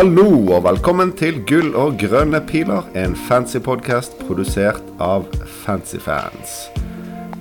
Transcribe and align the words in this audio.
Hallo 0.00 0.46
og 0.54 0.62
velkommen 0.64 1.10
til 1.12 1.42
Gull 1.44 1.74
og 1.76 1.98
grønne 2.00 2.38
piler, 2.48 2.86
en 2.96 3.12
fancy 3.26 3.58
podkast 3.60 4.14
produsert 4.22 4.80
av 4.96 5.26
Fancyfans. 5.60 6.54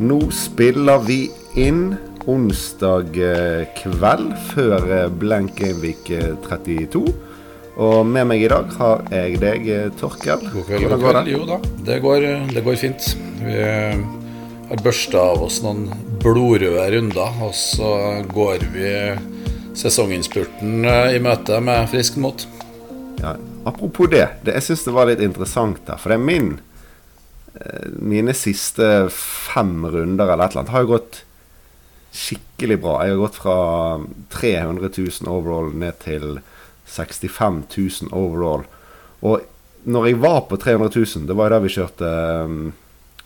Nå 0.03 0.17
spiller 0.35 0.99
vi 1.05 1.29
inn 1.55 1.93
onsdag 2.27 3.15
eh, 3.15 3.64
kveld 3.77 4.36
før 4.50 4.91
eh, 4.91 5.05
Blank 5.21 5.55
Gameweek 5.55 6.11
32. 6.50 7.05
Og 7.79 8.03
med 8.03 8.27
meg 8.33 8.43
i 8.43 8.51
dag 8.51 8.75
har 8.81 9.07
jeg 9.15 9.39
deg, 9.39 9.71
eh, 9.78 9.87
Torkel. 10.03 10.43
God 10.51 10.67
kveld. 10.67 10.83
Hvordan 10.83 11.05
går 11.05 11.19
det? 11.21 11.25
Jo 11.37 11.47
da, 11.47 11.64
det 11.93 12.01
går, 12.03 12.29
det 12.51 12.67
går 12.67 12.79
fint. 12.83 13.11
Vi 13.39 13.57
har 13.64 14.83
børsta 14.83 15.29
av 15.31 15.47
oss 15.47 15.64
noen 15.64 15.87
blodrøde 16.19 16.91
runder, 16.97 17.39
og 17.39 17.55
så 17.55 17.95
går 18.36 18.67
vi 18.75 18.95
sesonginnspurten 19.79 20.83
i 20.86 21.19
møte 21.24 21.60
med 21.64 21.87
friskt 21.92 22.20
mot. 22.21 22.46
Ja, 23.20 23.36
apropos 23.68 24.11
det, 24.11 24.25
det 24.46 24.57
jeg 24.60 24.68
syns 24.70 24.86
det 24.87 24.96
var 24.96 25.10
litt 25.10 25.24
interessant 25.24 25.82
der. 25.87 26.00
For 26.00 26.11
det 26.11 26.20
er 26.20 26.28
min 26.32 26.57
Mine 28.00 28.32
siste 28.37 29.10
fem 29.11 29.82
runder 29.89 30.29
eller 30.29 30.46
et 30.46 30.54
eller 30.54 30.61
annet 30.61 30.71
har 30.71 30.84
jo 30.86 30.92
gått 30.93 31.18
skikkelig 32.16 32.78
bra. 32.81 32.94
Jeg 33.03 33.16
har 33.16 33.22
gått 33.23 33.39
fra 33.42 33.56
300 34.34 34.92
000 34.95 35.31
overall 35.31 35.73
ned 35.78 35.98
til 36.03 36.40
65 36.90 37.64
000 37.75 38.14
overall. 38.16 38.66
Og 39.22 39.42
når 39.90 40.08
jeg 40.09 40.22
var 40.22 40.42
på 40.50 40.58
300 40.58 40.92
000, 40.96 41.28
det 41.30 41.38
var 41.38 41.53
da 41.53 41.62
vi 41.64 41.73
kjørte 41.73 42.09
um, 42.46 42.72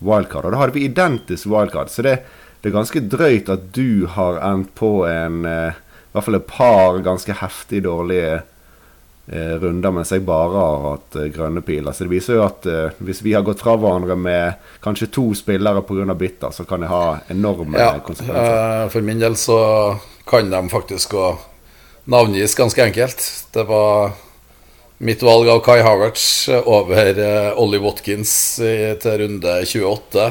wildcard. 0.03 0.47
Og 0.47 0.53
da 0.53 0.61
hadde 0.61 0.77
vi 0.77 0.87
identisk 0.87 1.47
wildcard. 1.51 1.91
Så 1.91 2.05
det, 2.05 2.19
det, 2.61 2.69
er 2.69 2.77
ganske 2.77 3.03
drøyt 3.13 3.51
at 3.53 3.71
du 3.75 4.05
har 4.17 4.41
endt 4.51 4.73
på 4.77 4.91
en 5.09 5.47
uh, 5.47 5.79
I 6.13 6.17
hvert 6.17 6.27
fall 6.27 6.37
et 6.37 6.49
par 6.49 6.99
ganske 7.01 7.35
heftig 7.39 7.79
dårlige 7.87 8.35
eh, 8.37 9.53
runder, 9.57 9.95
mens 9.95 10.13
jeg 10.13 10.21
bare 10.27 10.53
har 10.53 10.83
hatt 10.85 11.17
eh, 11.17 11.31
grønne 11.33 11.63
piler. 11.65 11.89
Så 11.89 12.05
det 12.05 12.13
viser 12.13 12.37
jo 12.37 12.43
at 12.45 12.67
hvis 13.01 13.23
vi 13.25 13.33
har 13.33 13.45
gått 13.45 13.63
fra 13.65 13.73
hverandre 13.81 14.15
med 14.15 14.67
kanskje 14.83 15.09
to 15.13 15.31
spillere 15.37 15.81
pga. 15.81 16.13
bitter, 16.13 16.53
så 16.53 16.67
kan 16.69 16.85
det 16.85 16.91
ha 16.93 17.17
enorme 17.33 17.81
ja, 17.81 17.97
konsekvenser. 18.05 18.93
for 18.93 19.01
min 19.01 19.19
del 19.19 19.35
så 19.35 19.57
kan 20.29 20.53
de 20.53 20.69
faktisk 20.69 21.17
gå 21.17 21.31
navngis 22.05 22.55
ganske 22.55 22.83
enkelt. 22.83 23.25
Det 23.51 23.63
var 23.63 24.11
mitt 25.03 25.23
valg 25.23 25.49
av 25.49 25.59
Kai 25.59 25.81
Havertz 25.81 26.49
over 26.49 27.17
uh, 27.19 27.59
Ollie 27.59 27.81
Watkins 27.83 28.59
i, 28.63 28.93
til 29.01 29.17
runde 29.23 29.55
28. 29.65 30.27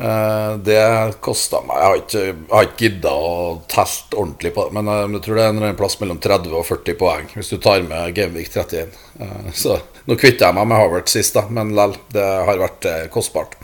Uh, 0.00 0.56
det 0.64 0.80
kosta 1.20 1.58
meg 1.68 1.76
Jeg 1.76 1.84
har 1.84 1.98
ikke, 1.98 2.20
jeg 2.48 2.68
gidda 2.80 3.10
å 3.12 3.32
teste 3.68 4.16
ordentlig 4.16 4.54
på 4.56 4.64
det, 4.64 4.72
men 4.78 4.88
uh, 4.88 5.02
jeg 5.04 5.20
tror 5.26 5.36
det 5.36 5.44
er 5.44 5.66
en 5.68 5.76
plass 5.76 5.98
mellom 6.00 6.20
30 6.24 6.54
og 6.56 6.64
40 6.64 6.96
poeng 6.96 7.26
hvis 7.34 7.52
du 7.52 7.58
tar 7.60 7.84
med 7.84 8.14
Gameweek 8.16 8.48
31. 8.48 8.94
Uh, 9.20 9.50
så 9.52 9.76
nå 10.08 10.16
kvitta 10.16 10.48
jeg 10.48 10.56
meg 10.56 10.70
med 10.70 10.80
Harvard 10.80 11.12
sist, 11.12 11.36
da, 11.36 11.44
men 11.52 11.74
lell, 11.76 11.92
det 12.14 12.24
har 12.24 12.62
vært 12.62 12.88
kostbart. 13.12 13.58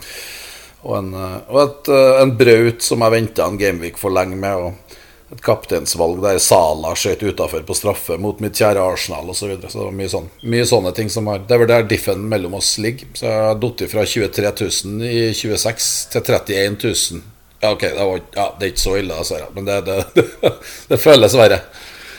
Og 0.85 0.93
en, 0.99 1.09
og 1.17 1.57
et, 1.63 1.89
en 2.21 2.35
braut 2.37 2.85
som 2.85 3.01
jeg 3.01 3.15
venta 3.15 3.47
en 3.49 3.57
Gameweek 3.57 3.97
for 3.97 4.13
lenge 4.13 4.37
med. 4.37 4.61
Og 4.61 4.97
et 5.31 5.41
kapteinsvalg 5.43 6.21
der 6.23 6.37
Sala 6.39 6.93
skjøt 6.95 7.25
utafor 7.27 7.65
på 7.67 7.75
straffe 7.75 8.15
mot 8.21 8.39
mitt 8.43 8.55
kjære 8.55 8.79
Arsenal 8.79 9.27
osv. 9.27 9.41
Så, 9.41 9.47
videre. 9.51 9.71
så 9.71 9.81
det 9.81 9.87
var 9.89 9.97
mye, 9.97 10.11
sånn, 10.11 10.29
mye 10.47 10.67
sånne 10.69 10.91
ting 10.95 11.09
som 11.11 11.27
har 11.27 11.39
Det 11.43 11.55
er 11.55 11.61
vel 11.63 11.71
der 11.71 11.89
diffen 11.89 12.21
mellom 12.31 12.55
oss 12.59 12.77
ligger. 12.79 13.07
Så 13.17 13.23
jeg 13.27 13.41
har 13.49 13.59
falt 13.59 13.83
fra 13.91 14.03
23 14.07 14.51
000 14.93 15.09
i 15.09 15.33
26 15.35 15.89
til 16.13 16.21
31 16.23 16.79
000. 16.85 17.21
Ja, 17.59 17.73
ok, 17.73 17.81
det, 17.81 18.05
var, 18.05 18.19
ja, 18.37 18.55
det 18.59 18.65
er 18.65 18.69
ikke 18.71 18.85
så 18.85 18.97
ille, 18.99 19.13
altså, 19.17 19.35
men 19.55 19.65
det, 19.65 19.85
det, 19.87 19.95
det, 20.13 20.51
det 20.91 20.97
føles 21.01 21.35
verre. 21.35 21.59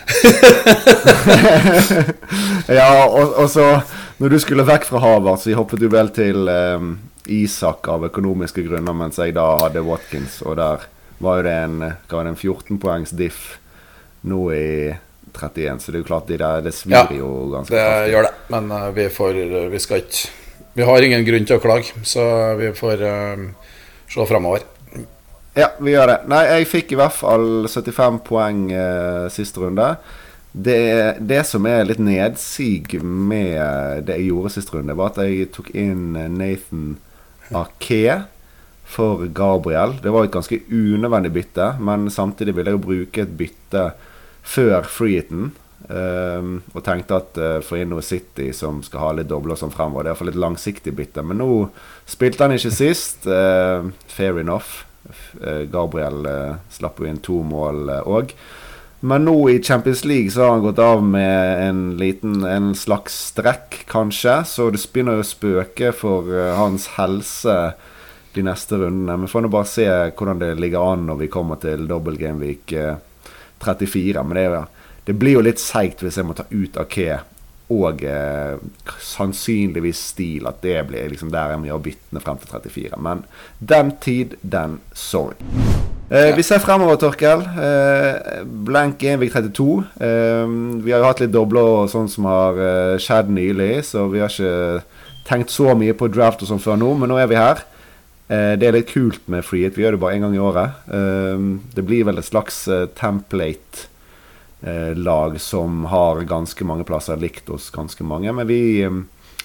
ja, 2.79 3.05
og, 3.05 3.35
og, 3.37 3.51
så 3.53 3.81
Når 4.19 4.29
du 4.33 4.39
skulle 4.41 4.65
vekk 4.67 4.85
fra 4.89 4.99
Harvard, 5.05 5.39
så 5.41 5.55
hoppet 5.55 5.81
du 5.85 5.89
vel 5.93 6.09
til 6.17 6.49
um, 6.49 6.99
Isak 7.29 7.89
av 7.93 8.05
økonomiske 8.09 8.63
grunner, 8.67 8.95
mens 8.97 9.19
jeg 9.21 9.35
da 9.37 9.59
hadde 9.63 9.87
Watkins, 9.87 10.43
og 10.43 10.57
der 10.59 10.79
var 11.19 11.41
jo 11.41 11.47
det 11.49 11.55
en, 11.65 11.83
en 11.83 12.37
14 12.37 12.79
poengs 12.83 13.15
diff 13.17 13.59
nå 14.27 14.41
i 14.55 14.95
31, 15.33 15.81
så 15.81 15.93
det 15.93 15.99
er 15.99 16.03
jo 16.03 16.09
klart 16.09 16.29
de 16.31 16.39
der, 16.41 16.63
det 16.65 16.75
svir 16.75 16.97
ja, 16.97 17.05
jo 17.15 17.31
ganske 17.53 17.75
det 17.75 18.13
gjør 18.13 18.29
det, 18.29 18.35
men 18.55 18.71
uh, 18.73 18.89
vi 18.95 19.09
får 19.13 19.41
Vi 19.73 19.81
skal 19.83 20.03
ikke 20.03 20.31
Vi 20.79 20.87
har 20.87 21.05
ingen 21.05 21.27
grunn 21.27 21.47
til 21.47 21.59
å 21.59 21.63
klage, 21.63 21.95
så 22.07 22.23
vi 22.59 22.71
får 22.75 23.03
uh, 23.03 23.73
se 24.09 24.27
framover. 24.31 24.63
Ja, 25.59 25.73
vi 25.83 25.91
gjør 25.91 26.13
det. 26.13 26.19
Nei, 26.31 26.45
jeg 26.47 26.69
fikk 26.71 26.95
i 26.95 26.99
hvert 27.01 27.17
fall 27.17 27.67
75 27.67 28.21
poeng 28.27 28.61
uh, 28.71 29.27
siste 29.33 29.59
runde. 29.65 29.89
Det, 30.53 31.19
det, 31.19 31.43
som 31.47 31.67
er 31.67 31.83
litt 31.87 32.01
nedsig 32.03 33.03
med 33.03 34.07
det 34.07 34.21
jeg 34.21 34.31
gjorde 34.31 34.55
siste 34.55 34.77
runde, 34.77 34.95
var 34.99 35.11
at 35.11 35.21
jeg 35.27 35.51
tok 35.55 35.73
inn 35.75 36.15
Nathan 36.15 36.95
Ake 37.59 38.21
for 38.89 39.27
Gabriel. 39.27 39.99
Det 40.03 40.11
var 40.11 40.25
et 40.25 40.35
ganske 40.35 40.61
unødvendig 40.73 41.33
bytte, 41.35 41.73
men 41.85 42.09
samtidig 42.11 42.57
ville 42.57 42.73
jeg 42.73 42.85
bruke 42.85 43.25
et 43.25 43.35
bytte 43.37 43.91
før 44.49 44.89
freeheaten. 44.89 45.51
Um, 45.89 46.59
og 46.75 46.83
tenkte 46.85 47.17
at 47.17 47.39
uh, 47.41 47.59
få 47.65 47.79
inn 47.81 47.93
noe 47.95 48.03
City 48.05 48.51
som 48.53 48.83
skal 48.85 49.01
ha 49.01 49.11
litt 49.17 49.29
dobler 49.31 49.57
som 49.57 49.71
fremover. 49.73 50.05
Det 50.05 50.11
er 50.11 50.13
iallfall 50.13 50.33
et 50.35 50.41
langsiktig 50.43 50.93
bytte. 50.99 51.25
Men 51.25 51.41
nå 51.41 51.51
spilte 52.09 52.45
han 52.45 52.57
ikke 52.57 52.75
sist. 52.75 53.29
Uh, 53.29 53.89
fair 54.11 54.41
enough. 54.41 54.85
Uh, 55.41 55.65
Gabriel 55.71 56.27
slapp 56.73 57.01
jo 57.01 57.09
inn 57.09 57.21
to 57.25 57.41
mål 57.47 57.93
òg. 58.03 58.35
Men 59.01 59.29
nå 59.29 59.37
i 59.53 59.61
Champions 59.63 60.03
League 60.09 60.35
så 60.35 60.43
har 60.43 60.57
han 60.57 60.65
gått 60.65 60.81
av 60.83 61.05
med 61.07 61.63
en 61.69 61.83
liten 62.01 62.43
En 62.45 62.73
slags 62.77 63.15
strekk, 63.31 63.85
kanskje. 63.89 64.41
Så 64.49 64.73
det 64.75 64.83
begynner 64.93 65.23
å 65.23 65.29
spøke 65.29 65.95
for 65.97 66.29
hans 66.59 66.91
helse 66.99 67.61
de 68.39 68.47
neste 68.47 68.79
rundene. 68.81 69.19
Vi 69.25 69.31
får 69.33 69.45
nå 69.45 69.53
bare 69.53 69.69
se 69.69 69.87
hvordan 69.89 70.43
det 70.43 70.53
ligger 70.63 70.93
an 70.93 71.07
når 71.09 71.23
vi 71.25 71.33
kommer 71.33 71.61
til 71.63 71.89
Double 71.91 72.17
Game 72.19 72.41
Week 72.43 72.71
34. 72.71 74.15
Eh, 74.15 74.23
Men 74.25 74.39
det, 74.39 74.47
det 75.09 75.19
blir 75.19 75.39
jo 75.39 75.45
litt 75.45 75.63
seigt 75.63 76.05
hvis 76.05 76.21
jeg 76.21 76.29
må 76.29 76.37
ta 76.39 76.47
ut 76.51 76.79
Ake 76.81 77.21
og 77.69 78.01
eh, 78.05 78.57
sannsynligvis 79.05 80.01
stil. 80.15 80.49
At 80.49 80.63
det 80.65 80.81
blir 80.89 81.11
liksom 81.13 81.33
der 81.33 81.53
jeg 81.53 81.61
må 81.63 81.71
gjøre 81.71 81.85
byttene 81.91 82.23
frem 82.25 82.41
til 82.41 82.55
34. 82.55 83.01
Men 83.05 83.25
den 83.61 83.93
tid, 84.01 84.39
den 84.43 84.79
sorry. 84.97 85.37
Eh, 86.09 86.31
vi 86.37 86.45
ser 86.47 86.63
fremover, 86.65 86.97
Torkel. 86.97 87.45
Eh, 87.45 88.45
blank 88.69 89.03
Genvik 89.03 89.35
32. 89.35 89.69
Eh, 90.01 90.55
vi 90.85 90.95
har 90.95 91.03
jo 91.03 91.11
hatt 91.11 91.21
litt 91.21 91.35
dobler 91.35 91.75
og 91.83 91.91
sånn 91.93 92.09
som 92.09 92.29
har 92.31 92.63
eh, 92.65 92.95
skjedd 93.03 93.29
nylig, 93.37 93.75
så 93.91 94.07
vi 94.09 94.23
har 94.25 94.33
ikke 94.33 94.87
tenkt 95.29 95.53
så 95.53 95.75
mye 95.77 95.93
på 95.93 96.09
draft 96.09 96.41
og 96.41 96.49
sånn 96.49 96.63
før 96.65 96.81
nå, 96.81 96.95
men 96.97 97.13
nå 97.13 97.21
er 97.21 97.29
vi 97.29 97.37
her. 97.37 97.61
Eh, 98.29 98.53
det 98.61 98.67
er 98.69 98.75
litt 98.77 98.91
kult 98.93 99.25
med 99.33 99.41
Freehit. 99.45 99.79
Vi 99.79 99.83
gjør 99.83 99.93
det 99.97 100.01
bare 100.03 100.15
én 100.19 100.25
gang 100.27 100.35
i 100.37 100.43
året. 100.43 100.71
Eh, 100.93 101.39
det 101.75 101.83
blir 101.89 102.05
vel 102.09 102.19
et 102.21 102.29
slags 102.29 102.57
eh, 102.69 102.87
template-lag 102.99 105.41
som 105.41 105.85
har 105.89 106.21
ganske 106.29 106.65
mange 106.69 106.85
plasser 106.85 107.17
likt 107.17 107.51
oss 107.51 107.71
ganske 107.73 108.05
mange. 108.05 108.33
Men 108.37 108.47
vi, 108.51 108.89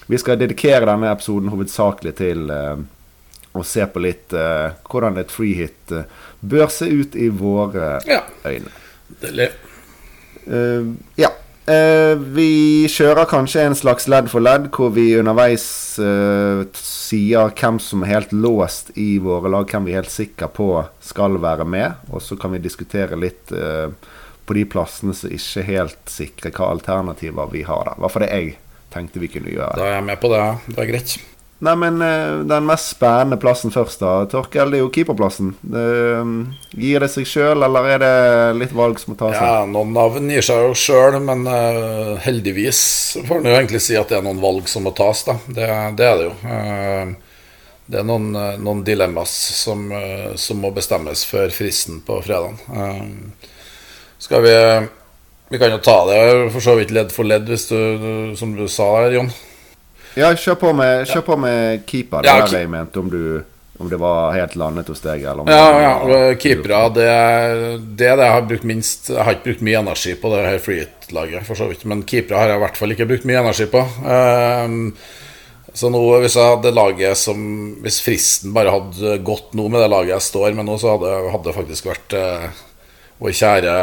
vi 0.06 0.18
skal 0.20 0.38
dedikere 0.40 0.86
denne 0.90 1.12
episoden 1.14 1.48
hovedsakelig 1.54 2.14
til 2.20 2.40
å 3.54 3.62
se 3.62 3.86
på 3.86 3.98
litt 4.02 4.34
hvordan 4.34 5.18
et 5.20 5.30
freehit 5.30 5.92
bør 6.42 6.66
se 6.74 6.86
ut 6.90 7.14
i 7.16 7.28
våre 7.30 8.02
ja. 8.10 8.26
øyne. 8.42 8.70
Deilig. 9.22 9.48
ja. 11.14 11.30
Uh, 11.64 12.20
vi 12.36 12.84
kjører 12.92 13.24
kanskje 13.24 13.62
en 13.64 13.76
slags 13.78 14.04
ledd 14.12 14.28
for 14.28 14.44
ledd, 14.44 14.66
hvor 14.74 14.90
vi 14.92 15.14
underveis 15.16 15.64
uh, 15.96 16.60
sier 16.76 17.54
hvem 17.56 17.78
som 17.80 18.04
er 18.04 18.12
helt 18.18 18.34
låst 18.36 18.92
i 19.00 19.16
våre 19.24 19.48
lag, 19.52 19.64
hvem 19.70 19.88
vi 19.88 19.94
er 19.94 20.02
helt 20.02 20.12
sikre 20.12 20.50
på 20.52 20.68
skal 21.00 21.38
være 21.40 21.64
med. 21.64 22.04
Og 22.12 22.20
så 22.24 22.36
kan 22.40 22.52
vi 22.52 22.60
diskutere 22.64 23.16
litt 23.16 23.54
uh, 23.56 23.88
på 24.44 24.58
de 24.58 24.66
plassene 24.68 25.16
som 25.16 25.32
ikke 25.32 25.64
helt 25.64 26.12
sikrer 26.12 26.52
hva 26.52 26.68
alternativer 26.74 27.48
vi 27.52 27.64
har 27.64 27.88
da 27.88 27.96
Hva 27.96 28.12
for 28.12 28.24
det 28.24 28.34
jeg 28.34 28.58
tenkte 28.92 29.22
vi 29.22 29.32
kunne 29.32 29.54
gjøre. 29.54 29.78
Da 29.80 29.88
er 29.88 29.96
jeg 29.96 30.08
med 30.12 30.20
på 30.20 30.30
det. 30.34 30.42
Det 30.68 30.82
er 30.84 30.92
greit. 30.92 31.16
Nei, 31.64 31.74
men 31.80 32.02
uh, 32.02 32.42
den 32.44 32.66
mest 32.68 32.90
spennende 32.92 33.38
plassen 33.40 33.72
først, 33.72 34.02
da. 34.02 34.12
Torkel, 34.28 34.72
det 34.72 34.78
er 34.78 34.82
jo 34.82 34.90
keeperplassen. 34.92 35.54
Uh, 35.64 36.50
gir 36.76 37.00
det 37.00 37.08
seg 37.12 37.28
sjøl, 37.28 37.64
eller 37.64 37.88
er 37.94 38.02
det 38.02 38.16
litt 38.58 38.74
valg 38.76 39.00
som 39.00 39.14
må 39.14 39.18
tas? 39.20 39.36
Ja, 39.38 39.62
noen 39.68 39.94
navn 39.96 40.28
gir 40.32 40.44
seg 40.44 40.60
jo 40.66 40.74
sjøl, 40.76 41.16
men 41.24 41.46
uh, 41.48 42.16
heldigvis 42.24 42.80
får 43.28 43.40
en 43.40 43.48
jo 43.48 43.54
egentlig 43.56 43.80
si 43.86 43.96
at 43.96 44.12
det 44.12 44.18
er 44.18 44.26
noen 44.26 44.42
valg 44.42 44.68
som 44.68 44.84
må 44.84 44.92
tas, 44.96 45.24
da. 45.28 45.38
Det, 45.46 45.70
det 46.00 46.10
er 46.10 46.20
det 46.20 46.26
jo. 46.26 46.34
Uh, 46.44 47.40
det 47.84 48.00
er 48.00 48.06
noen, 48.08 48.28
noen 48.64 48.84
dilemmas 48.84 49.32
som, 49.60 49.90
som, 50.40 50.60
må 50.60 50.70
bestemmes 50.72 51.20
før 51.28 51.50
fristen 51.52 51.98
på 52.04 52.16
fredag. 52.24 52.56
skal 54.16 54.40
vi 54.40 54.54
Vi 55.52 55.60
kan 55.60 55.68
jo 55.68 55.82
ta 55.84 55.98
det 56.08 56.22
for 56.54 56.64
så 56.64 56.78
vidt 56.78 56.94
ledd 56.96 57.12
for 57.12 57.28
ledd, 57.28 57.44
hvis 57.44 57.68
du, 57.68 58.32
som 58.40 58.56
du 58.56 58.64
sa 58.72 58.88
her, 59.02 59.18
Jon. 59.18 59.28
Ja, 60.14 60.30
kjør 60.38 60.54
på 60.60 60.70
med, 60.76 61.06
kjør 61.10 61.24
på 61.26 61.36
med 61.42 61.82
keeper. 61.90 62.22
Det 62.22 62.30
ja, 62.30 62.38
var 62.44 62.52
det 62.52 62.60
jeg 62.64 62.70
mente, 62.70 63.00
om 63.02 63.10
du 63.10 63.42
Om 63.82 63.88
det 63.90 63.98
var 63.98 64.30
helt 64.36 64.52
landet 64.54 64.86
hos 64.86 65.00
deg, 65.02 65.24
eller 65.26 65.40
om 65.42 65.48
Ja, 65.50 65.64
det 65.74 65.82
ja. 65.82 65.94
var- 66.06 66.36
Keepere, 66.38 66.82
det, 66.94 67.06
det 67.98 68.06
det 68.14 68.22
jeg 68.22 68.30
har 68.36 68.42
brukt 68.46 68.62
minst 68.70 69.08
Jeg 69.10 69.24
har 69.26 69.34
ikke 69.34 69.48
brukt 69.48 69.64
mye 69.66 69.80
energi 69.80 70.14
på 70.14 70.30
det 70.30 70.44
her 70.46 70.58
freehit-laget, 70.62 71.42
for 71.48 71.58
så 71.58 71.66
vidt. 71.68 71.82
Men 71.84 72.04
keepere 72.06 72.38
har 72.38 72.48
jeg 72.52 72.60
i 72.60 72.62
hvert 72.62 72.76
fall 72.78 72.94
ikke 72.94 73.08
brukt 73.10 73.26
mye 73.26 73.40
energi 73.42 73.66
på. 73.72 73.82
Ehm, 74.06 74.94
så 75.74 75.90
nå, 75.90 76.04
hvis 76.22 76.36
jeg 76.38 76.52
hadde 76.54 76.70
laget 76.70 77.18
som 77.18 77.40
Hvis 77.82 77.98
fristen 78.06 78.52
bare 78.54 78.70
hadde 78.70 79.16
gått 79.26 79.50
nå 79.58 79.66
med 79.68 79.82
det 79.82 79.90
laget 79.90 80.14
jeg 80.14 80.22
står 80.30 80.54
med 80.54 80.66
nå, 80.70 80.78
så 80.78 80.94
hadde 80.94 81.10
hadde 81.34 81.48
det 81.50 81.56
faktisk 81.58 81.90
vært 81.90 82.14
eh, 82.14 82.46
vår 83.18 83.34
kjære 83.42 83.74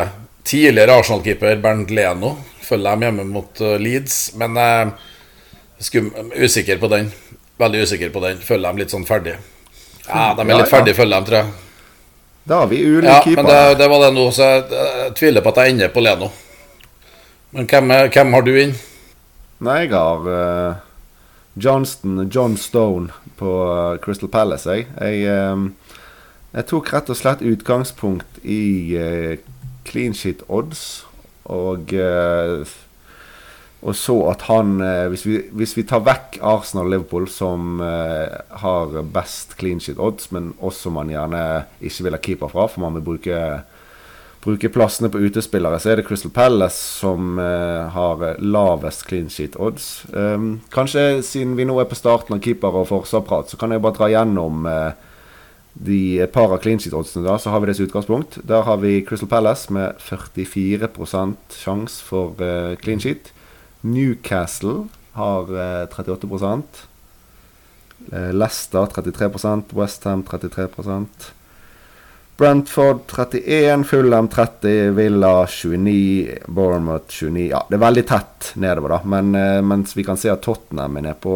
tidligere 0.48 0.95
Arsenal-keeper 1.01 1.60
Bernt 1.62 1.92
Leno. 1.92 2.38
Følger 2.63 2.95
dem 2.95 3.04
hjemme 3.10 3.28
mot 3.28 3.60
eh, 3.60 3.75
Leeds. 3.78 4.22
Men 4.39 4.56
eh, 4.56 4.95
skum, 5.81 6.12
usikker 6.36 6.78
på 6.81 6.88
den. 6.92 7.12
Veldig 7.62 7.81
usikker 7.86 8.13
på 8.13 8.22
den. 8.24 8.39
Følger 8.45 8.69
dem 8.69 8.80
litt 8.81 8.94
sånn 8.94 9.06
ferdig. 9.06 9.36
Ja, 10.07 10.31
de 10.38 10.42
er 10.45 10.56
litt 10.56 10.66
ja. 10.66 10.72
ferdig, 10.72 10.95
følger 10.98 11.18
dem, 11.19 11.28
tror 11.28 11.38
jeg. 11.42 11.51
Da 12.51 12.62
har 12.63 12.69
vi 12.72 12.80
ulike 12.86 13.07
Ja, 13.12 13.19
keepere. 13.22 13.44
men 13.44 13.51
det, 13.51 13.78
det 13.83 13.89
var 13.92 14.00
det 14.06 14.13
nå, 14.16 14.24
så 14.33 14.48
jeg, 14.50 14.63
jeg 14.74 15.12
tviler 15.19 15.44
på 15.45 15.51
at 15.54 15.60
jeg 15.62 15.75
ender 15.75 15.92
på 15.94 16.01
Leno. 16.01 16.31
Men 17.51 17.68
hvem, 17.69 17.92
er- 17.94 18.10
hvem 18.16 18.33
har 18.33 18.48
du 18.48 18.54
inn? 18.57 18.74
Nei, 19.62 19.75
jeg 19.83 19.92
har 19.94 20.25
uh, 20.25 20.80
Johnston, 21.62 22.24
John 22.33 22.56
Stone 22.57 23.12
på 23.38 23.51
eh, 23.68 24.00
Crystal 24.01 24.30
Palace, 24.31 24.69
jeg. 24.69 24.88
Jeg, 24.98 25.51
um, 25.51 25.68
jeg 26.56 26.66
tok 26.69 26.89
rett 26.94 27.10
og 27.13 27.18
slett 27.19 27.44
utgangspunkt 27.45 28.39
i 28.42 28.62
uh, 28.98 29.36
clean 29.86 30.13
sheet 30.18 30.42
odds, 30.50 31.04
og 31.51 31.92
eh, 31.94 32.62
og 33.81 33.95
så 33.98 34.16
at 34.30 34.44
han 34.45 34.75
eh, 34.86 35.07
hvis, 35.10 35.24
vi, 35.25 35.39
hvis 35.57 35.74
vi 35.74 35.83
tar 35.89 36.04
vekk 36.06 36.38
Arsenal 36.45 36.86
og 36.86 36.94
Liverpool, 36.94 37.28
som 37.31 37.81
eh, 37.81 38.30
har 38.62 38.98
best 39.13 39.56
clean 39.57 39.81
sheet 39.81 39.98
odds, 40.01 40.30
men 40.36 40.51
også 40.62 40.94
man 40.94 41.10
gjerne 41.10 41.42
ikke 41.81 42.06
vil 42.06 42.18
ha 42.18 42.22
keeper 42.22 42.51
fra, 42.51 42.68
for 42.69 42.86
man 42.86 43.00
vil 43.00 43.07
bruke 43.13 43.39
bruke 44.42 44.72
plassene 44.74 45.10
på 45.13 45.19
utespillere, 45.22 45.78
så 45.78 45.92
er 45.92 46.00
det 46.00 46.07
Crystal 46.07 46.31
Palace 46.33 46.78
som 47.01 47.38
eh, 47.42 47.89
har 47.94 48.24
lavest 48.42 49.06
clean 49.06 49.30
sheet 49.30 49.57
odds. 49.62 49.89
Um, 50.13 50.63
kanskje 50.74 51.22
siden 51.25 51.54
vi 51.57 51.68
nå 51.69 51.75
er 51.78 51.89
på 51.89 51.98
starten 51.98 52.33
av 52.38 52.42
keeper- 52.42 52.80
og 52.80 52.88
forsvarprat, 52.89 53.54
så 53.54 53.60
kan 53.62 53.74
jeg 53.74 53.83
bare 53.86 53.98
dra 54.00 54.10
gjennom 54.10 54.66
de 55.74 56.00
par 56.33 56.54
av 56.54 56.57
clean 56.62 56.81
sheet 56.81 56.98
oddsene. 56.98 57.25
da, 57.25 57.38
Så 57.38 57.54
har 57.54 57.62
vi 57.62 57.69
det 57.69 57.78
som 57.78 57.86
utgangspunkt. 57.86 58.42
Der 58.50 58.66
har 58.66 58.81
vi 58.81 59.04
Crystal 59.06 59.30
Palace 59.30 59.74
med 59.74 60.01
44 60.01 60.89
sjanse 61.62 62.01
for 62.01 62.33
clean 62.81 63.00
sheet. 63.00 63.30
Newcastle 63.81 64.88
har 65.18 65.51
eh, 65.81 65.86
38 65.86 66.62
eh, 68.12 68.33
Leicester 68.33 68.86
33% 68.86 69.74
Westham 69.78 70.24
33% 70.24 71.31
Brentford 72.42 73.00
31, 73.07 73.83
Fulham 73.83 74.28
30, 74.28 74.92
Villa 74.92 75.48
29, 75.48 76.38
Bournemouth 76.45 77.06
29 77.07 77.50
Ja, 77.50 77.66
det 77.69 77.78
er 77.78 77.83
veldig 77.83 78.04
tett 78.10 78.48
nedover, 78.57 78.95
da. 78.95 78.98
Men 79.06 79.36
eh, 79.38 79.60
mens 79.62 79.94
vi 79.94 80.06
kan 80.07 80.18
se 80.18 80.31
at 80.33 80.42
Tottenham 80.42 80.98
er 80.98 81.06
nede 81.06 81.19
på 81.22 81.36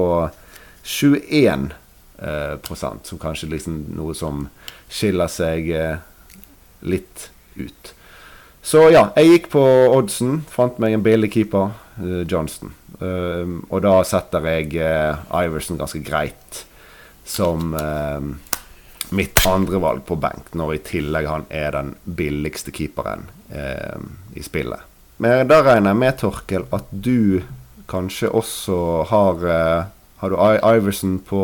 21 0.81 1.68
eh, 2.18 2.56
prosent, 2.65 3.06
som 3.06 3.21
kanskje 3.21 3.51
liksom 3.51 3.83
noe 3.94 4.15
som 4.18 4.47
skiller 4.89 5.30
seg 5.30 5.69
eh, 5.77 6.01
litt 6.89 7.27
ut. 7.53 7.94
Så 8.65 8.88
ja, 8.89 9.07
jeg 9.19 9.29
gikk 9.29 9.51
på 9.53 9.63
oddsen, 9.94 10.39
fant 10.50 10.79
meg 10.81 10.95
en 10.95 11.03
billig 11.06 11.29
keeper, 11.35 11.75
uh, 12.01 12.21
Johnston. 12.25 12.73
Uh, 12.97 13.59
og 13.69 13.83
da 13.85 14.00
setter 14.07 14.47
jeg 14.50 14.71
uh, 14.79 15.21
Iverson 15.44 15.77
ganske 15.77 16.01
greit 16.06 16.65
som 17.25 17.73
eh, 17.73 18.21
mitt 19.09 19.45
andre 19.47 19.77
valg 19.77 20.06
på 20.06 20.15
benk, 20.15 20.53
når 20.53 20.75
i 20.75 20.81
tillegg 20.85 21.27
han 21.29 21.45
er 21.50 21.73
den 21.73 21.94
billigste 22.06 22.73
keeperen 22.75 23.27
eh, 23.50 23.97
i 24.38 24.44
spillet. 24.45 24.85
Men 25.18 25.47
da 25.50 25.61
regner 25.63 25.94
jeg 25.94 26.01
med, 26.01 26.18
Torkel, 26.19 26.68
at 26.75 26.89
du 26.91 27.41
kanskje 27.89 28.29
også 28.29 28.79
har 29.11 29.45
eh, 29.50 29.91
Har 30.15 30.31
du 30.31 30.38
Iverson 30.39 31.18
på, 31.19 31.39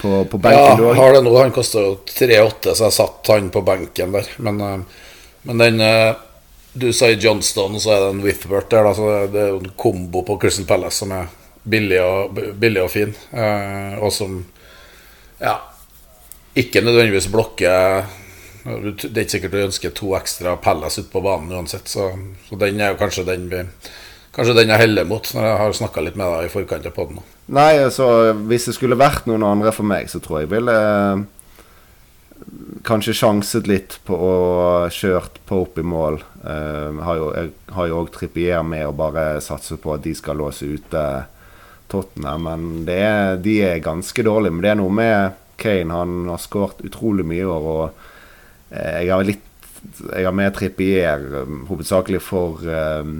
på, 0.00 0.10
på 0.24 0.38
Ja, 0.40 0.40
benken, 0.40 0.78
du 0.78 0.86
jeg 0.86 0.96
har 0.96 1.12
det 1.12 1.20
nå. 1.22 1.34
Han 1.36 1.52
koster 1.52 1.84
jo 1.84 1.90
3,8, 2.08 2.72
så 2.72 2.86
jeg 2.86 2.94
satt 2.96 3.28
han 3.28 3.50
på 3.52 3.60
benken 3.62 4.14
der. 4.16 4.30
Men, 4.38 4.86
men 5.46 5.62
den 5.62 5.80
eh, 5.80 6.14
Du 6.76 6.90
i 6.90 7.16
Johnston, 7.16 7.78
så 7.80 7.94
er 7.94 8.00
det 8.02 8.08
en 8.12 8.24
Withbert 8.24 8.68
der. 8.70 8.84
Altså 8.84 9.26
det 9.32 9.40
er 9.40 9.48
jo 9.54 9.62
en 9.62 9.70
kombo 9.80 10.20
på 10.26 10.36
Crystal 10.42 10.66
Palace 10.68 11.00
som 11.00 11.14
er 11.16 11.30
billig 11.64 12.02
og, 12.02 12.36
billig 12.60 12.82
og 12.82 12.90
fin. 12.92 13.14
eh, 13.32 13.96
og 13.96 14.12
som 14.12 14.42
Ja 15.40 15.56
ikke 16.56 16.80
nødvendigvis 16.80 17.28
blokker 17.28 18.06
Det 18.64 19.12
er 19.12 19.22
ikke 19.22 19.36
sikkert 19.36 19.52
du 19.54 19.62
ønsker 19.62 19.94
to 19.94 20.14
ekstra 20.18 20.56
Palace 20.56 21.02
ute 21.02 21.12
på 21.12 21.22
banen 21.22 21.52
uansett, 21.54 21.88
så, 21.88 22.10
så 22.48 22.58
den 22.58 22.80
er 22.80 22.94
jo 22.94 23.00
kanskje 23.00 23.26
den 23.28 23.48
vi 23.52 23.62
Kanskje 24.36 24.52
den 24.58 24.68
jeg 24.68 24.82
heller 24.82 25.06
mot, 25.08 25.28
når 25.32 25.46
jeg 25.46 25.58
har 25.62 25.74
snakka 25.78 26.02
litt 26.04 26.16
med 26.20 26.28
deg 26.28 26.44
i 26.44 26.50
forkant 26.52 26.84
av 26.84 26.92
podden. 26.92 27.22
Nei, 27.56 27.78
altså 27.80 28.34
hvis 28.50 28.66
det 28.68 28.74
skulle 28.76 28.98
vært 29.00 29.24
noen 29.24 29.46
andre 29.48 29.72
for 29.72 29.88
meg, 29.88 30.10
så 30.12 30.20
tror 30.20 30.42
jeg 30.42 30.50
ville 30.50 30.74
eh, 30.76 31.22
kanskje 32.86 33.14
sjanset 33.16 33.66
litt 33.66 33.98
på 34.06 34.16
å 34.16 34.34
kjørt 34.92 35.40
Pope 35.48 35.82
i 35.82 35.86
mål. 35.86 36.20
Uh, 36.42 36.98
har 37.02 37.18
jo, 37.18 37.30
jeg 37.34 37.74
har 37.74 37.88
jo 37.90 38.02
òg 38.02 38.12
Trippier 38.14 38.66
med 38.66 38.86
å 38.86 38.94
bare 38.96 39.40
satse 39.44 39.78
på 39.80 39.96
at 39.96 40.04
de 40.06 40.14
skal 40.16 40.38
låse 40.40 40.68
ute 40.68 41.02
Tottenham, 41.90 42.46
men 42.46 42.88
er, 42.90 43.36
de 43.42 43.60
er 43.62 43.82
ganske 43.84 44.22
dårlige. 44.26 44.54
Men 44.54 44.64
det 44.64 44.72
er 44.72 44.80
noe 44.80 44.94
med 44.94 45.42
Kane. 45.60 45.94
Han 45.94 46.28
har 46.30 46.42
skåret 46.42 46.82
utrolig 46.86 47.26
mye 47.26 47.44
i 47.44 47.50
år, 47.50 47.68
og 47.72 48.74
eh, 48.74 49.02
jeg 49.06 49.14
har 49.14 49.26
litt 49.26 49.42
Jeg 49.86 50.24
har 50.26 50.34
med 50.34 50.54
Trippier 50.56 51.26
eh, 51.42 51.50
hovedsakelig 51.68 52.22
for 52.24 52.64
eh, 52.66 53.12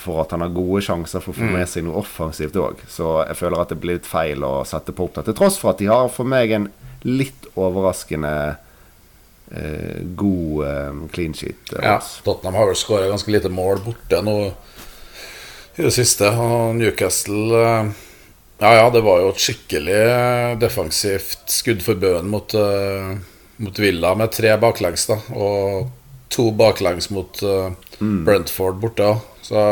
for 0.00 0.22
at 0.22 0.30
han 0.32 0.40
har 0.44 0.52
gode 0.56 0.80
sjanser 0.86 1.20
for 1.20 1.34
å 1.34 1.38
få 1.42 1.50
med 1.52 1.68
seg 1.68 1.84
noe 1.84 2.00
offensivt 2.00 2.56
òg. 2.56 2.80
Så 2.88 3.10
jeg 3.28 3.36
føler 3.36 3.60
at 3.60 3.68
det 3.74 3.80
blir 3.82 3.98
litt 3.98 4.08
feil 4.08 4.42
å 4.46 4.62
sette 4.68 4.94
på 4.96 5.04
opp. 5.08 5.20
Til 5.26 5.36
tross 5.36 5.58
for 5.60 5.74
at 5.74 5.78
de 5.82 5.90
har 5.90 6.08
for 6.12 6.24
meg 6.28 6.54
en 6.56 6.68
litt 7.04 7.46
overraskende 7.56 8.32
eh, 9.52 10.00
god 10.16 10.66
eh, 10.66 11.00
clean 11.12 11.34
sheet. 11.34 11.72
eh, 11.76 11.84
Ja. 11.84 11.98
Tottenham 12.24 12.54
har 12.60 12.66
vel 12.70 12.76
skåra 12.80 13.08
ganske 13.10 13.32
lite 13.32 13.48
mål 13.52 13.82
borte 13.84 14.22
nå 14.24 14.36
i 15.76 15.82
det 15.84 15.92
siste. 15.94 16.28
Og 16.36 16.74
Newcastle 16.80 17.60
eh, 17.64 17.90
Ja 18.60 18.74
ja, 18.76 18.90
det 18.92 19.00
var 19.06 19.22
jo 19.22 19.30
et 19.32 19.40
skikkelig 19.40 20.00
eh, 20.04 20.54
defensivt 20.60 21.48
skudd 21.48 21.80
for 21.84 21.96
bøen 21.96 22.28
mot, 22.28 22.52
eh, 22.54 23.14
mot 23.64 23.78
Villa 23.80 24.14
med 24.20 24.32
tre 24.36 24.52
baklengs, 24.60 25.06
da. 25.08 25.16
Og 25.32 25.88
to 26.30 26.50
baklengs 26.52 27.08
mot 27.10 27.40
eh, 27.42 27.70
Brentford 28.00 28.76
borte. 28.82 29.08
også. 29.14 29.26
Så 29.50 29.62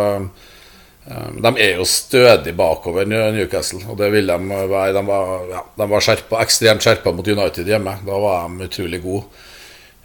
eh, 1.09 1.29
de 1.39 1.53
er 1.55 1.79
jo 1.79 1.87
stødig 1.89 2.55
bakover 2.59 3.09
Newcastle, 3.09 3.85
og 3.89 4.01
det 4.01 4.11
vil 4.13 4.29
de 4.29 4.39
være. 4.69 4.95
De 4.99 5.05
var, 5.07 5.37
ja, 5.53 5.67
de 5.79 5.91
var 5.95 6.05
skjerpa, 6.05 6.43
ekstremt 6.45 6.85
skjerpa 6.85 7.15
mot 7.15 7.29
United 7.29 7.71
hjemme. 7.71 7.99
Da 8.07 8.19
var 8.25 8.49
de 8.51 8.69
utrolig 8.69 9.03
gode 9.07 9.47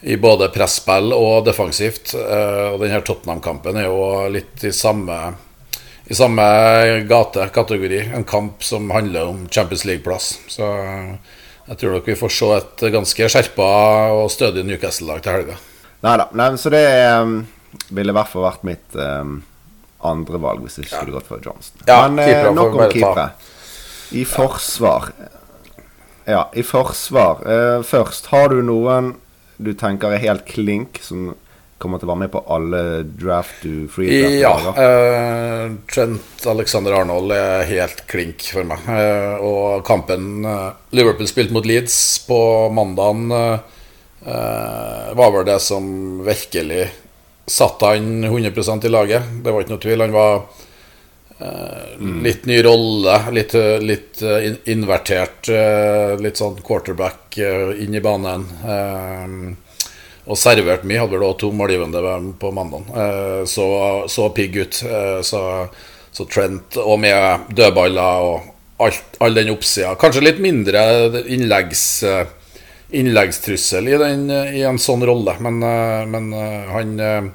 i 0.03 0.17
både 0.19 0.49
presspill 0.51 1.13
og 1.15 1.45
defensivt. 1.47 2.13
Eh, 2.19 2.67
Og 2.73 2.81
denne 2.83 3.01
Tottenham-kampen 3.01 3.79
er 3.81 3.89
jo 3.89 4.29
litt 4.31 4.63
i 4.67 4.73
samme 4.75 5.19
i 6.03 6.15
samme 6.15 6.43
gate, 7.07 7.45
kategori. 7.55 8.01
En 8.15 8.25
kamp 8.27 8.63
som 8.63 8.89
handler 8.91 9.29
om 9.31 9.47
Champions 9.49 9.85
League-plass. 9.85 10.33
Så 10.51 10.67
eh, 10.67 11.15
jeg 11.69 11.79
tror 11.79 11.95
nok 11.95 12.09
vi 12.11 12.17
får 12.19 12.33
se 12.35 12.49
et 12.57 12.83
ganske 12.91 13.29
skjerpa 13.31 13.69
og 14.17 14.31
stødig 14.31 14.65
Newcastle-lag 14.67 15.23
til 15.23 15.37
helga. 15.37 15.55
Nei 16.03 16.49
så 16.59 16.71
det 16.73 16.83
eh, 16.83 17.33
ville 17.95 18.11
i 18.11 18.17
hvert 18.17 18.31
fall 18.33 18.43
vært 18.49 18.67
mitt 18.67 18.99
eh, 18.99 19.23
andre 20.05 20.39
valg 20.43 20.63
hvis 20.65 20.75
det 20.79 20.85
ikke 20.87 20.97
skulle 21.01 21.17
gått 21.19 21.29
for 21.31 21.43
Johnson. 21.45 21.83
Ja, 21.87 22.01
Men 22.07 22.19
eh, 22.23 22.49
nok 22.53 22.75
om 22.75 22.85
keepere. 22.91 23.29
I 24.13 24.25
forsvar 24.29 25.11
Ja, 26.25 26.45
i 26.53 26.63
forsvar 26.63 27.41
eh, 27.49 27.79
først. 27.83 28.27
Har 28.31 28.49
du 28.53 28.61
noen 28.63 29.15
du 29.63 29.73
tenker 29.77 30.11
er 30.15 30.21
helt 30.23 30.45
klink, 30.49 30.97
som 31.05 31.33
kommer 31.83 31.99
til 31.99 32.07
å 32.07 32.13
være 32.13 32.21
med 32.23 32.31
på 32.31 32.39
alle 32.51 32.79
draft 33.19 33.61
du 33.63 33.87
free 33.91 34.21
draft 34.39 34.39
Ja. 34.39 34.73
eh, 34.83 35.73
Trent 35.91 36.45
Alexander 36.47 36.95
Arnold 37.01 37.31
er 37.35 37.63
helt 37.67 38.05
klink 38.07 38.43
for 38.53 38.63
meg. 38.67 38.79
Eh, 38.87 39.35
og 39.43 39.83
kampen 39.87 40.45
eh, 40.47 40.69
Liverpool 40.95 41.27
spilte 41.29 41.53
mot 41.55 41.67
Leeds 41.67 41.97
på 42.27 42.39
mandagen, 42.75 43.27
var 44.23 45.31
vel 45.35 45.43
det 45.49 45.57
som 45.59 45.85
virkelig 46.23 46.85
satte 47.47 47.85
han 47.85 48.23
100% 48.25 48.85
i 48.85 48.89
laget. 48.91 49.23
Det 49.43 49.51
var 49.51 49.61
ikke 49.65 49.73
noe 49.75 49.83
tvil. 49.83 50.01
Han 50.05 50.13
var 50.15 50.35
eh, 51.39 51.97
litt 52.23 52.45
ny 52.45 52.61
rolle, 52.63 53.17
litt, 53.35 53.53
litt 53.83 54.21
eh, 54.21 54.45
in- 54.47 54.59
invertert. 54.77 55.49
eh, 55.49 56.13
litt 56.23 56.39
sånn 56.39 56.59
quarterback 56.63 57.37
eh, 57.37 57.73
inn 57.83 57.95
i 57.95 58.01
banen. 58.03 58.45
Eh, 58.63 59.89
og 60.23 60.37
servert 60.39 60.85
mye. 60.87 61.01
Hadde 61.01 61.17
vel 61.17 61.25
òg 61.27 61.37
to 61.41 61.51
målgivende 61.51 62.03
på 62.39 62.51
mandag. 62.55 62.87
Eh, 62.95 63.41
så, 63.49 63.67
så 64.07 64.29
pigg 64.35 64.55
ut. 64.61 64.79
Så, 65.27 65.41
så 66.13 66.25
Trent, 66.31 66.77
og 66.79 66.99
med 67.03 67.49
dødballer 67.57 68.23
og 68.29 68.85
alt, 68.87 69.17
all 69.19 69.35
den 69.35 69.51
oppsida. 69.51 69.95
Kanskje 69.99 70.23
litt 70.23 70.39
mindre 70.43 70.83
innleggs, 71.27 71.83
innleggstrussel 72.93 73.89
i, 73.89 73.97
den, 73.97 74.27
i 74.29 74.61
en 74.67 74.79
sånn 74.81 75.05
rolle, 75.07 75.33
men, 75.41 75.59
men 76.13 76.27
han 76.69 77.31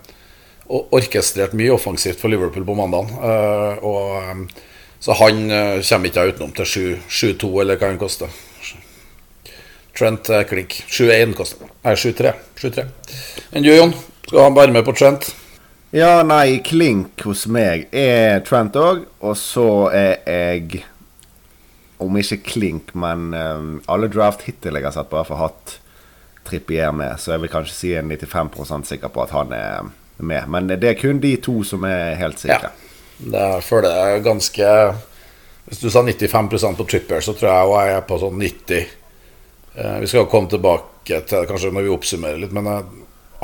orkestrerte 0.69 1.59
mye 1.59 1.73
offensivt 1.75 2.21
for 2.21 2.31
Liverpool 2.31 2.67
på 2.69 2.77
mandag. 2.79 3.11
Så 5.01 5.17
han 5.19 5.41
kommer 5.49 6.11
ikke 6.11 6.29
utenom 6.31 6.53
til 6.61 6.95
7-2, 7.09 7.51
eller 7.63 7.81
hva 7.81 7.91
han 7.91 7.99
koster. 7.99 8.31
Trent 9.99 10.31
klink. 10.47 10.79
7-1 10.87 11.35
koster 11.35 11.67
Nei, 11.83 11.97
7-3. 11.99 12.33
7-3. 12.61 12.87
Enn 13.51 13.65
du, 13.67 13.73
Jon? 13.73 13.95
Skal 14.29 14.45
han 14.45 14.55
være 14.55 14.75
med 14.77 14.85
på 14.87 14.95
Trent? 14.95 15.31
Ja, 15.95 16.21
nei, 16.27 16.61
klink 16.61 17.23
hos 17.25 17.47
meg 17.49 17.89
er 17.97 18.43
Trent 18.47 18.77
òg. 18.79 19.07
Og 19.25 19.35
så 19.41 19.89
er 19.91 20.21
jeg 20.23 20.83
Om 21.99 22.17
ikke 22.21 22.43
klink, 22.47 22.95
men 22.95 23.33
um, 23.35 23.71
alle 23.91 24.11
draft 24.13 24.45
hittil 24.47 24.79
jeg 24.79 24.87
har 24.87 24.95
sett, 24.95 25.11
bare 25.11 25.27
for 25.27 25.41
hatt 25.41 25.79
Trippier 26.49 26.93
med, 26.97 27.19
så 27.21 27.35
jeg 27.35 27.43
vil 27.43 27.51
kanskje 27.53 27.75
si 27.75 27.91
en 27.99 28.09
95% 28.09 28.89
sikker 28.89 29.11
på 29.13 29.25
at 29.25 29.35
han 29.35 29.51
er 29.53 29.89
med. 30.17 30.47
Men 30.49 30.71
det 30.71 30.85
er 30.87 30.99
kun 30.99 31.21
de 31.21 31.35
to 31.43 31.61
som 31.67 31.85
er 31.85 32.17
helt 32.21 32.41
sikre. 32.41 32.71
Ja. 32.71 32.85
Det 33.19 33.47
føler 33.67 33.91
jeg 33.91 34.23
ganske 34.23 34.67
Hvis 35.67 35.81
du 35.83 35.89
sa 35.91 36.05
95% 36.07 36.79
på 36.79 36.85
Tripper, 36.87 37.21
så 37.21 37.35
tror 37.35 37.51
jeg 37.51 37.73
jeg 37.73 37.97
er 37.97 38.05
på 38.07 38.19
sånn 38.23 38.39
90 38.39 38.77
eh, 38.79 39.97
Vi 40.01 40.07
skal 40.07 40.29
komme 40.31 40.49
tilbake 40.49 41.19
til 41.27 41.35
det 41.35 41.49
kanskje 41.51 41.73
når 41.75 41.89
vi 41.89 41.93
oppsummerer 41.97 42.39
litt, 42.45 42.55
men 42.55 42.71
jeg 42.71 42.87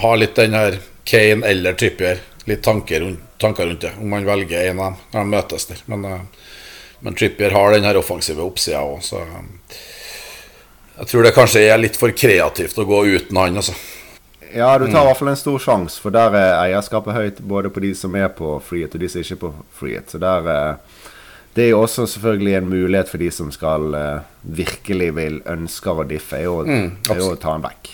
har 0.04 0.16
litt 0.20 0.38
den 0.38 0.54
her 0.56 0.78
Kane 1.04 1.44
eller 1.50 1.76
Trippier 1.76 2.22
litt 2.48 2.62
tanker 2.62 3.00
rundt, 3.00 3.20
tanker 3.40 3.66
rundt, 3.66 3.80
det, 3.80 3.92
om 4.00 4.08
man 4.12 4.26
velger 4.26 4.70
en 4.70 4.80
av 4.80 4.92
dem 4.92 4.96
når 5.12 5.20
de 5.20 5.32
møtes 5.32 5.68
der. 5.70 5.82
Men, 5.90 6.04
uh, 6.04 6.50
men 7.00 7.16
Trippier 7.18 7.54
har 7.56 7.74
den 7.74 7.86
her 7.86 7.98
offensive 7.98 8.44
oppsida 8.44 8.84
òg, 8.84 9.02
så 9.04 9.22
um, 9.24 9.50
jeg 10.94 11.10
tror 11.10 11.26
det 11.26 11.34
kanskje 11.34 11.64
er 11.66 11.80
litt 11.80 11.98
for 11.98 12.14
kreativt 12.14 12.78
å 12.78 12.86
gå 12.86 13.00
uten 13.16 13.40
han, 13.40 13.58
altså. 13.58 13.74
Ja, 14.54 14.76
du 14.78 14.86
tar 14.86 15.02
i 15.02 15.08
hvert 15.08 15.18
fall 15.18 15.32
en 15.32 15.38
stor 15.38 15.58
sjanse, 15.58 15.98
for 15.98 16.14
der 16.14 16.36
er 16.38 16.52
eierskapet 16.60 17.16
høyt 17.16 17.40
både 17.42 17.72
på 17.74 17.82
de 17.82 17.90
som 17.98 18.14
er 18.14 18.28
på 18.36 18.52
frihet, 18.62 18.94
og 18.94 19.02
de 19.02 19.08
som 19.10 19.24
ikke 19.24 19.34
er 19.34 19.40
på 19.40 19.50
frihet. 19.74 20.12
Så 20.12 20.20
der 20.22 20.46
uh, 20.46 21.02
Det 21.54 21.64
er 21.64 21.68
jo 21.72 21.80
også 21.82 22.06
selvfølgelig 22.10 22.54
en 22.54 22.70
mulighet 22.70 23.10
for 23.10 23.22
de 23.22 23.30
som 23.34 23.50
skal 23.54 23.94
uh, 23.94 24.22
virkelig 24.42 25.10
vil 25.18 25.40
ønsker 25.50 26.04
å 26.04 26.06
diffe, 26.06 26.38
er 26.38 26.46
jo, 26.46 26.60
mm, 26.62 27.10
er 27.10 27.18
jo 27.18 27.32
å 27.32 27.40
ta 27.42 27.56
en 27.58 27.66
back. 27.66 27.90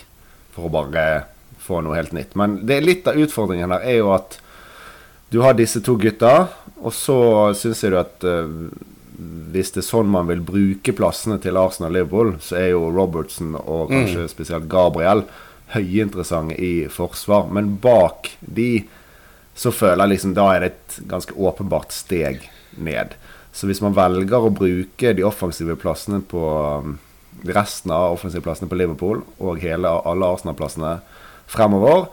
For 0.53 0.69
å 0.69 0.73
bare 0.73 1.07
få 1.61 1.81
noe 1.81 1.97
helt 1.97 2.13
nytt. 2.13 2.37
Men 2.37 2.61
det 2.69 2.77
er 2.77 2.85
litt 2.85 3.09
av 3.09 3.17
utfordringen 3.21 3.73
her 3.73 3.85
er 3.95 4.01
jo 4.03 4.13
at 4.13 4.37
du 5.33 5.41
har 5.41 5.57
disse 5.57 5.81
to 5.81 5.95
gutta, 6.01 6.51
og 6.81 6.93
så 6.93 7.19
syns 7.57 7.85
jeg 7.85 7.95
du 7.95 8.01
at 8.01 8.29
uh, 8.29 8.69
hvis 9.53 9.73
det 9.75 9.83
er 9.83 9.89
sånn 9.89 10.11
man 10.13 10.29
vil 10.31 10.43
bruke 10.45 10.95
plassene 10.97 11.39
til 11.43 11.59
Arsenal 11.61 11.93
Liverpool, 11.97 12.35
så 12.43 12.59
er 12.61 12.69
jo 12.73 12.89
Robertson 12.95 13.55
og 13.61 13.91
kanskje 13.93 14.25
mm. 14.25 14.31
spesielt 14.33 14.71
Gabriel 14.71 15.25
høyinteressante 15.75 16.57
i 16.59 16.73
forsvar. 16.93 17.51
Men 17.53 17.77
bak 17.83 18.33
de 18.41 18.87
så 19.61 19.73
føler 19.75 20.05
jeg 20.05 20.15
liksom 20.15 20.33
da 20.39 20.47
er 20.55 20.63
det 20.63 20.71
et 20.71 20.99
ganske 21.11 21.35
åpenbart 21.37 21.93
steg 21.93 22.47
ned. 22.81 23.13
Så 23.53 23.67
hvis 23.69 23.83
man 23.83 23.97
velger 23.97 24.47
å 24.47 24.55
bruke 24.55 25.13
de 25.17 25.27
offensive 25.27 25.75
plassene 25.81 26.23
på 26.25 26.41
um, 26.81 26.97
resten 27.45 27.93
av 27.93 28.15
offensive 28.15 28.45
plassene 28.47 28.71
på 28.71 28.79
Liverpool 28.79 29.25
og 29.43 29.61
hele, 29.63 29.91
alle 29.91 30.33
Arsenal-plassene 30.33 30.97
fremover, 31.51 32.09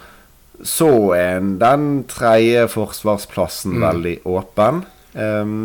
så 0.65 0.89
er 1.13 1.43
den 1.61 2.03
tredje 2.09 2.65
forsvarsplassen 2.73 3.77
mm. 3.77 3.83
veldig 3.85 4.15
åpen. 4.33 4.81
Um, 5.13 5.59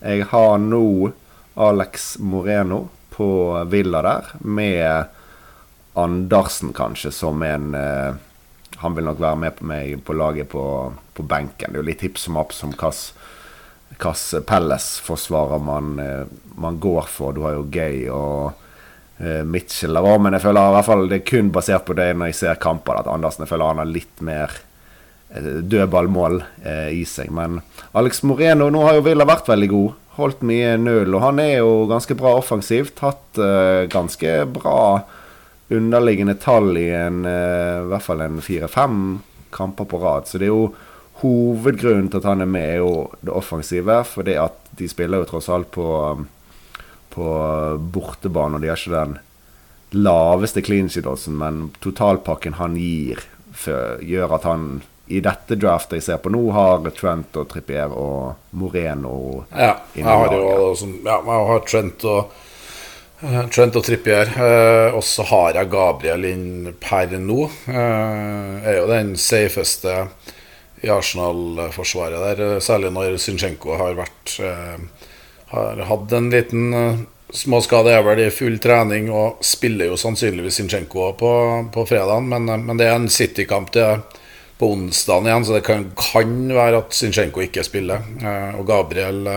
jeg 0.00 0.26
har 0.30 0.58
nå 0.60 1.12
Alex 1.56 2.18
Moreno 2.18 2.88
på 3.16 3.28
Villa 3.64 4.02
der, 4.02 4.24
med 4.38 5.04
Andersen 5.96 6.72
kanskje 6.76 7.10
som 7.10 7.42
en 7.42 7.74
uh, 7.74 8.14
Han 8.76 8.94
vil 8.94 9.06
nok 9.08 9.20
være 9.20 9.36
med 9.40 9.54
på 9.56 9.64
meg 9.64 10.02
på 10.04 10.12
laget 10.12 10.50
på, 10.52 10.92
på 11.16 11.24
benken. 11.24 11.72
Det 11.72 11.78
er 11.78 11.80
jo 11.80 11.86
litt 11.88 12.02
hipp 12.04 12.18
som 12.20 12.36
happ 12.36 12.52
som 12.52 12.74
hvilken 12.76 14.44
Pelles-forsvarer 14.44 15.62
man, 15.64 15.94
uh, 15.96 16.26
man, 16.60 16.76
går 16.76 17.08
for. 17.08 17.32
Du 17.32 17.46
har 17.46 17.56
jo 17.56 17.64
Gay 17.72 18.04
og 18.12 18.52
uh, 19.22 19.44
Mitchell 19.48 19.96
der 19.96 20.04
òg, 20.04 20.20
men 20.20 20.36
jeg 20.36 20.44
føler 20.44 20.68
i 20.68 20.76
hvert 20.76 20.90
fall 20.90 21.08
det 21.08 21.22
er 21.22 21.30
kun 21.32 21.48
basert 21.56 21.88
på 21.88 21.96
det 21.96 22.10
når 22.12 22.34
jeg 22.34 22.40
ser 22.42 22.60
kamper, 22.60 23.00
at 23.00 23.08
Andersen 23.08 23.46
jeg 23.46 23.54
føler 23.54 23.72
han 23.72 23.80
har 23.80 23.88
litt 23.88 24.20
mer 24.20 24.60
dødballmål 25.42 26.40
uh, 26.40 26.88
i 26.92 27.04
seg. 27.08 27.30
Men 27.34 27.60
Alex 27.96 28.22
Moreno 28.26 28.70
nå 28.72 28.82
har 28.86 28.98
jo 28.98 29.06
Villa 29.06 29.26
vært 29.28 29.50
veldig 29.50 29.70
god. 29.72 29.94
Holdt 30.16 30.44
mye 30.48 30.76
null. 30.80 31.12
Og 31.14 31.24
han 31.24 31.40
er 31.42 31.58
jo 31.58 31.86
ganske 31.90 32.16
bra 32.16 32.32
offensivt. 32.38 33.02
Hatt 33.04 33.36
ganske 33.92 34.36
bra 34.48 34.78
underliggende 35.68 36.38
tall 36.40 36.70
i 36.80 36.86
en, 36.96 37.18
i 37.28 37.88
hvert 37.90 38.04
fall 38.06 38.22
en 38.24 38.38
fire-fem 38.40 39.18
kamper 39.52 39.84
på 39.90 40.00
rad. 40.00 40.24
Så 40.24 40.40
det 40.40 40.48
er 40.48 40.54
jo 40.54 40.70
hovedgrunnen 41.20 42.08
til 42.08 42.22
at 42.22 42.30
han 42.30 42.46
er 42.46 42.48
med, 42.48 42.64
er 42.64 42.80
jo 42.80 42.94
det 43.20 43.34
offensive. 43.36 43.98
For 44.08 44.24
det 44.24 44.38
at 44.40 44.56
de 44.80 44.88
spiller 44.88 45.20
jo 45.20 45.28
tross 45.34 45.50
alt 45.52 45.68
på 45.76 45.90
på 47.16 47.28
bortebane. 47.92 48.58
Og 48.58 48.62
de 48.62 48.70
har 48.70 48.80
ikke 48.80 48.96
den 48.96 49.16
laveste 49.96 50.62
clean 50.64 50.90
sheet-oddsen, 50.92 51.38
men 51.40 51.70
totalpakken 51.84 52.58
han 52.60 52.76
gir, 52.80 53.22
gjør 54.04 54.36
at 54.36 54.48
han 54.48 54.68
i 55.06 55.20
dette 55.22 55.58
draftet 55.58 56.00
jeg 56.00 56.06
ser 56.08 56.18
på 56.22 56.32
nå, 56.34 56.42
har 56.54 56.82
Trent 56.96 57.36
og 57.38 57.48
Trippier 57.50 57.92
og 57.92 58.56
Moreno 58.58 59.44
Ja, 59.52 59.76
jeg 59.94 60.06
har 60.06 60.34
jo 60.34 60.50
ja, 61.04 61.20
jeg 61.20 61.46
har 61.50 61.64
Trent 61.68 62.06
og 62.10 62.32
uh, 63.22 63.42
Trent 63.54 63.78
og 63.78 63.84
Trippier. 63.86 64.32
Eh, 64.34 64.96
og 64.96 65.04
så 65.06 65.24
har 65.30 65.56
jeg 65.56 65.70
Gabriel 65.72 66.26
inn 66.28 66.72
per 66.82 67.14
nå. 67.16 67.46
Eh, 67.70 68.66
er 68.66 68.80
jo 68.80 68.88
den 68.90 69.14
safeste 69.16 69.94
i 70.84 70.90
Arsenal-forsvaret 70.92 72.20
der, 72.20 72.60
særlig 72.60 72.90
når 72.92 73.16
Synsjenko 73.22 73.78
har 73.80 73.96
vært 73.96 74.36
har 75.46 75.80
hatt 75.88 76.12
en 76.12 76.28
liten 76.30 76.74
uh, 76.74 76.98
småskade, 77.30 77.92
er 77.94 78.04
vel 78.06 78.22
i 78.26 78.30
full 78.34 78.58
trening 78.62 79.08
og 79.14 79.42
spiller 79.44 79.90
jo 79.90 79.98
sannsynligvis 80.00 80.60
Synsjenko 80.60 81.10
på, 81.18 81.32
på 81.74 81.86
fredagen, 81.88 82.28
men, 82.30 82.50
men, 82.66 82.78
det 82.78 82.88
er 82.88 82.96
en 82.98 83.10
City-kamp 83.12 83.72
på 84.58 84.70
onsdagen 84.72 85.26
igjen, 85.28 85.44
så 85.44 85.56
det 85.56 85.64
kan, 85.66 85.90
kan 85.98 86.36
være 86.54 86.80
at 86.80 86.94
Zinchenko 86.96 87.44
ikke 87.44 87.64
spiller. 87.66 88.04
Uh, 88.22 88.60
og 88.60 88.66
Gabriel 88.68 89.28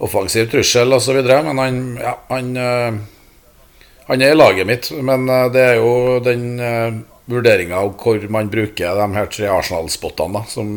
offensiv 0.00 0.50
trussel 0.52 0.94
osv., 0.96 1.18
men 1.20 1.58
han, 1.60 1.80
ja, 2.00 2.14
han, 2.30 2.52
han 4.06 4.22
er 4.22 4.32
i 4.32 4.38
laget 4.38 4.68
mitt. 4.68 4.88
Men 4.96 5.26
det 5.52 5.60
er 5.60 5.74
jo 5.76 6.20
den 6.24 6.46
vurderinga 7.30 7.82
av 7.82 7.92
hvor 8.00 8.24
man 8.32 8.48
bruker 8.50 8.96
de 8.96 9.08
her 9.18 9.28
tre 9.28 9.50
Arsenal-spottene 9.52 10.40
som, 10.48 10.72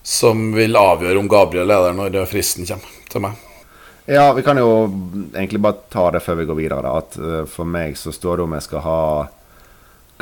som 0.00 0.48
vil 0.56 0.80
avgjøre 0.80 1.20
om 1.20 1.28
Gabriel 1.28 1.68
er 1.68 1.84
der 1.90 1.98
når 2.00 2.16
fristen 2.32 2.64
kommer 2.70 2.96
til 3.12 3.26
meg. 3.26 3.36
Ja, 4.04 4.32
vi 4.32 4.42
kan 4.42 4.58
jo 4.58 4.88
egentlig 5.34 5.60
bare 5.62 5.84
ta 5.92 6.08
det 6.10 6.24
før 6.24 6.40
vi 6.40 6.46
går 6.48 6.58
videre. 6.58 6.82
Da. 6.82 6.96
At 6.98 7.48
For 7.52 7.68
meg 7.68 7.94
så 8.00 8.12
står 8.14 8.40
det 8.40 8.46
om 8.48 8.56
jeg 8.56 8.66
skal 8.66 8.86
ha 8.88 9.02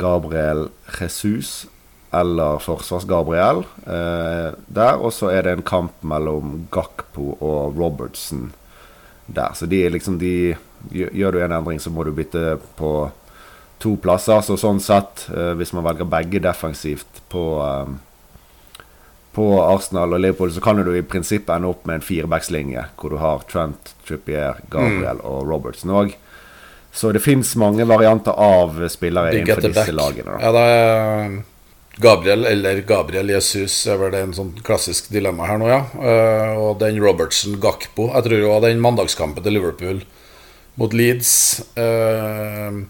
Gabriel 0.01 0.67
Jesus 0.99 1.65
eller 2.11 2.59
Forsvars-Gabriel 2.59 3.63
eh, 3.87 4.49
der. 4.67 4.99
Og 4.99 5.13
så 5.15 5.31
er 5.31 5.45
det 5.45 5.55
en 5.55 5.65
kamp 5.67 6.03
mellom 6.03 6.65
Gakpo 6.71 7.37
og 7.39 7.77
Robertson 7.79 8.49
der. 9.31 9.55
Så 9.55 9.69
de 9.71 9.85
er 9.85 9.95
liksom 9.95 10.19
de 10.21 10.57
Gjør 10.89 11.35
du 11.35 11.43
en 11.45 11.51
endring, 11.53 11.77
så 11.77 11.91
må 11.93 12.01
du 12.01 12.09
bytte 12.09 12.55
på 12.73 12.89
to 13.77 13.91
plasser. 14.01 14.39
Så 14.41 14.55
sånn 14.57 14.79
sett, 14.81 15.27
eh, 15.29 15.51
hvis 15.53 15.75
man 15.77 15.85
velger 15.85 16.09
begge 16.09 16.41
defensivt 16.41 17.21
på 17.29 17.43
eh, 17.61 17.91
på 19.31 19.45
Arsenal 19.63 20.11
og 20.11 20.19
Liverpool, 20.19 20.49
så 20.51 20.59
kan 20.59 20.81
du 20.83 20.89
i 20.91 21.05
prinsippet 21.07 21.53
ende 21.55 21.69
opp 21.71 21.85
med 21.87 21.99
en 21.99 22.03
firebackslinje, 22.03 22.81
hvor 22.99 23.13
du 23.13 23.19
har 23.21 23.45
Trent, 23.47 23.93
Trippier, 24.07 24.59
Gabriel 24.73 25.21
mm. 25.21 25.27
og 25.29 25.45
Robertson 25.47 25.93
òg. 25.95 26.17
Så 26.91 27.13
det 27.15 27.21
fins 27.23 27.53
mange 27.55 27.85
varianter 27.87 28.35
av 28.35 28.81
spillere 28.91 29.37
innenfor 29.37 29.69
disse 29.69 29.95
lagene. 29.95 30.33
Da. 30.33 30.41
Ja, 30.43 30.51
det 30.51 30.65
er 30.73 31.37
Gabriel 31.99 32.45
eller 32.45 32.81
Gabriel 32.87 33.33
Jesus 33.33 33.73
er 33.89 33.99
vel 33.99 34.13
det 34.13 34.23
en 34.23 34.35
sånn 34.35 34.53
klassisk 34.63 35.09
dilemma 35.11 35.49
her 35.49 35.59
nå, 35.59 35.67
ja. 35.67 35.81
Uh, 35.91 36.53
og 36.61 36.79
den 36.79 37.01
Robertson 37.03 37.57
Gakpo 37.61 38.07
Jeg 38.13 38.27
tror 38.27 38.37
det 38.37 38.47
var 38.47 38.63
den 38.63 38.83
mandagskampen 38.83 39.43
til 39.43 39.57
Liverpool 39.57 40.01
mot 40.79 40.93
Leeds. 40.95 41.33
Uh, 41.75 42.85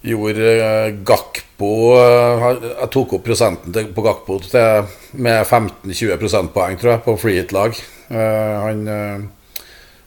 gjorde 0.00 0.44
eh, 0.64 0.94
Gakpo 1.04 1.70
eh, 1.92 2.44
Jeg 2.80 2.88
tok 2.92 3.18
opp 3.18 3.24
prosenten 3.26 3.90
på 3.92 4.04
Gakpo 4.04 4.38
til, 4.44 4.86
med 5.20 5.42
15-20 5.44 6.20
prosentpoeng, 6.20 6.78
tror 6.80 6.94
jeg, 6.94 7.02
på 7.04 7.16
free 7.20 7.42
hit-lag. 7.42 7.76
Han, 8.08 8.80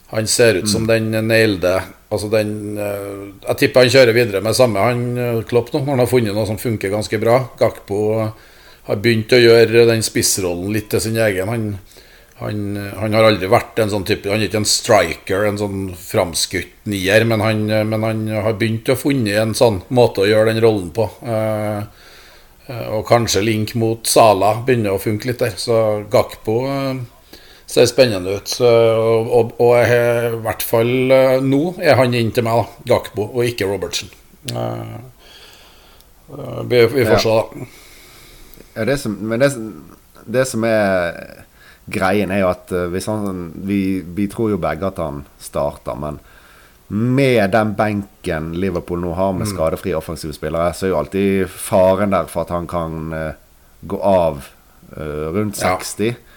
han, 0.10 0.28
ser 0.28 0.58
ut 0.60 0.70
som 0.72 0.88
mm. 0.88 0.90
den 0.90 1.28
nailede 1.30 1.76
Altså 2.14 2.30
den 2.30 2.78
uh, 2.78 3.34
Jeg 3.48 3.60
tipper 3.60 3.84
han 3.84 3.94
kjører 3.94 4.16
videre 4.16 4.42
med 4.46 4.56
samme 4.58 4.84
han 4.86 5.06
Klopp 5.50 5.74
nå, 5.74 5.82
når 5.82 5.96
han 5.96 6.04
har 6.06 6.12
funnet 6.12 6.38
noe 6.38 6.48
som 6.50 6.62
funker 6.62 6.94
ganske 6.94 7.20
bra. 7.22 7.40
Gakpo 7.60 8.04
har 8.88 9.00
begynt 9.00 9.34
å 9.34 9.40
gjøre 9.40 9.86
den 9.88 10.04
spissrollen 10.04 10.72
litt 10.76 10.90
til 10.92 11.04
sin 11.04 11.20
egen. 11.20 11.50
Han, 11.50 11.68
han, 12.44 12.64
han, 13.00 13.16
har 13.16 13.28
aldri 13.30 13.50
vært 13.52 13.80
en 13.80 13.92
sånn 13.94 14.06
type 14.08 14.32
Han 14.32 14.42
er 14.42 14.50
ikke 14.50 14.64
en 14.64 14.70
striker, 14.70 15.46
en 15.48 15.60
sånn 15.60 15.84
framskutt 15.98 16.90
nier, 16.92 17.24
men 17.30 17.44
han, 17.44 17.68
men 17.90 18.08
han 18.08 18.26
har 18.34 18.58
begynt 18.60 18.92
å 18.92 19.00
funnet 19.00 19.40
en 19.40 19.56
sånn 19.58 19.84
måte 19.96 20.26
å 20.26 20.28
gjøre 20.28 20.52
den 20.52 20.64
rollen 20.66 20.92
på. 20.96 21.08
Eh, 21.24 21.80
eh, 22.68 22.88
og 22.92 23.06
kanskje 23.08 23.46
link 23.46 23.76
mot 23.80 24.08
Sala 24.10 24.58
begynner 24.66 24.98
å 24.98 25.04
funke 25.04 25.32
litt 25.32 25.44
der. 25.46 25.56
Så 25.60 25.78
Gakpo 26.12 26.60
eh, 26.68 27.04
ser 27.74 27.88
spennende 27.90 28.38
ut. 28.38 28.56
Og, 28.62 29.32
og, 29.38 29.56
og 29.64 29.78
i 29.82 30.42
hvert 30.44 30.66
fall 30.66 31.14
eh, 31.14 31.38
nå 31.44 31.64
er 31.82 31.98
han 32.00 32.14
inn 32.18 32.34
til 32.36 32.46
meg, 32.46 32.62
da. 32.62 32.94
Gakbo, 32.94 33.30
og 33.32 33.48
ikke 33.50 33.70
Robertsen. 33.70 34.12
Eh, 34.52 35.00
eh, 36.36 36.60
vi, 36.70 36.84
vi 36.94 37.08
får 37.10 37.24
se, 37.24 37.40
da. 37.40 37.72
Ja, 38.74 38.86
det 38.90 39.00
som, 39.02 39.18
men 39.22 39.42
det, 39.42 39.52
det 40.26 40.46
som 40.50 40.66
er 40.66 41.18
greien 41.94 42.32
er 42.32 42.44
jo 42.44 42.52
at 42.54 42.72
han, 42.72 43.50
vi, 43.68 44.02
vi, 44.16 44.30
tror 44.32 44.54
jo 44.54 44.62
begge 44.62 44.88
at 44.88 45.02
han 45.02 45.26
starter, 45.42 45.98
men 46.00 46.22
med 46.94 47.52
den 47.54 47.74
benken 47.78 48.52
Liverpool 48.60 49.02
nå 49.02 49.14
har 49.18 49.32
med 49.34 49.48
skadefri 49.48 49.92
skadefrie 49.92 49.98
offensive 49.98 50.36
spillere, 50.36 50.74
så 50.78 50.86
er 50.86 50.92
jo 50.92 50.98
alltid 51.00 51.50
faren 51.50 52.14
der 52.14 52.30
for 52.30 52.46
at 52.46 52.54
han 52.54 52.68
kan 52.70 53.14
gå 53.82 53.98
av 53.98 54.46
rundt 54.94 55.58
60. 55.58 56.12
Ja. 56.12 56.33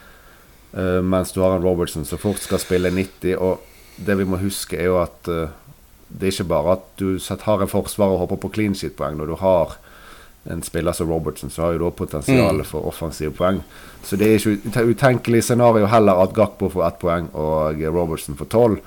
Mens 0.76 1.30
du 1.32 1.38
har 1.40 1.54
en 1.56 1.64
Robertson 1.64 2.04
som 2.04 2.20
fort 2.20 2.42
skal 2.44 2.60
spille 2.60 2.90
90. 2.92 3.38
Og 3.40 3.62
det 3.96 4.18
vi 4.18 4.26
må 4.28 4.36
huske, 4.36 4.76
er 4.76 4.90
jo 4.90 4.98
at 5.00 5.24
det 5.24 6.28
er 6.28 6.34
ikke 6.34 6.48
bare 6.50 6.74
at 6.76 6.84
du 7.00 7.16
har 7.46 7.62
en 7.64 7.70
forsvar 7.70 8.12
og 8.12 8.20
hopper 8.24 8.42
på 8.44 8.52
clean 8.58 8.76
sheet-poeng 8.76 9.16
når 9.16 9.30
du 9.32 9.36
har 9.40 9.78
en 10.50 10.62
spiller 10.62 10.92
som 10.92 11.10
Robertson, 11.10 11.50
så 11.50 11.62
har 11.62 11.74
jo 11.74 11.86
da 11.86 11.90
potensial 11.90 12.60
mm. 12.60 12.64
for 12.68 12.86
offensive 12.86 13.34
poeng. 13.34 13.60
Så 14.06 14.16
det 14.18 14.28
er 14.28 14.38
ikke 14.38 14.84
utenkelig 14.92 15.42
scenario 15.44 15.88
heller 15.90 16.22
at 16.22 16.34
Gakpo 16.36 16.70
får 16.70 16.86
ett 16.86 17.00
poeng 17.02 17.28
og 17.34 17.82
Robertson 17.82 18.38
får 18.38 18.50
tolv. 18.52 18.78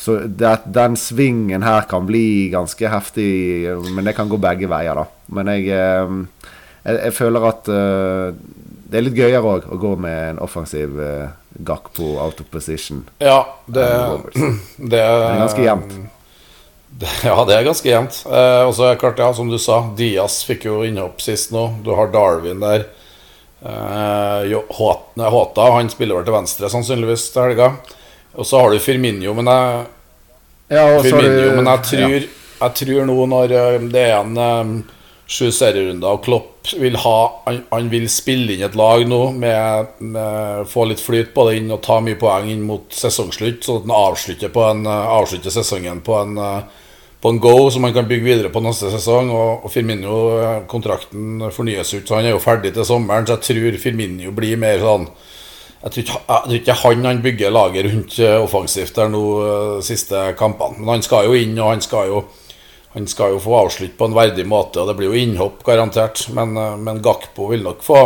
Så 0.00 0.20
det, 0.24 0.52
den 0.72 0.94
svingen 0.96 1.64
her 1.66 1.82
kan 1.90 2.06
bli 2.08 2.48
ganske 2.52 2.88
heftig, 2.88 3.68
men 3.90 4.06
det 4.06 4.14
kan 4.16 4.30
gå 4.30 4.38
begge 4.40 4.70
veier, 4.70 4.96
da. 4.96 5.34
Men 5.34 5.50
jeg, 5.52 5.66
eh, 5.74 6.46
jeg, 6.86 7.00
jeg 7.02 7.16
føler 7.18 7.48
at 7.50 7.68
uh, 7.68 8.38
det 8.90 8.98
er 8.98 9.06
litt 9.06 9.18
gøyere 9.18 9.42
òg 9.46 9.68
å 9.70 9.78
gå 9.80 9.94
med 10.02 10.16
en 10.34 10.40
offensiv 10.42 10.98
uh, 10.98 11.30
Gakpo 11.66 12.16
out 12.22 12.40
of 12.42 12.50
position. 12.50 13.04
Ja, 13.22 13.42
det, 13.66 13.86
det, 14.34 14.50
det 14.92 15.02
er 15.02 15.44
ganske 15.44 15.66
jevnt. 15.66 16.00
Ja, 17.24 17.44
det 17.48 17.54
er 17.54 17.64
ganske 17.64 17.88
jevnt. 17.88 18.16
Eh, 18.26 18.62
og 18.66 18.74
så 18.76 18.84
er 18.84 18.94
det 18.94 19.00
klart, 19.00 19.20
ja, 19.22 19.30
som 19.32 19.48
du 19.48 19.56
sa, 19.62 19.78
Diaz 19.96 20.40
fikk 20.44 20.66
jo 20.66 20.80
innhopp 20.84 21.22
sist 21.22 21.52
nå. 21.54 21.62
Du 21.86 21.92
har 21.96 22.10
Darwin 22.12 22.60
der. 22.60 22.84
Eh, 23.62 24.58
Håta 25.30 25.70
han 25.76 25.88
spiller 25.92 26.18
vel 26.18 26.26
til 26.26 26.34
venstre 26.34 26.70
sannsynligvis 26.72 27.28
til 27.32 27.46
helga. 27.46 27.70
Og 28.36 28.46
så 28.46 28.60
har 28.60 28.74
du 28.74 28.82
Firminio, 28.82 29.32
men 29.38 29.48
jeg 29.50 29.86
ja, 30.70 30.84
Firmino, 31.02 31.56
men 31.56 31.66
jeg 31.66 31.84
tror, 31.88 32.14
ja. 32.14 32.20
jeg 32.60 32.76
tror 32.82 33.06
nå 33.08 33.16
når 33.32 33.56
eh, 33.58 33.88
det 33.90 34.04
er 34.06 34.18
en 34.20 34.36
um, 34.38 34.74
sju 35.30 35.48
serierunder 35.54 36.14
og 36.14 36.22
Klopp 36.26 36.49
vil 36.76 36.98
ha 37.00 37.16
han, 37.46 37.62
han, 37.70 37.88
vil 37.92 38.04
spille 38.12 38.52
inn 38.54 38.66
et 38.66 38.76
lag 38.76 39.06
nå 39.08 39.20
med, 39.32 39.94
med 40.12 40.68
få 40.68 40.84
litt 40.90 41.00
flyt 41.00 41.32
på 41.34 41.46
det 41.48 41.56
inn 41.60 41.72
og 41.72 41.80
ta 41.86 42.00
mye 42.04 42.18
poeng 42.20 42.50
inn 42.52 42.66
mot 42.68 42.92
sesongslutt, 42.92 43.64
sånn 43.64 43.80
at 43.80 43.88
han 43.88 43.96
avslutter, 43.96 44.60
en, 44.68 44.86
avslutter 44.86 45.54
sesongen 45.54 46.04
på 46.04 46.18
en 46.20 46.38
uh, 46.38 46.80
på 47.20 47.28
en 47.28 47.40
go 47.40 47.70
som 47.70 47.84
han 47.84 47.92
kan 47.92 48.08
bygge 48.08 48.24
videre 48.24 48.50
på 48.52 48.62
neste 48.64 48.90
sesong. 48.92 49.30
Og, 49.34 49.64
og 49.64 49.72
Firmino, 49.72 50.20
eh, 50.40 50.62
kontrakten 50.70 51.50
fornyes 51.52 51.92
ut, 51.94 52.06
så 52.08 52.16
han 52.16 52.28
er 52.28 52.34
jo 52.34 52.42
ferdig 52.42 52.72
til 52.74 52.86
sommeren. 52.88 53.26
Så 53.28 53.36
jeg 53.36 53.46
tror 53.48 53.80
Firmino 53.82 54.32
blir 54.36 54.60
mer 54.60 54.80
sånn 54.84 55.10
Jeg 55.80 55.92
tror 55.92 56.02
ikke, 56.02 56.18
jeg 56.28 56.42
tror 56.44 56.56
ikke 56.58 56.74
han, 56.76 57.04
han 57.08 57.20
bygger 57.24 57.52
laget 57.56 57.86
rundt 57.86 58.18
eh, 58.20 58.36
offensivt 58.36 58.98
der 58.98 59.08
nå 59.08 59.22
eh, 59.40 59.76
siste 59.84 60.26
kampene. 60.36 60.76
Men 60.80 60.98
han 60.98 61.04
skal 61.04 61.28
jo 61.28 61.36
inn, 61.36 61.56
og 61.56 61.70
han 61.72 61.84
skal 61.84 62.10
jo, 62.10 62.24
han 62.92 63.06
skal 63.06 63.36
jo 63.36 63.42
få 63.42 63.54
avslutt 63.60 63.94
på 63.98 64.08
en 64.08 64.16
verdig 64.16 64.46
måte. 64.50 64.82
Og 64.82 64.90
det 64.90 64.96
blir 64.98 65.12
jo 65.12 65.20
innhopp, 65.20 65.62
garantert. 65.66 66.24
Men, 66.34 66.56
men 66.82 67.02
Gakpo 67.04 67.46
vil 67.52 67.62
nok 67.66 67.84
få 67.86 68.02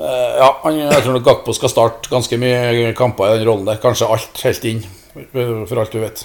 ja, 0.00 0.48
jeg 0.64 1.02
tror 1.04 1.12
nok 1.18 1.24
Gakpo 1.26 1.52
skal 1.52 1.68
starte 1.68 2.08
ganske 2.08 2.36
mye 2.40 2.92
kamper 2.96 3.34
i 3.34 3.38
den 3.38 3.44
rollen 3.44 3.66
der. 3.68 3.80
Kanskje 3.82 4.08
alt 4.08 4.38
helt 4.46 4.64
inn, 4.64 4.78
for 5.12 5.80
alt 5.82 5.92
du 5.92 6.00
vet. 6.00 6.22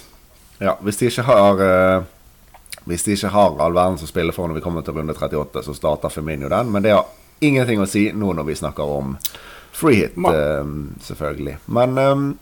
Ja, 0.63 0.77
hvis 0.79 1.01
de 1.01 1.09
ikke 1.09 1.25
har 1.27 1.59
uh, 1.59 2.05
Hvis 2.87 3.03
de 3.03 3.17
ikke 3.17 3.33
har 3.33 3.57
all 3.59 3.75
verden 3.75 3.97
som 3.99 4.07
spiller 4.07 4.31
for 4.31 4.47
når 4.47 4.61
vi 4.61 4.63
kommer 4.63 4.85
til 4.85 4.95
runde 4.95 5.13
38, 5.13 5.65
så 5.65 5.75
starter 5.75 6.13
Firmino 6.13 6.47
den. 6.49 6.71
Men 6.71 6.85
det 6.85 6.93
har 6.93 7.09
ingenting 7.43 7.81
å 7.81 7.89
si 7.89 8.11
nå 8.13 8.31
når 8.37 8.47
vi 8.47 8.55
snakker 8.55 8.95
om 8.95 9.17
free 9.75 10.05
hit, 10.05 10.13
selvfølgelig. 11.03 11.57
Men 11.65 12.37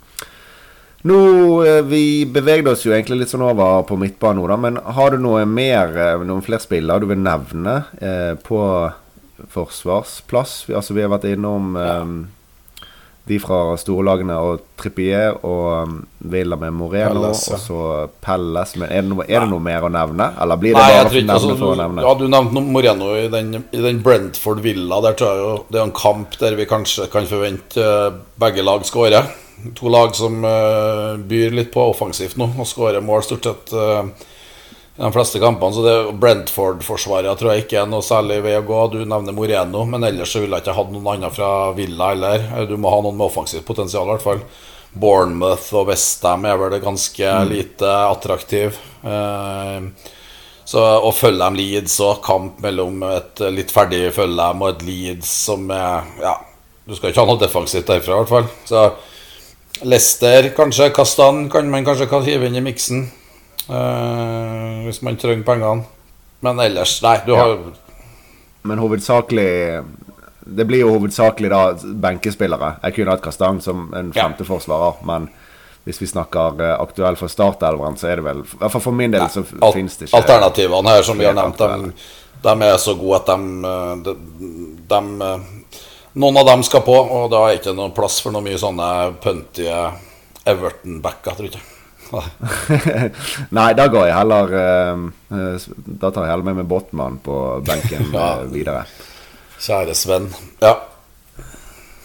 nå, 1.10 1.20
uh, 1.64 1.80
Vi 1.88 2.04
bevegde 2.26 2.74
oss 2.74 2.86
jo 2.88 2.96
egentlig 2.96 3.24
litt 3.24 3.34
sånn 3.34 3.46
over 3.46 3.86
på 3.88 4.00
midtbanen 4.00 4.42
nå, 4.42 4.50
da. 4.52 4.60
Men 4.68 4.82
har 4.98 5.14
du 5.14 5.22
noe 5.24 5.46
mer, 5.50 5.96
noen 6.24 6.44
flere 6.46 6.64
spillere 6.64 7.04
du 7.04 7.10
vil 7.12 7.24
nevne 7.24 7.80
på 8.44 8.60
forsvarsplass? 9.50 10.64
Altså, 10.70 10.96
vi 10.96 11.04
har 11.04 11.12
vært 11.14 11.28
innom 11.34 11.76
eh, 11.80 12.08
de 13.24 13.38
fra 13.40 13.78
storlagene 13.80 14.36
og 14.44 14.64
Trippier 14.80 15.38
og 15.48 15.68
um, 15.88 15.94
Villa 16.28 16.58
med 16.60 16.74
Moreno 16.76 17.22
Pelles, 17.22 17.46
ja. 17.48 17.56
og 17.56 17.62
så 17.64 17.84
Pelles. 18.24 18.74
Men 18.82 18.90
er 18.90 19.06
det, 19.06 19.12
noe, 19.14 19.28
er 19.30 19.46
det, 19.46 19.52
noe, 19.54 19.64
mer 19.64 19.88
å 19.88 19.92
nevne? 19.94 20.28
Eller 20.44 20.60
blir 20.60 20.76
det 20.76 20.82
Nei, 20.82 20.98
bare 20.98 21.22
ikke, 21.22 21.38
altså, 21.38 21.54
for 21.62 21.72
å 21.72 21.78
nevne? 21.80 22.04
Ja, 22.04 22.12
Du 22.20 22.26
nevnte 22.28 22.66
Moreno 22.76 23.14
i 23.16 23.30
den, 23.32 23.62
i 23.72 23.86
den 23.86 24.02
Brentford 24.04 24.60
Villa. 24.66 25.00
Der 25.08 25.16
tror 25.20 25.32
jeg 25.32 25.46
jo 25.46 25.54
det 25.72 25.80
er 25.80 25.88
en 25.88 25.96
kamp 25.96 26.36
der 26.42 26.60
vi 26.60 26.68
kanskje 26.68 27.08
kan 27.14 27.30
forvente 27.30 27.88
uh, 27.88 28.20
begge 28.44 28.66
lag 28.68 28.84
skårer. 28.88 29.32
To 29.80 29.92
lag 29.92 30.16
som 30.18 30.44
uh, 30.46 31.16
byr 31.18 31.56
litt 31.56 31.72
på 31.74 31.84
offensivt 31.94 32.40
nå 32.42 32.50
og 32.58 32.68
skårer 32.68 33.04
mål 33.06 33.26
stort 33.26 33.50
sett. 33.50 33.76
I 34.94 35.02
de 35.02 35.10
fleste 35.14 35.40
kampene. 35.42 35.74
Så 35.74 35.82
det 35.82 36.18
Brentford-forsvaret 36.22 37.40
tror 37.40 37.54
jeg 37.54 37.64
ikke 37.64 37.80
er 37.82 37.88
noe 37.90 38.06
særlig 38.06 38.44
vei 38.46 38.54
å 38.60 38.66
gå. 38.68 38.82
Du 38.94 39.00
nevner 39.02 39.34
Moreno, 39.34 39.88
men 39.90 40.06
ellers 40.06 40.36
så 40.36 40.44
ville 40.44 40.60
jeg 40.60 40.68
ikke 40.68 40.76
hatt 40.78 40.92
noen 40.94 41.10
andre 41.16 41.32
fra 41.34 41.50
Villa 41.74 42.12
heller. 42.12 42.46
Du 42.70 42.76
må 42.78 42.92
ha 42.94 43.00
noen 43.02 43.18
med 43.18 43.26
offensivt 43.26 43.66
potensial, 43.66 44.06
i 44.06 44.14
hvert 44.14 44.28
fall. 44.28 44.44
Bournemouth 44.94 45.72
og 45.74 45.88
Westham 45.90 46.46
er 46.46 46.60
vel 46.62 46.78
ganske 46.84 47.30
mm. 47.30 47.50
lite 47.50 47.94
attraktiv. 48.06 48.78
Eh, 49.02 50.12
så 50.70 50.84
å 51.04 51.10
følge 51.12 51.42
dem 51.42 51.58
Leeds 51.60 51.98
og 52.06 52.22
kamp 52.24 52.62
mellom 52.64 53.02
et 53.10 53.42
litt 53.52 53.74
ferdig 53.74 54.06
følge 54.16 54.38
dem 54.38 54.62
og 54.64 54.70
et 54.70 54.86
Leeds 54.88 55.32
som 55.50 55.66
er 55.76 56.06
Ja, 56.22 56.38
du 56.88 56.96
skal 56.96 57.12
ikke 57.12 57.26
ha 57.26 57.28
noe 57.28 57.42
defensivt 57.42 57.90
derfra, 57.90 58.16
i 58.16 58.22
hvert 58.22 58.32
fall. 58.32 58.48
Så 58.70 58.86
Leicester, 59.82 60.50
kanskje. 60.56 60.90
Kastan 60.90 61.50
kan 61.50 61.70
man 61.70 61.86
kanskje 61.86 62.22
hive 62.24 62.48
inn 62.48 62.56
i 62.56 62.62
miksen. 62.62 63.08
Uh, 63.70 64.84
hvis 64.86 65.02
man 65.02 65.18
trenger 65.18 65.44
pengene. 65.48 65.86
Men 66.44 66.60
ellers, 66.60 67.02
nei. 67.04 67.18
Du 67.26 67.36
har 67.36 67.58
Men 68.64 68.80
hovedsakelig 68.80 69.84
Det 70.44 70.66
blir 70.68 70.84
jo 70.84 70.90
hovedsakelig 70.98 71.50
da 71.50 71.62
benkespillere. 71.84 72.76
Jeg 72.84 72.96
kunne 72.98 73.16
hatt 73.16 73.24
Kastan 73.24 73.62
som 73.62 73.94
en 73.96 74.12
femte 74.14 74.44
forsvarer, 74.44 75.00
men 75.08 75.30
hvis 75.84 76.02
vi 76.02 76.08
snakker 76.08 76.60
uh, 76.60 76.82
aktuell 76.84 77.16
for 77.20 77.32
startelveren, 77.32 77.96
så 78.00 78.08
er 78.12 78.20
det 78.20 78.26
vel 78.28 78.44
I 78.44 78.60
hvert 78.60 78.72
fall 78.72 78.84
for 78.84 78.96
min 78.96 79.12
del 79.12 79.26
så 79.32 79.44
Al 79.60 79.74
finnes 79.76 79.98
det 80.00 80.08
ikke 80.08 80.20
Alternativene 80.20 80.96
her, 80.96 81.04
som 81.04 81.20
vi 81.20 81.28
har 81.28 81.36
nevnt, 81.36 81.60
de, 81.60 81.92
de, 82.44 82.54
er 82.68 82.78
så 82.80 82.96
gode 83.00 83.20
at 83.20 83.32
de, 83.32 83.40
eh, 83.68 83.96
de, 84.06 84.14
de 84.92 85.02
Noen 86.14 86.38
av 86.38 86.46
dem 86.46 86.62
skal 86.66 86.84
på, 86.86 86.94
og 86.94 87.30
da 87.34 87.40
er 87.42 87.56
det 87.56 87.62
ikke 87.64 87.78
noe 87.78 87.94
plass 87.96 88.20
for 88.22 88.34
noe 88.36 88.46
mye 88.46 88.60
sånne 88.62 88.88
pøntige 89.24 89.78
Everton-backer, 90.46 91.40
tror 91.40 91.56
jeg. 91.56 91.64
Nei, 93.58 93.70
da 93.74 93.88
går 93.90 94.04
jeg 94.06 94.14
heller 94.14 94.52
uh, 94.54 95.64
Da 95.98 96.12
tar 96.14 96.28
jeg 96.28 96.30
heller 96.30 96.46
med 96.46 96.60
meg 96.60 96.68
Botman 96.70 97.16
på 97.26 97.38
benken 97.66 98.12
ja. 98.14 98.28
uh, 98.44 98.52
videre. 98.52 98.84
Kjære 99.58 99.96
Sven. 99.98 100.30
Ja. 100.62 100.76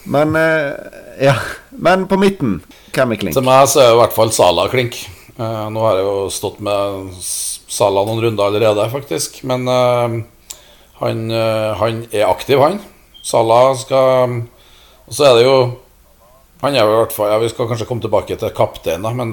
Men 0.08 0.32
uh, 0.38 0.72
Ja, 1.20 1.34
men 1.76 2.08
på 2.08 2.16
midten, 2.16 2.62
hvem 2.94 3.12
er 3.12 3.20
klink? 3.20 3.36
Til 3.36 3.44
meg 3.44 3.68
så 3.68 3.84
er 3.84 3.92
i 3.92 4.00
hvert 4.00 4.16
fall 4.16 4.32
Sala 4.32 4.68
klink. 4.72 5.02
nå 5.36 5.82
har 5.84 5.98
jeg 5.98 6.06
jo 6.06 6.28
stått 6.32 6.62
med 6.64 7.18
Sala 7.20 8.06
noen 8.08 8.22
runder 8.24 8.48
allerede, 8.48 8.88
faktisk. 8.94 9.42
Men 9.46 9.68
han, 9.68 11.18
han 11.82 11.98
er 12.08 12.24
aktiv, 12.30 12.62
han. 12.62 12.78
Sala 13.24 13.60
skal 13.76 14.34
Og 15.06 15.14
så 15.14 15.28
er 15.28 15.38
det 15.38 15.46
jo 15.46 15.58
han 16.58 16.74
er 16.74 16.82
jo 16.82 16.90
i 16.90 16.98
hvert 16.98 17.14
fall, 17.14 17.30
ja, 17.30 17.38
Vi 17.38 17.48
skal 17.52 17.68
kanskje 17.70 17.86
komme 17.86 18.02
tilbake 18.02 18.34
til 18.34 18.54
kaptein, 18.54 19.04
da, 19.06 19.12
men 19.14 19.30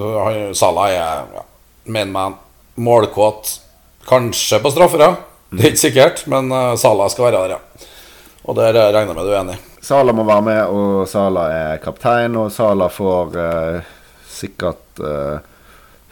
Salah 0.53 0.91
er 0.91 0.97
ja, 1.33 1.45
mener 1.89 2.11
man, 2.13 2.35
målkåt. 2.77 3.49
Kanskje 4.05 4.59
på 4.61 4.69
straffer, 4.69 5.01
ja. 5.01 5.15
Det 5.49 5.63
er 5.63 5.71
ikke 5.71 5.81
sikkert, 5.81 6.25
men 6.29 6.51
uh, 6.53 6.75
Salah 6.77 7.09
skal 7.09 7.27
være 7.27 7.39
der, 7.39 7.55
ja. 7.55 7.89
Og 8.45 8.57
der 8.59 8.77
regner 8.77 8.99
jeg 8.99 9.17
med 9.17 9.25
du 9.25 9.31
er 9.33 9.39
enig. 9.39 9.57
Salah 9.85 10.13
må 10.17 10.25
være 10.25 10.45
med, 10.45 10.61
og 10.69 11.07
Salah 11.09 11.49
er 11.53 11.81
kaptein, 11.81 12.37
og 12.37 12.51
Salah 12.53 12.93
får 12.93 13.37
uh, 13.41 13.91
sikkert 14.29 15.01
uh, 15.01 15.37
eh, 15.37 15.51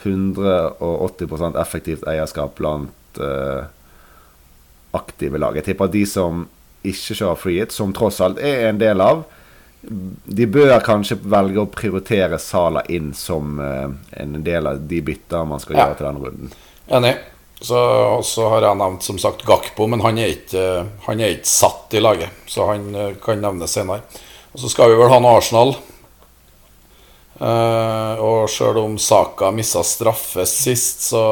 180% 0.04 1.60
effektivt 1.62 2.06
eierskap 2.10 2.56
blant 2.58 3.22
uh, 3.22 3.66
aktive 4.98 5.42
lag. 5.42 5.58
Jeg 5.58 5.70
tipper 5.70 5.90
at 5.90 5.94
de 5.94 6.04
som 6.10 6.46
ikke 6.84 7.16
kjører 7.16 7.40
free 7.40 7.64
hit, 7.64 7.76
som 7.76 7.96
tross 7.96 8.20
alt 8.24 8.42
er 8.44 8.68
en 8.70 8.82
del 8.82 9.02
av 9.02 9.24
de 10.24 10.46
bør 10.48 10.78
kanskje 10.84 11.18
velge 11.28 11.60
å 11.60 11.70
prioritere 11.72 12.40
Sala 12.40 12.86
inn 12.94 13.12
som 13.18 13.58
uh, 13.60 13.90
en 14.16 14.38
del 14.44 14.68
av 14.70 14.84
de 14.88 15.02
bytter 15.04 15.48
man 15.48 15.62
skal 15.62 15.76
ja. 15.76 15.88
gjøre 15.88 15.98
til 16.00 16.08
denne 16.08 16.24
runden. 16.24 16.54
Enig. 16.88 17.14
Så, 17.64 17.80
også 18.18 18.50
har 18.52 18.66
jeg 18.68 18.80
nevnt 18.80 19.06
som 19.06 19.20
sagt 19.22 19.46
Gakpo, 19.48 19.88
men 19.88 20.02
han 20.04 20.18
er 20.20 20.34
ikke, 20.34 20.64
han 21.06 21.22
er 21.24 21.36
ikke 21.36 21.52
satt 21.52 21.96
i 21.96 22.02
laget. 22.04 22.44
Så 22.48 22.68
han 22.68 22.90
uh, 22.96 23.10
kan 23.24 23.44
nevnes 23.44 23.76
senere. 23.76 24.04
Og 24.54 24.64
så 24.64 24.72
skal 24.72 24.92
vi 24.92 25.00
vel 25.00 25.12
ha 25.12 25.20
noe 25.24 25.36
Arsenal. 25.40 25.76
Uh, 27.44 28.20
og 28.24 28.52
sjøl 28.52 28.78
om 28.84 28.98
Saka 29.02 29.50
missa 29.52 29.84
straffe 29.84 30.46
sist, 30.48 31.10
så 31.12 31.24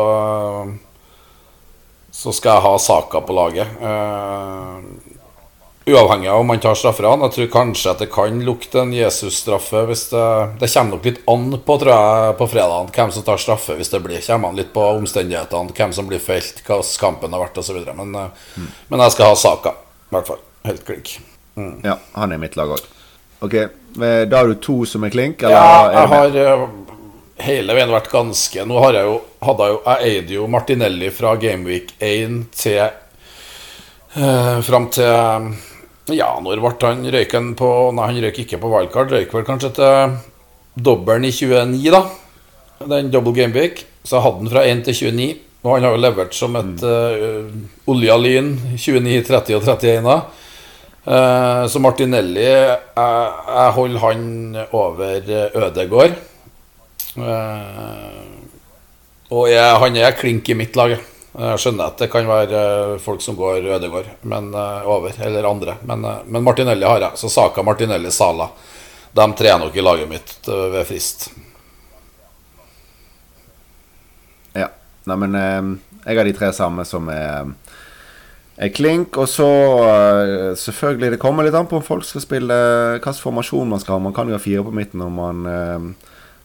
Så 2.11 2.33
skal 2.35 2.57
jeg 2.57 2.63
ha 2.65 2.71
Saka 2.83 3.21
på 3.23 3.33
laget. 3.33 3.79
Uh, 3.79 5.10
Uavhengig 5.85 6.29
av 6.29 6.39
om 6.39 6.49
han 6.49 6.59
tar 6.61 6.75
strafferne. 6.77 7.25
Jeg 7.25 7.33
tror 7.35 7.47
kanskje 7.55 7.91
at 7.91 8.01
det 8.03 8.11
kan 8.13 8.41
lukte 8.45 8.83
en 8.83 8.93
Jesus-straffe. 8.93 9.85
hvis 9.89 10.09
Det 10.09 10.49
Det 10.59 10.73
kommer 10.73 10.91
nok 10.91 11.05
litt 11.05 11.21
an 11.27 11.57
på 11.65 11.77
tror 11.79 11.91
jeg, 11.91 12.37
på 12.37 12.47
fredagen 12.47 12.91
hvem 12.93 13.11
som 13.11 13.23
tar 13.23 13.37
straffe. 13.37 13.75
hvis 13.75 13.89
det 13.89 13.99
blir, 13.99 14.21
kommer 14.21 14.49
an 14.49 14.55
litt 14.55 14.73
på 14.73 14.81
omstendighetene, 14.81 15.73
hvem 15.73 15.93
som 15.93 16.07
blir 16.07 16.19
felt, 16.19 16.61
hva 16.67 16.81
kampen 16.99 17.33
har 17.33 17.39
vært 17.39 17.57
osv. 17.57 17.81
Men, 17.95 18.11
mm. 18.11 18.67
men 18.87 18.99
jeg 18.99 19.11
skal 19.11 19.25
ha 19.25 19.35
saka, 19.35 19.69
i 20.09 20.15
hvert 20.15 20.27
fall. 20.27 20.39
Helt 20.63 20.85
klink. 20.85 21.19
Mm. 21.55 21.81
Ja, 21.83 21.97
han 22.13 22.31
er 22.31 22.37
mitt 22.37 22.55
lag 22.55 22.69
òg. 22.69 22.85
Ok, 23.41 23.55
Da 23.95 24.37
har 24.37 24.47
du 24.47 24.55
to 24.55 24.85
som 24.85 25.03
er 25.03 25.09
klink? 25.09 25.41
Eller 25.41 25.55
ja, 25.55 25.91
jeg 25.91 26.07
har 26.07 26.61
uh, 26.61 26.69
hele 27.41 27.73
veien 27.73 27.89
vært 27.91 28.11
ganske 28.11 28.65
Nå 28.65 28.77
har 28.79 28.93
jeg 28.93 29.07
jo, 29.09 29.15
hadde 29.41 29.65
jeg 29.65 29.73
jo 29.73 29.79
Jeg 29.85 30.11
eide 30.11 30.35
jo 30.35 30.47
Martinelli 30.47 31.09
fra 31.09 31.33
Gameweek 31.41 31.95
1 31.97 32.37
til 32.53 32.85
uh, 34.15 34.61
Fram 34.61 34.87
til 34.93 35.57
ja, 36.09 36.31
når 36.41 36.61
ble 36.63 36.73
han 36.81 37.05
røyken 37.13 37.53
på 37.59 37.69
Nei, 37.93 38.07
han 38.09 38.23
røyk 38.25 38.41
ikke 38.43 38.59
på 38.61 38.71
wildcard. 38.71 39.13
Røyk 39.13 39.33
vel 39.35 39.45
kanskje 39.45 39.71
til 39.77 40.17
dobbelen 40.81 41.27
i 41.27 41.31
29, 41.35 41.93
da. 41.93 42.01
Den 42.89 43.11
double 43.13 43.35
game 43.37 43.53
week. 43.53 43.85
Så 44.03 44.17
jeg 44.17 44.25
hadde 44.25 44.41
den 44.41 44.51
fra 44.53 44.65
1 44.65 44.83
til 44.87 44.97
29. 45.13 45.31
Og 45.61 45.75
han 45.75 45.85
har 45.85 45.93
jo 45.93 46.01
levert 46.01 46.33
som 46.33 46.55
et 46.57 46.81
mm. 46.81 46.85
uh, 46.89 47.91
olja 47.93 48.15
lyn 48.17 48.55
29, 48.73 49.21
30 49.27 49.59
og 49.59 49.67
31. 49.67 50.07
da 50.07 50.15
uh, 51.05 51.67
så 51.69 51.81
Martinelli 51.83 52.41
jeg, 52.41 52.79
jeg, 52.97 53.67
holder 53.75 54.01
han 54.07 54.23
over 54.71 55.29
Ødegård. 55.67 56.17
Uh, 57.13 58.25
og 59.29 59.45
jeg, 59.51 59.77
han 59.83 60.01
er 60.01 60.17
klink 60.17 60.49
i 60.49 60.57
mitt 60.57 60.75
lag. 60.75 60.97
Jeg 61.31 61.59
skjønner 61.63 61.87
at 61.87 62.01
det 62.01 62.09
kan 62.11 62.27
være 62.27 62.61
eh, 62.61 62.97
folk 62.99 63.21
som 63.23 63.37
går 63.39 63.63
Ødegård 63.77 64.09
men, 64.27 64.49
uh, 64.51 64.83
over, 64.83 65.15
eller 65.15 65.47
andre. 65.47 65.77
Men, 65.87 66.03
uh, 66.03 66.17
men, 66.27 66.43
Martinelli 66.43 66.83
har 66.83 66.99
jeg. 66.99 67.19
Så 67.21 67.29
Saka, 67.31 67.63
Martinelli, 67.63 68.11
Sala. 68.11 68.49
De 69.15 69.27
tre 69.39 69.53
er 69.53 69.61
nok 69.61 69.75
i 69.75 69.83
laget 69.83 70.11
mitt 70.11 70.33
ved 70.47 70.83
frist. 70.87 71.29
Ja. 74.55 74.67
Nei, 75.07 75.17
men 75.19 75.35
jeg 75.35 76.17
har 76.17 76.27
de 76.27 76.35
tre 76.35 76.51
samme 76.55 76.85
som 76.87 77.09
er, 77.11 77.49
er 78.55 78.71
klink. 78.71 79.19
Og 79.19 79.27
så 79.27 79.49
selvfølgelig 80.55 81.11
Det 81.15 81.19
kommer 81.19 81.43
litt 81.43 81.57
an 81.59 81.67
på 81.67 81.79
om 81.79 81.83
folk 81.83 82.07
skal 82.07 82.23
spille 82.23 82.55
hvilken 82.93 83.19
formasjon 83.19 83.71
man 83.71 83.83
skal 83.83 83.97
ha. 83.97 84.05
Man 84.07 84.15
kan 84.15 84.31
jo 84.31 84.37
ha 84.37 84.43
fire 84.43 84.63
på 84.63 84.71
midten 84.75 85.03
når 85.03 85.11
man 85.17 85.91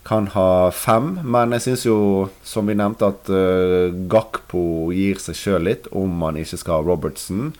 kan 0.06 0.28
ha 0.36 0.70
fem. 0.74 1.16
Men 1.26 1.54
jeg 1.56 1.66
syns 1.66 1.86
jo, 1.88 1.98
som 2.46 2.70
vi 2.70 2.76
nevnte, 2.78 3.10
at 3.10 3.30
uh, 3.32 3.94
Gakpo 4.10 4.92
gir 4.94 5.20
seg 5.22 5.38
sjøl 5.38 5.66
litt 5.66 5.90
om 5.96 6.14
man 6.22 6.38
ikke 6.40 6.60
skal 6.60 6.78
ha 6.78 6.86
Robertson. 6.86 7.50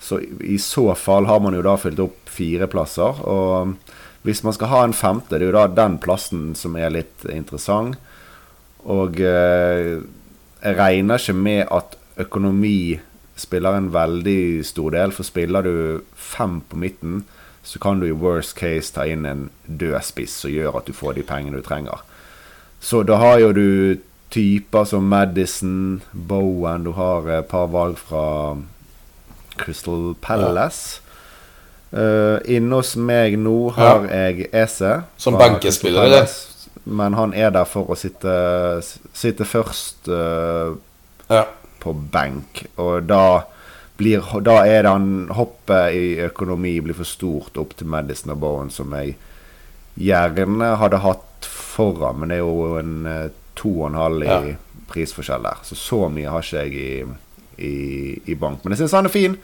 Så 0.00 0.20
i, 0.40 0.58
så 0.62 0.88
fall 0.98 1.28
har 1.28 1.40
man 1.44 1.56
jo 1.56 1.64
da 1.66 1.76
fylt 1.80 2.00
opp 2.02 2.32
fire 2.32 2.68
plasser. 2.70 3.22
Og 3.28 3.76
hvis 4.26 4.42
man 4.46 4.56
skal 4.56 4.72
ha 4.72 4.82
en 4.86 4.96
femte, 4.96 5.36
det 5.36 5.44
er 5.44 5.50
jo 5.50 5.58
da 5.58 5.66
den 5.70 5.98
plassen 6.02 6.54
som 6.58 6.78
er 6.80 6.94
litt 6.94 7.26
interessant. 7.32 7.98
Og 8.86 9.20
uh, 9.20 10.00
jeg 10.62 10.78
regner 10.80 11.20
ikke 11.20 11.36
med 11.36 11.66
at 11.74 11.98
økonomi 12.22 12.96
spiller 13.36 13.76
en 13.76 13.90
veldig 13.92 14.64
stor 14.64 14.94
del. 14.96 15.12
For 15.12 15.28
spiller 15.28 15.66
du 15.66 15.76
fem 16.16 16.62
på 16.64 16.80
midten, 16.80 17.24
så 17.66 17.78
kan 17.82 18.00
du 18.00 18.06
i 18.06 18.14
worst 18.14 18.54
case 18.54 18.94
ta 18.94 19.02
inn 19.10 19.26
en 19.26 19.48
død 19.66 19.98
spiss 20.06 20.36
som 20.44 20.52
gjør 20.52 20.78
at 20.78 20.86
du 20.86 20.94
får 20.94 21.16
de 21.16 21.24
pengene 21.26 21.58
du 21.58 21.66
trenger. 21.66 22.04
Så 22.80 23.02
da 23.02 23.18
har 23.18 23.40
jo 23.42 23.48
du 23.56 23.70
typer 24.30 24.84
som 24.86 25.08
Madison, 25.08 26.02
Bowen 26.12 26.84
Du 26.84 26.92
har 26.94 27.26
et 27.38 27.48
par 27.48 27.66
valg 27.72 27.98
fra 27.98 28.56
Crystal 29.58 30.14
Palace. 30.20 31.00
Ja. 31.00 31.02
Uh, 31.96 32.38
Inne 32.50 32.80
hos 32.82 32.94
meg 32.98 33.38
nå 33.40 33.70
har 33.76 34.06
ja. 34.06 34.26
jeg 34.30 34.50
Ese. 34.52 34.92
Som 35.18 35.38
benkespiller, 35.40 36.06
eller? 36.06 36.30
Men 36.84 37.14
han 37.18 37.34
er 37.34 37.50
der 37.54 37.66
for 37.66 37.90
å 37.90 37.98
sitte, 37.98 38.32
sitte 39.10 39.46
først 39.48 40.06
uh, 40.06 40.76
ja. 41.30 41.46
på 41.82 41.94
benk. 42.14 42.66
Og 42.78 43.08
da 43.10 43.46
blir, 43.96 44.24
da 44.44 44.60
er 44.68 44.84
det 44.84 44.92
han 44.92 45.10
hoppet 45.32 45.96
i 45.96 46.04
økonomi 46.26 46.74
blir 46.84 46.96
for 46.98 47.08
stort 47.08 47.56
opp 47.60 47.76
til 47.78 47.88
Madison 47.88 48.34
og 48.34 48.40
Bowen, 48.42 48.70
som 48.72 48.92
jeg 48.96 49.16
gjerne 49.96 50.74
hadde 50.80 51.00
hatt 51.04 51.48
foran. 51.48 52.20
Men 52.20 52.32
det 52.32 52.40
er 52.40 52.44
jo 52.44 52.80
en 52.80 52.96
eh, 53.10 53.28
to 53.56 53.72
og 53.80 53.86
en 53.90 54.00
halv 54.00 54.24
i 54.24 54.30
ja. 54.30 54.56
prisforskjell 54.92 55.48
der. 55.48 55.62
Så 55.64 55.78
så 55.80 56.02
mye 56.12 56.32
har 56.32 56.44
ikke 56.44 56.66
jeg 56.66 56.74
i, 56.76 57.06
i, 57.56 57.76
i 58.32 58.36
bank. 58.36 58.64
Men 58.64 58.74
jeg 58.74 58.84
syns 58.84 58.98
han 58.98 59.08
er 59.08 59.16
fin. 59.16 59.38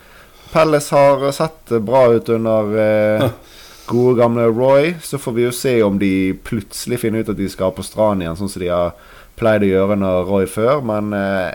Pelles 0.53 0.91
har 0.93 1.25
sett 1.33 1.73
bra 1.81 2.05
ut 2.13 2.29
under 2.35 2.77
eh, 2.85 3.27
gode, 3.93 4.19
gamle 4.21 4.51
Roy. 4.53 4.93
Så 5.03 5.19
får 5.19 5.39
vi 5.39 5.49
jo 5.49 5.57
se 5.57 5.79
om 5.83 5.99
de 5.99 6.13
plutselig 6.45 7.01
finner 7.01 7.25
ut 7.25 7.33
at 7.33 7.41
de 7.41 7.49
skal 7.49 7.73
på 7.73 7.85
stranden 7.87 8.27
igjen, 8.27 8.39
sånn 8.43 8.53
som 8.53 8.65
de 8.65 8.73
har 8.73 8.95
pleid 9.41 9.65
å 9.65 9.73
gjøre 9.73 9.97
under 9.97 10.29
Roy 10.29 10.47
før. 10.51 10.85
Men 10.85 11.17
eh, 11.17 11.51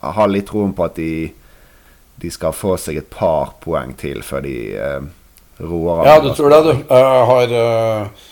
jeg 0.00 0.16
har 0.16 0.30
litt 0.30 0.48
troen 0.50 0.76
på 0.76 0.86
at 0.86 0.96
de 1.00 1.12
de 2.20 2.30
skal 2.30 2.52
få 2.56 2.76
seg 2.80 3.00
et 3.00 3.12
par 3.12 3.54
poeng 3.64 3.94
til 3.98 4.20
før 4.26 4.44
de 4.44 4.56
uh, 4.76 5.06
roer 5.60 6.02
av. 6.02 6.08
Ja, 6.08 6.18
du 6.20 6.32
tror 6.36 6.52
det, 6.52 6.60
du. 6.66 6.72
Jeg 6.90 7.22
har 7.30 7.54
uh, 7.54 8.26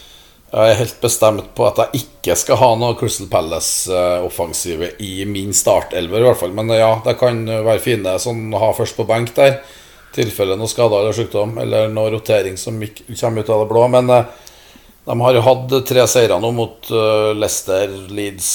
Jeg 0.49 0.73
er 0.73 0.81
helt 0.83 1.01
bestemt 1.01 1.51
på 1.57 1.67
at 1.69 1.81
jeg 1.83 2.03
ikke 2.03 2.37
skal 2.41 2.61
ha 2.61 2.71
noe 2.81 2.97
Crystal 3.01 3.31
Palace-offensive 3.33 4.93
uh, 4.93 5.01
i 5.05 5.25
min 5.29 5.55
startelver, 5.57 6.21
i 6.21 6.29
hvert 6.29 6.41
fall. 6.41 6.53
Men 6.57 6.73
ja, 6.77 6.95
det 7.05 7.17
kan 7.21 7.41
være 7.49 7.85
fine 7.85 8.19
sånn 8.21 8.53
ha 8.57 8.73
først 8.77 8.99
på 8.99 9.09
benk 9.09 9.33
der. 9.39 9.61
I 10.09 10.21
tilfelle 10.23 10.57
noe 10.59 10.69
skader 10.69 11.05
eller 11.05 11.17
sykdom, 11.17 11.57
eller 11.63 11.91
noe 11.93 12.11
rotering 12.13 12.57
som 12.61 12.81
kommer 12.81 13.45
ut 13.45 13.51
av 13.53 13.63
det 13.63 13.71
blå. 13.71 13.83
Men 13.93 14.09
de 14.09 15.17
har 15.21 15.37
jo 15.37 15.45
hatt 15.45 15.75
tre 15.87 16.07
seire 16.11 16.41
nå 16.41 16.51
mot 16.57 16.89
Leicester, 17.37 17.93
Leeds, 18.09 18.49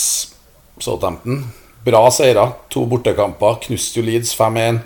Southampton. 0.82 1.46
Bra 1.86 2.08
seire. 2.12 2.48
To 2.74 2.88
bortekamper. 2.90 3.62
Knuste 3.68 4.02
jo 4.02 4.06
Leeds 4.08 4.34
5-1. 4.38 4.82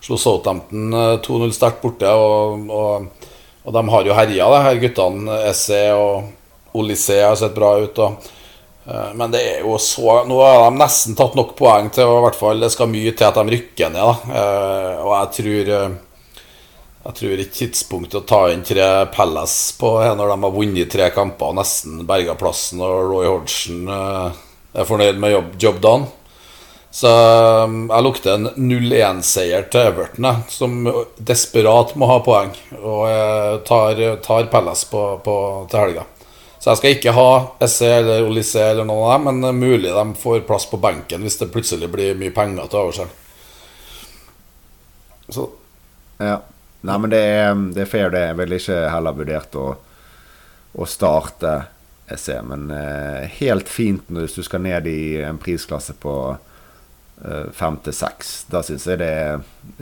Slo 0.00 0.16
Southampton 0.16 0.94
2-0 0.94 1.46
eh, 1.46 1.52
sterkt 1.52 1.82
borte. 1.82 2.10
Og, 2.10 2.70
og, 2.70 3.28
og, 3.64 3.72
de 3.74 3.84
har 3.92 4.08
jo 4.08 4.16
herja, 4.16 4.50
de 4.54 4.64
her 4.66 4.82
guttene. 4.82 5.38
Esse 5.50 5.84
og 5.94 6.76
Olysée 6.78 7.24
har 7.24 7.38
sett 7.38 7.56
bra 7.56 7.74
ut. 7.82 8.02
Og, 8.04 8.28
uh, 8.88 9.08
men 9.18 9.32
det 9.34 9.44
er 9.44 9.62
jo 9.64 9.78
så 9.82 10.20
Nå 10.28 10.40
har 10.42 10.66
de 10.66 10.80
nesten 10.80 11.16
tatt 11.18 11.36
nok 11.38 11.56
poeng 11.58 11.90
til 11.94 12.08
og 12.08 12.20
i 12.20 12.26
hvert 12.28 12.38
fall, 12.38 12.60
Det 12.60 12.72
skal 12.74 12.92
mye 12.92 13.14
til 13.16 13.28
at 13.28 13.40
de 13.40 13.56
rykker 13.56 13.94
ned. 13.94 14.28
Da. 14.28 14.44
og 15.04 15.14
jeg 15.16 15.32
tror 15.38 15.72
jeg 17.08 17.16
tror 17.16 17.40
ikke 17.40 17.56
tidspunktet 17.56 18.18
å 18.18 18.26
ta 18.28 18.40
inn 18.52 18.64
tre 18.66 19.06
Palace 19.14 19.72
på 19.80 19.94
når 19.96 20.28
de 20.28 20.34
har 20.42 20.52
vunnet 20.52 20.90
tre 20.92 21.06
kamper 21.14 21.54
og 21.54 21.56
nesten 21.56 22.02
berga 22.04 22.34
plassen, 22.36 22.82
og 22.84 23.14
Roy 23.14 23.30
Hodgson 23.30 23.88
er 23.88 24.84
fornøyd 24.84 25.16
med 25.22 25.32
jobb, 25.32 25.54
job 25.62 25.80
done. 25.80 26.17
Så 26.90 27.10
um, 27.64 27.80
jeg 27.90 28.04
lukter 28.06 28.34
en 28.34 28.48
0-1-seier 28.56 29.66
til 29.72 29.90
Everton, 29.90 30.28
som 30.48 30.78
desperat 31.18 31.92
må 32.00 32.08
ha 32.08 32.20
poeng. 32.24 32.54
Og 32.80 33.64
tar, 33.68 34.00
tar 34.24 34.48
på, 34.48 35.02
til 35.68 35.78
helga. 35.78 36.06
Så 36.58 36.72
jeg 36.72 36.80
skal 36.80 36.96
ikke 36.96 37.14
ha 37.14 37.30
SE 37.70 37.88
eller 38.00 38.26
Olysée 38.26 38.72
eller 38.72 38.86
noen 38.88 39.04
av 39.06 39.12
dem, 39.14 39.38
men 39.38 39.60
mulig 39.60 39.92
de 39.94 40.04
får 40.18 40.42
plass 40.48 40.66
på 40.66 40.80
benken 40.82 41.22
hvis 41.22 41.38
det 41.38 41.52
plutselig 41.54 41.90
blir 41.92 42.18
mye 42.18 42.34
penger 42.34 42.70
til 42.70 42.80
overs. 42.82 43.18
Så 45.28 45.50
Ja. 46.18 46.40
Nei, 46.80 46.94
men 47.02 47.10
det 47.10 47.18
er, 47.18 47.54
det 47.74 47.82
er 47.82 47.90
fair, 47.90 48.10
det. 48.14 48.20
Jeg 48.22 48.36
ville 48.38 48.58
ikke 48.60 48.76
heller 48.92 49.16
vurdert 49.16 49.56
å, 49.58 49.64
å 50.78 50.86
starte 50.86 51.54
SE, 52.14 52.36
men 52.46 52.68
eh, 52.70 53.26
helt 53.40 53.68
fint 53.68 54.06
hvis 54.14 54.36
du 54.38 54.44
skal 54.46 54.62
ned 54.62 54.86
i 54.86 55.18
en 55.26 55.40
prisklasse 55.42 55.96
på 55.98 56.14
fem 57.54 57.78
til 57.82 57.94
seks. 57.96 58.34
Da 58.50 58.60
syns 58.62 58.84
jeg 58.86 59.00
det 59.00 59.14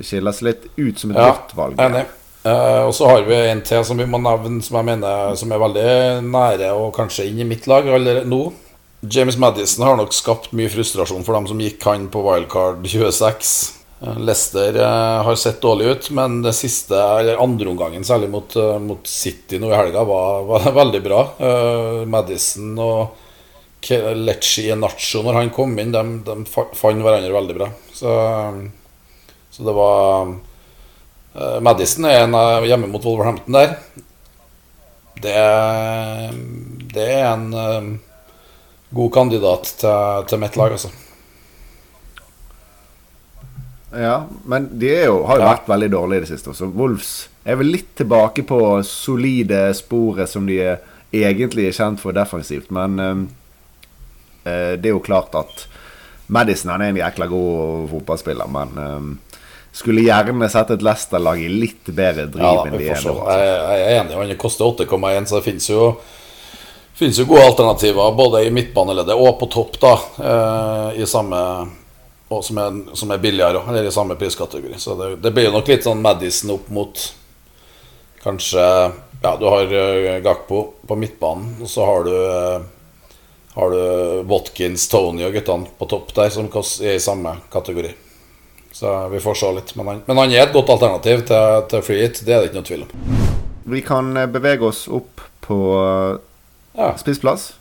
skiller 0.00 0.32
seg 0.32 0.48
litt 0.48 0.68
ut 0.76 1.02
som 1.02 1.12
et 1.12 1.18
ja, 1.20 1.26
godt 1.34 1.52
valg. 1.58 1.82
Enig. 1.84 2.06
Uh, 2.46 2.86
og 2.86 2.92
så 2.94 3.08
har 3.10 3.24
vi 3.26 3.34
en 3.48 3.60
til 3.66 3.82
som 3.84 3.98
vi 3.98 4.06
må 4.06 4.20
nevne, 4.22 4.60
som 4.62 4.78
jeg 4.78 4.86
mener 4.86 5.34
som 5.38 5.50
er 5.50 5.62
veldig 5.62 5.88
nære 6.28 6.68
og 6.78 6.92
kanskje 6.94 7.26
inn 7.26 7.40
i 7.42 7.48
mitt 7.48 7.66
lag 7.66 7.88
eller 7.90 8.22
nå. 8.28 8.44
James 9.00 9.36
Madison 9.38 9.86
har 9.86 9.98
nok 9.98 10.14
skapt 10.14 10.54
mye 10.56 10.70
frustrasjon 10.70 11.26
for 11.26 11.36
dem 11.36 11.48
som 11.50 11.60
gikk 11.60 11.82
han 11.86 12.06
på 12.12 12.22
wildcard 12.22 12.86
26. 12.86 13.50
Eh, 14.00 14.18
Leicester 14.22 14.78
eh, 14.78 15.24
har 15.26 15.38
sett 15.40 15.60
dårlig 15.64 15.90
ut, 15.90 16.08
men 16.16 16.38
det 16.44 16.54
siste, 16.56 16.94
eller 16.96 17.42
andreomgangen, 17.42 18.06
særlig 18.06 18.30
mot, 18.30 18.56
uh, 18.56 18.78
mot 18.82 19.06
City 19.08 19.60
nå 19.62 19.70
i 19.72 19.76
helga, 19.76 20.04
var, 20.06 20.42
var 20.48 20.70
veldig 20.82 21.02
bra. 21.04 21.22
Uh, 21.40 22.02
Madison 22.08 22.74
og 22.78 23.25
Ke- 23.86 24.14
Lecce 24.18 24.74
Nacho, 24.78 25.22
når 25.22 25.38
han 25.40 25.52
kom 25.54 25.76
inn, 25.78 25.92
de, 25.94 26.02
de 26.26 26.36
fant 26.50 26.74
hverandre 26.80 27.30
veldig 27.36 27.56
bra. 27.60 27.68
Så, 27.94 28.10
så 29.54 29.66
det 29.68 29.74
var 29.76 30.32
uh, 30.34 31.58
Madison 31.62 32.08
er 32.10 32.24
en 32.24 32.34
av 32.38 32.66
hjemme 32.66 32.90
mot 32.90 33.04
Wolverhampton 33.06 33.56
der. 33.60 33.76
Det, 35.22 35.38
det 36.92 37.06
er 37.14 37.30
en 37.30 37.46
uh, 37.54 37.92
god 38.96 39.12
kandidat 39.14 39.70
til, 39.80 40.26
til 40.28 40.42
mitt 40.42 40.58
lag, 40.60 40.74
altså. 40.76 40.90
Ja, 43.96 44.26
men 44.44 44.66
de 44.78 44.90
jo, 45.06 45.22
har 45.24 45.38
jo 45.38 45.42
Ja. 45.46 45.52
vært 45.54 45.68
veldig 45.70 45.88
dårlige 45.94 46.18
i 46.18 46.24
det 46.26 46.28
siste. 46.34 46.50
Også. 46.52 46.68
Wolves 46.74 47.28
er 47.46 47.56
vel 47.56 47.70
litt 47.72 47.94
tilbake 47.96 48.42
på 48.44 48.58
solide 48.84 49.70
sporet 49.78 50.28
som 50.28 50.44
de 50.46 50.58
egentlig 51.14 51.68
er 51.70 51.76
kjent 51.78 52.00
for 52.02 52.12
defensivt. 52.12 52.68
Men 52.74 52.98
eh, 53.00 53.06
eh, 53.08 53.24
det 54.46 54.90
er 54.90 54.94
jo 54.94 55.02
klart 55.04 55.34
at 55.38 55.66
Madison 56.26 56.74
er 56.74 56.88
en 56.88 56.98
jækla 56.98 57.26
god 57.30 57.88
fotballspiller. 57.90 58.50
Men 58.50 58.82
eh, 58.82 59.38
skulle 59.76 60.06
gjerne 60.06 60.48
sett 60.50 60.72
et 60.74 60.84
Leicester-lag 60.84 61.42
i 61.42 61.48
litt 61.52 61.90
bedre 61.92 62.26
driv 62.32 62.46
Ja, 62.46 62.66
enn 62.66 62.78
de 62.78 62.90
er 62.90 63.02
nå. 63.06 63.16
Jeg, 63.30 63.48
jeg 63.50 63.88
er 63.88 63.98
enig, 64.00 64.18
han 64.18 64.38
koster 64.40 64.68
8,1, 64.68 65.28
så 65.28 65.38
det 65.38 65.46
finnes 65.46 65.70
jo 65.70 65.90
finnes 66.96 67.18
jo 67.20 67.26
gode 67.28 67.44
alternativer 67.44 68.14
både 68.16 68.46
i 68.46 68.52
midtbaneleddet 68.56 69.18
og 69.20 69.34
på 69.40 69.50
topp, 69.52 69.76
da. 69.82 69.96
Eh, 70.16 71.02
I 71.02 71.08
samme 71.08 71.40
og 72.26 72.40
som 72.42 72.58
er, 72.58 72.78
som 72.98 73.12
er 73.14 73.20
billigere, 73.22 73.60
eller 73.68 73.86
i 73.86 73.92
samme 73.94 74.16
priskategori. 74.18 74.80
Så 74.82 74.96
det, 74.98 75.10
det 75.22 75.30
blir 75.30 75.46
jo 75.46 75.52
nok 75.54 75.68
litt 75.70 75.84
sånn 75.86 76.00
Madison 76.02 76.56
opp 76.56 76.72
mot 76.74 77.04
Kanskje 78.24 78.64
Ja, 79.22 79.36
du 79.38 79.44
har 79.46 79.70
eh, 79.70 80.16
Gakpo 80.24 80.62
på 80.88 80.96
midtbanen, 80.98 81.60
og 81.62 81.70
så 81.70 81.84
har 81.86 82.02
du 82.08 82.16
eh, 82.16 82.64
Har 83.56 83.70
du 83.72 84.22
Watkins, 84.28 84.84
Tony 84.92 85.24
og 85.24 85.32
guttene 85.32 85.66
på 85.80 85.88
topp 85.88 86.10
der, 86.14 86.28
som 86.34 86.48
er 86.52 86.94
i 86.94 87.00
samme 87.00 87.36
kategori. 87.52 87.94
Så 88.76 88.90
vi 89.08 89.20
får 89.24 89.34
se 89.40 89.52
litt. 89.56 89.70
Men 89.78 89.86
han, 89.88 90.02
men 90.06 90.18
han 90.20 90.32
er 90.36 90.42
et 90.44 90.52
godt 90.52 90.68
alternativ 90.74 91.22
til, 91.30 91.62
til 91.72 91.82
free 91.86 92.02
hit, 92.04 92.20
det 92.26 92.34
er 92.36 92.42
det 92.44 92.50
ikke 92.50 92.60
noe 92.60 92.68
tvil 92.68 92.82
om. 92.84 93.22
Vi 93.72 93.80
kan 93.82 94.10
eh, 94.20 94.26
bevege 94.28 94.68
oss 94.68 94.84
opp 94.92 95.24
på 95.46 95.56
Ja. 96.76 96.90
spissplass. 97.00 97.54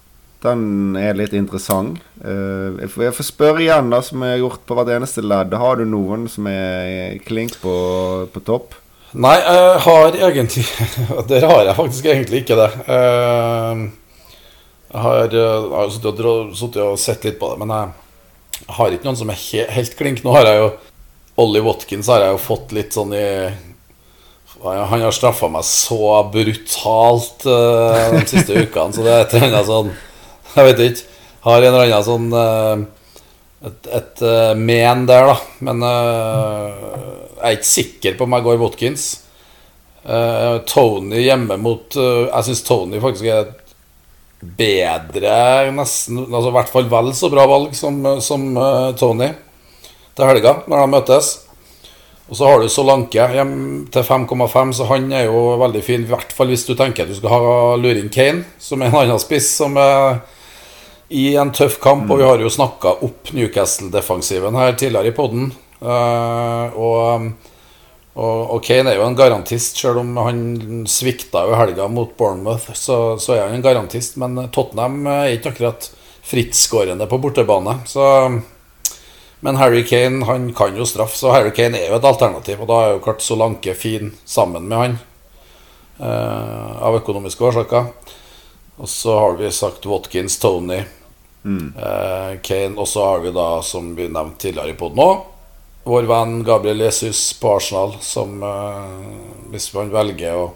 Den 0.43 0.97
er 0.99 1.15
litt 1.17 1.31
interessant. 1.33 2.01
Eh, 2.21 2.75
jeg 2.83 2.89
får- 2.91 3.03
jeg 3.07 3.13
får 3.15 3.25
spørre 3.31 3.61
igjen, 3.63 3.89
da, 3.89 4.01
som 4.03 4.21
jeg 4.21 4.35
har 4.35 4.43
gjort 4.43 4.65
på 4.67 4.75
hvert 4.75 4.91
eneste 4.97 5.23
ledd. 5.23 5.53
Har 5.57 5.77
du 5.79 5.85
noen 5.87 6.27
som 6.29 6.45
er 6.51 7.15
klink 7.25 7.55
på, 7.63 8.27
på 8.35 8.43
topp? 8.45 8.75
Nei, 9.15 9.37
jeg 9.39 9.79
har 9.87 10.11
egentlig 10.27 10.65
Der 11.31 11.47
har 11.47 11.63
jeg 11.69 11.75
faktisk 11.79 12.05
egentlig 12.11 12.43
ikke 12.43 12.59
det. 12.59 12.71
Eh, 12.91 13.85
Jeg 13.85 13.91
har, 15.01 15.27
eh, 15.27 15.35
jeg 15.35 15.75
har 15.75 15.93
sittet 15.93 16.25
og, 16.25 16.51
sittet 16.57 16.81
og 16.83 16.99
sett 16.99 17.23
litt 17.27 17.39
på 17.39 17.51
det, 17.51 17.59
men 17.61 17.73
jeg 17.75 18.75
har 18.77 18.93
ikke 18.95 19.07
noen 19.07 19.19
som 19.19 19.31
er 19.31 19.39
he 19.39 19.63
helt 19.75 19.95
klink. 19.99 20.23
Nå 20.23 20.35
har 20.35 20.49
jeg 20.49 20.61
jo 20.61 20.67
Ollie 21.43 21.63
Watkins 21.65 22.07
har 22.07 22.23
jeg 22.23 22.35
jo 22.35 22.39
fått 22.39 22.71
litt 22.75 22.95
sånn 22.95 23.11
i 23.11 23.25
Han 24.63 25.01
har 25.01 25.11
straffa 25.11 25.49
meg 25.51 25.65
så 25.67 25.97
brutalt 26.31 27.43
uh, 27.43 28.13
de 28.15 28.21
siste 28.29 28.55
ukene, 28.63 28.95
så 28.95 29.03
det 29.03 29.11
er 29.11 29.25
et 29.25 29.35
eller 29.35 29.49
annet 29.49 29.67
sånn 29.67 29.91
Jeg 30.55 30.69
vet 30.69 30.79
ikke. 30.85 31.19
Har 31.45 31.59
en 31.59 31.67
eller 31.73 31.83
annen 31.83 32.07
sånn 32.07 32.29
uh, 32.31 32.85
et, 33.67 33.91
et 33.99 34.23
uh, 34.23 34.53
men 34.55 35.03
der, 35.09 35.27
da. 35.27 35.35
Men 35.67 35.83
jeg 35.83 37.43
er 37.43 37.59
ikke 37.59 37.71
sikker 37.73 38.15
på 38.15 38.29
om 38.29 38.37
jeg 38.37 38.47
går 38.47 38.63
Watkins. 38.63 39.05
Tony 40.69 41.23
hjemme 41.23 41.55
mot 41.57 41.95
Jeg 41.97 42.45
syns 42.45 42.59
Tony 42.61 42.99
faktisk 43.01 43.25
er 43.33 43.47
bedre, 44.57 45.71
nesten 45.75 46.21
altså 46.25 46.51
I 46.51 46.55
hvert 46.59 46.71
fall 46.73 46.91
vel 46.91 47.09
så 47.17 47.31
bra 47.33 47.45
valg 47.49 47.73
som, 47.77 47.97
som 48.23 48.45
uh, 48.57 48.91
Tony 48.99 49.31
til 50.15 50.29
helga, 50.29 50.59
når 50.69 50.83
de 50.85 50.93
møtes. 50.93 51.31
Og 52.25 52.37
så 52.39 52.47
har 52.49 52.61
du 52.61 52.69
Solanke 52.71 53.25
hjem 53.35 53.57
til 53.93 54.05
5,5, 54.05 54.71
så 54.73 54.87
han 54.89 55.11
er 55.13 55.27
jo 55.27 55.41
veldig 55.61 55.81
fin. 55.85 56.05
I 56.05 56.09
hvert 56.09 56.31
fall 56.33 56.49
hvis 56.49 56.65
du 56.65 56.73
tenker 56.77 57.05
at 57.05 57.11
du 57.11 57.17
skal 57.19 57.35
ha 57.35 57.57
Lurin 57.77 58.09
Kane, 58.09 58.45
som 58.57 58.81
er 58.81 58.89
en 58.89 58.97
annen 59.03 59.21
spiss 59.21 59.51
som 59.59 59.77
er 59.77 60.23
i 61.13 61.35
en 61.37 61.53
tøff 61.53 61.77
kamp. 61.83 62.09
Og 62.09 62.21
vi 62.21 62.25
har 62.25 62.41
jo 62.41 62.49
snakka 62.49 62.97
opp 63.05 63.29
Newcastle-defensiven 63.35 64.57
her 64.57 64.73
tidligere 64.73 65.11
i 65.11 65.15
poden. 65.15 65.51
Uh, 65.83 66.73
og, 66.73 67.29
og 68.15 68.63
Kane 68.63 68.93
er 68.93 68.99
jo 68.99 69.05
en 69.09 69.17
garantist, 69.17 69.75
selv 69.81 69.99
om 69.99 70.13
han 70.23 70.85
svikta 70.87 71.41
jo 71.43 71.51
i 71.51 71.59
helga 71.59 71.89
mot 71.91 72.13
Bournemouth. 72.15 72.71
Så, 72.71 73.17
så 73.19 73.35
er 73.35 73.47
han 73.47 73.57
en 73.57 73.65
garantist, 73.65 74.15
men 74.21 74.37
Tottenham 74.55 75.01
er 75.11 75.33
ikke 75.35 75.51
akkurat 75.51 75.89
frittskårende 76.25 77.09
på 77.11 77.19
bortebane. 77.21 77.81
Så 77.91 78.05
men 79.45 79.55
Harry 79.55 79.83
Kane 79.85 80.25
han 80.25 80.53
kan 80.53 80.77
jo 80.77 80.85
straff, 80.85 81.15
så 81.15 81.29
Harry 81.31 81.51
Kane 81.53 81.77
er 81.77 81.91
jo 81.91 81.99
et 81.99 82.07
alternativ. 82.07 82.63
Og 82.63 82.69
da 82.71 82.79
er 82.81 82.95
jo 82.95 83.03
klart 83.05 83.21
Solanke 83.21 83.75
fin 83.77 84.09
sammen 84.25 84.65
med 84.65 84.79
han, 84.79 84.95
eh, 85.99 86.71
av 86.81 86.97
økonomiske 86.97 87.45
årsaker. 87.45 87.91
Og 88.81 88.89
så 88.89 89.19
har 89.19 89.37
vi 89.37 89.51
sagt 89.51 89.85
Watkins, 89.85 90.39
Tony, 90.39 90.81
eh, 91.45 92.31
Kane. 92.41 92.73
Og 92.77 92.87
så 92.87 93.05
har 93.05 93.19
vi 93.19 93.31
da, 93.31 93.61
som 93.61 93.93
vi 93.95 94.07
nevnte 94.07 94.47
tidligere 94.47 94.73
i 94.73 94.79
poden 94.79 94.97
òg, 94.97 95.21
vår 95.85 96.07
venn 96.09 96.39
Gabriel 96.43 96.81
Jesus 96.85 97.33
på 97.39 97.55
Arsenal, 97.55 97.95
som 98.01 98.41
eh, 98.43 99.49
hvis 99.53 99.69
man 99.75 99.93
velger 99.93 100.39
å, 100.39 100.47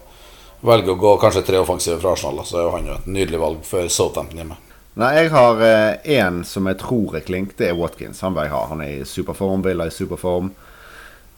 velger 0.65 0.95
å 0.95 1.01
gå 1.03 1.13
kanskje 1.21 1.45
tre 1.47 1.61
offensive 1.61 1.99
fra 2.01 2.15
Arsenal, 2.17 2.41
så 2.45 2.57
er 2.57 2.65
jo 2.65 2.73
han 2.73 2.89
jo 2.89 2.97
et 2.97 3.11
nydelig 3.19 3.43
valg 3.43 3.61
for 3.67 3.93
Southampton 3.93 4.41
hjemme. 4.41 4.57
Nei, 4.99 5.13
jeg 5.15 5.29
har 5.31 5.61
én 6.03 6.41
som 6.43 6.65
jeg 6.67 6.79
tror 6.81 7.13
er 7.15 7.23
klink. 7.23 7.53
Det 7.55 7.69
er 7.69 7.77
Watkins. 7.77 8.19
Han 8.25 8.33
vil 8.35 8.49
jeg 8.49 8.51
ha. 8.51 8.63
Han 8.73 8.81
er 8.83 8.97
i 8.97 9.05
superform. 9.07 9.61
Villa 9.63 9.85
i 9.87 9.93
superform. 9.95 10.49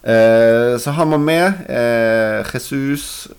Eh, 0.02 0.78
så 0.82 0.96
han 0.98 1.12
må 1.12 1.20
med. 1.22 1.62
Eh, 1.70 2.42
Jesus 2.56 3.30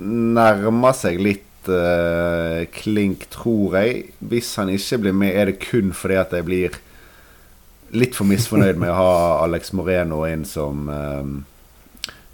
nærmer 0.00 0.94
seg 0.96 1.20
litt 1.22 1.70
eh, 1.70 2.66
klink, 2.74 3.28
tror 3.30 3.78
jeg. 3.78 4.08
Hvis 4.18 4.54
han 4.58 4.72
ikke 4.74 5.04
blir 5.04 5.18
med, 5.22 5.36
er 5.36 5.52
det 5.52 5.60
kun 5.62 5.94
fordi 5.94 6.18
at 6.18 6.34
jeg 6.34 6.48
blir 6.48 6.80
litt 7.96 8.16
for 8.16 8.28
misfornøyd 8.28 8.78
med 8.80 8.92
å 8.92 8.98
ha 8.98 9.14
Alex 9.44 9.72
Moreno 9.76 10.22
inn 10.28 10.44
som 10.48 10.88
um, 10.88 11.32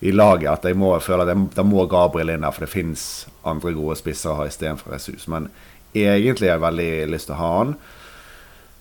i 0.00 0.12
laget. 0.12 0.50
At 0.52 0.68
jeg 0.68 0.78
må 0.78 0.92
føle 1.02 1.24
at 1.24 1.32
jeg, 1.32 1.46
da 1.56 1.64
må 1.66 1.86
Gabriel 1.90 2.34
inn 2.34 2.44
der, 2.46 2.54
for 2.54 2.66
det 2.66 2.72
fins 2.72 3.26
andre 3.46 3.74
gode 3.76 3.98
spisser 3.98 4.32
å 4.32 4.40
ha 4.40 4.48
istedenfor 4.50 4.96
Jesus. 4.96 5.26
Men 5.32 5.48
egentlig 5.96 6.50
har 6.50 6.58
jeg 6.58 6.66
veldig 6.66 6.90
lyst 7.12 7.30
til 7.30 7.36
å 7.36 7.40
ha 7.40 7.52
han. 7.60 7.76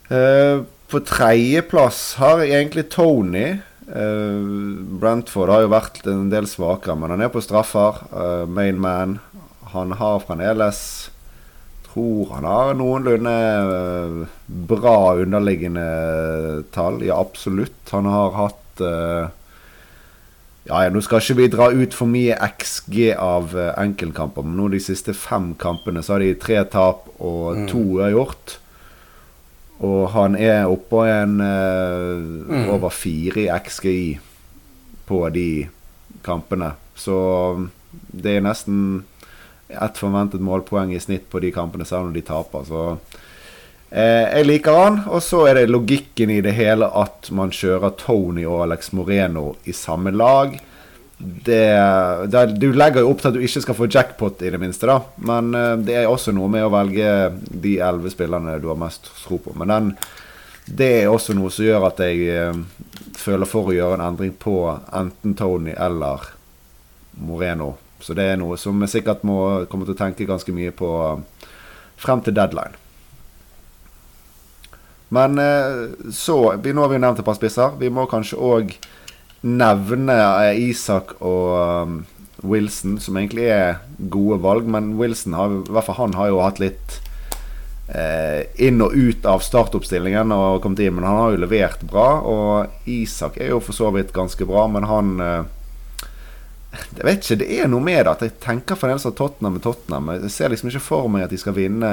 Uh, 0.06 0.58
på 0.92 1.02
tredjeplass 1.02 2.02
har 2.22 2.44
jeg 2.44 2.54
egentlig 2.60 2.90
Tony. 2.94 3.48
Uh, 3.86 4.82
Brentford 5.00 5.54
har 5.54 5.66
jo 5.66 5.74
vært 5.74 6.06
en 6.10 6.30
del 6.34 6.50
svakere, 6.50 6.98
men 7.00 7.16
han 7.16 7.26
er 7.26 7.34
på 7.34 7.44
straffer. 7.44 8.04
Uh, 8.12 8.46
main 8.50 8.82
man. 8.82 9.20
Han 9.76 9.96
har 10.00 10.22
fremdeles 10.24 11.05
Tror 11.96 12.28
han 12.36 12.44
har 12.44 12.74
noenlunde 12.76 13.32
eh, 13.32 14.16
bra 14.68 15.16
underliggende 15.16 15.86
tall. 16.76 17.00
Ja, 17.08 17.22
absolutt. 17.24 17.80
Han 17.96 18.10
har 18.12 18.34
hatt 18.36 18.82
eh, 18.84 19.30
ja, 20.66 20.82
ja, 20.84 20.90
Nå 20.92 21.00
skal 21.06 21.22
ikke 21.24 21.38
vi 21.40 21.48
dra 21.54 21.70
ut 21.72 21.96
for 21.96 22.10
mye 22.10 22.36
XG 22.58 23.14
av 23.22 23.54
uh, 23.54 23.70
enkeltkamper, 23.78 24.44
men 24.44 24.58
nå 24.58 24.68
de 24.74 24.82
siste 24.82 25.14
fem 25.14 25.54
kampene 25.62 26.02
så 26.04 26.16
har 26.16 26.26
de 26.26 26.34
tre 26.42 26.58
tap 26.74 27.06
og 27.22 27.68
to 27.70 27.84
uavgjort. 28.00 28.58
Og 29.86 30.10
han 30.16 30.36
er 30.40 30.72
oppå 30.72 31.04
en 31.06 31.40
eh, 31.44 32.70
over 32.74 32.92
fire 32.96 33.44
i 33.44 33.50
XGI 33.52 34.00
på 35.06 35.20
de 35.36 35.50
kampene. 36.26 36.74
Så 36.98 37.16
um, 37.56 37.70
det 38.12 38.38
er 38.38 38.46
nesten 38.46 39.04
ett 39.68 39.98
forventet 39.98 40.42
målpoeng 40.42 40.94
i 40.94 41.00
snitt 41.00 41.30
på 41.30 41.40
de 41.40 41.52
kampene, 41.52 41.86
selv 41.86 42.10
om 42.10 42.14
de 42.14 42.22
taper. 42.26 42.66
Så 42.68 42.84
eh, 43.90 44.28
jeg 44.38 44.48
liker 44.48 44.80
han. 44.80 45.02
Og 45.10 45.24
så 45.24 45.46
er 45.50 45.60
det 45.60 45.72
logikken 45.72 46.34
i 46.34 46.42
det 46.46 46.56
hele 46.58 46.90
at 46.90 47.32
man 47.36 47.54
kjører 47.54 47.96
Tony 48.00 48.46
og 48.46 48.66
Alex 48.68 48.94
Moreno 48.98 49.56
i 49.66 49.76
samme 49.76 50.14
lag. 50.16 50.58
Det, 51.18 51.62
det, 52.28 52.46
du 52.60 52.74
legger 52.76 53.02
jo 53.02 53.14
opp 53.14 53.22
til 53.24 53.30
at 53.32 53.38
du 53.38 53.44
ikke 53.46 53.62
skal 53.64 53.78
få 53.78 53.88
jackpot, 53.88 54.42
i 54.44 54.52
det 54.52 54.60
minste. 54.62 54.90
da 54.90 55.00
Men 55.16 55.54
eh, 55.56 55.74
det 55.88 55.98
er 56.02 56.12
også 56.12 56.36
noe 56.36 56.52
med 56.52 56.68
å 56.68 56.74
velge 56.74 57.32
de 57.50 57.78
elleve 57.80 58.14
spillerne 58.14 58.60
du 58.62 58.70
har 58.72 58.80
mest 58.80 59.10
tro 59.24 59.40
på. 59.42 59.56
Men 59.58 59.74
den, 59.74 59.90
det 60.66 60.92
er 61.02 61.14
også 61.14 61.38
noe 61.38 61.54
som 61.54 61.66
gjør 61.66 61.90
at 61.90 62.04
jeg 62.06 62.30
eh, 62.30 62.62
føler 63.18 63.50
for 63.50 63.72
å 63.72 63.76
gjøre 63.76 63.98
en 63.98 64.06
endring 64.12 64.36
på 64.38 64.60
enten 64.94 65.34
Tony 65.40 65.74
eller 65.74 66.30
Moreno. 67.16 67.76
Så 68.06 68.14
det 68.14 68.28
er 68.30 68.38
noe 68.38 68.58
som 68.62 68.78
vi 68.78 68.90
sikkert 68.92 69.24
må 69.26 69.66
komme 69.70 69.88
til 69.88 69.96
å 69.96 69.98
tenke 69.98 70.28
ganske 70.30 70.54
mye 70.54 70.74
på 70.78 70.90
eh, 71.10 71.48
frem 71.98 72.22
til 72.22 72.36
deadline. 72.38 72.78
Men 75.16 75.40
eh, 75.42 76.12
så 76.14 76.38
Nå 76.54 76.84
har 76.84 76.92
vi 76.92 77.00
jo 77.00 77.02
nevnt 77.02 77.22
et 77.22 77.26
par 77.26 77.38
spisser. 77.38 77.74
Vi 77.82 77.90
må 77.94 78.06
kanskje 78.10 78.38
òg 78.38 78.76
nevne 79.46 80.20
eh, 80.50 80.60
Isak 80.70 81.16
og 81.22 81.56
um, 81.56 81.98
Wilson, 82.46 83.00
som 83.02 83.18
egentlig 83.18 83.50
er 83.54 83.82
gode 83.98 84.38
valg. 84.44 84.70
Men 84.70 84.96
Wilson 85.00 85.38
har, 85.38 85.60
i 85.64 85.74
hvert 85.74 85.90
fall 85.90 86.02
han 86.04 86.18
har 86.20 86.30
jo 86.30 86.44
hatt 86.46 86.62
litt 86.62 87.00
eh, 87.90 88.46
inn 88.68 88.82
og 88.86 88.94
ut 88.94 89.26
av 89.30 89.44
startoppstillingen 89.46 90.34
og 90.36 90.62
kommet 90.64 90.86
inn, 90.86 90.98
men 90.98 91.08
han 91.08 91.22
har 91.22 91.36
jo 91.36 91.44
levert 91.46 91.86
bra. 91.90 92.08
Og 92.22 92.90
Isak 92.90 93.40
er 93.42 93.54
jo 93.54 93.62
for 93.64 93.78
så 93.78 93.92
vidt 93.96 94.14
ganske 94.16 94.48
bra, 94.50 94.68
men 94.72 94.90
han 94.90 95.16
eh, 95.22 95.44
Jeg 96.98 97.08
vet 97.08 97.24
ikke, 97.24 97.40
det 97.42 97.48
er 97.60 97.72
noe 97.72 97.84
med 97.84 98.02
det 98.04 98.12
at 98.12 98.22
jeg 98.26 98.36
tenker 98.44 98.80
fremdeles 98.80 99.08
at 99.08 99.18
Tottenham 99.18 99.58
er 99.60 99.66
Tottenham. 99.66 100.14
Jeg 100.20 100.32
ser 100.34 100.54
liksom 100.54 100.72
ikke 100.72 100.84
for 100.84 101.10
meg 101.12 101.26
at 101.28 101.34
de 101.34 101.40
skal 101.42 101.56
vinne 101.58 101.92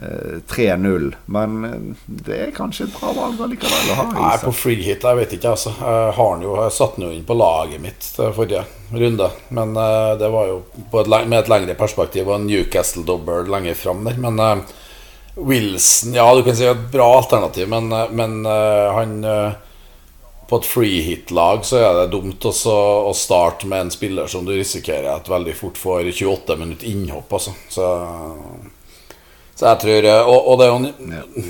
eh, 0.00 0.38
3-0. 0.52 1.08
Men 1.36 1.68
eh, 1.68 1.86
det 2.06 2.40
er 2.46 2.56
kanskje 2.56 2.88
et 2.88 2.96
bra 2.96 3.12
valg 3.16 3.44
allikevel 3.46 3.92
å 3.92 3.98
ha 4.00 4.08
Nei, 4.14 4.32
på 4.42 4.54
free 4.56 4.82
hit, 4.82 5.06
jeg 5.06 5.20
vet 5.20 5.36
ikke, 5.38 5.54
altså. 5.54 5.74
Jeg 5.78 6.16
har 6.18 6.34
den 6.34 6.48
jo, 6.48 6.56
jeg 6.64 6.76
satte 6.78 7.00
den 7.00 7.08
jo 7.08 7.14
inn 7.16 7.28
på 7.28 7.38
laget 7.38 7.84
mitt 7.84 8.10
til 8.16 8.34
forrige 8.36 8.64
runde. 8.94 9.30
Men 9.60 9.78
eh, 9.84 10.10
det 10.22 10.32
var 10.34 10.50
jo 10.52 10.60
på 10.90 11.04
et, 11.04 11.14
med 11.24 11.40
et 11.42 11.54
lengre 11.54 11.78
perspektiv 11.78 12.28
og 12.28 12.38
en 12.40 12.50
Newcastle-dobbel 12.50 13.50
lenger 13.52 13.78
fram 13.78 14.04
der. 14.08 14.20
Men 14.26 14.44
eh, 14.44 14.76
Wilson, 15.38 16.14
ja, 16.14 16.34
du 16.34 16.42
kan 16.42 16.56
si 16.56 16.66
et 16.66 16.90
bra 16.92 17.06
alternativ, 17.18 17.68
men, 17.70 17.92
eh, 17.92 18.10
men 18.10 18.46
eh, 18.46 18.92
han 18.94 19.24
eh, 19.24 19.52
På 20.48 20.56
et 20.56 20.66
free 20.66 21.02
hit-lag 21.04 21.60
så 21.68 21.76
er 21.76 21.94
det 21.98 22.12
dumt 22.14 22.44
også 22.48 22.72
å 23.04 23.12
starte 23.16 23.68
med 23.68 23.84
en 23.84 23.92
spiller 23.92 24.30
som 24.32 24.46
du 24.46 24.54
risikerer 24.54 25.10
at 25.12 25.28
veldig 25.28 25.54
fort 25.58 25.76
får 25.76 26.08
28 26.08 26.56
minutter 26.56 26.88
innhopp, 26.88 27.34
altså. 27.36 27.52
Så 27.68 27.88
så 29.58 29.66
jeg 29.66 29.78
tror, 29.82 30.06
Og, 30.30 30.48
og 30.52 30.60
det, 30.60 30.66
er 30.66 30.74
en, 30.76 30.84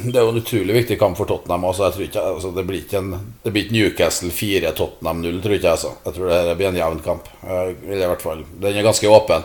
det 0.09 0.17
er 0.17 0.23
jo 0.25 0.31
en 0.33 0.41
utrolig 0.41 0.77
viktig 0.79 0.97
kamp 0.97 1.19
for 1.19 1.29
Tottenham. 1.29 1.67
Også. 1.69 1.91
Jeg 1.91 2.09
ikke, 2.09 2.23
altså, 2.25 2.53
det, 2.57 2.63
blir 2.65 2.81
ikke 2.81 3.03
en, 3.03 3.11
det 3.45 3.53
blir 3.53 3.67
ikke 3.67 3.77
Newcastle 3.77 4.31
4, 4.33 4.71
Tottenham 4.79 5.21
0, 5.21 5.41
tror 5.45 5.57
ikke 5.59 5.67
jeg. 5.67 5.77
Altså. 5.77 5.91
Jeg 6.07 6.17
tror 6.17 6.33
det 6.33 6.55
blir 6.57 6.71
en 6.71 6.79
jevn 6.79 7.03
kamp. 7.05 7.29
I 7.45 7.99
hvert 8.01 8.25
fall, 8.25 8.41
Den 8.63 8.79
er 8.81 8.87
ganske 8.87 9.11
åpen. 9.13 9.45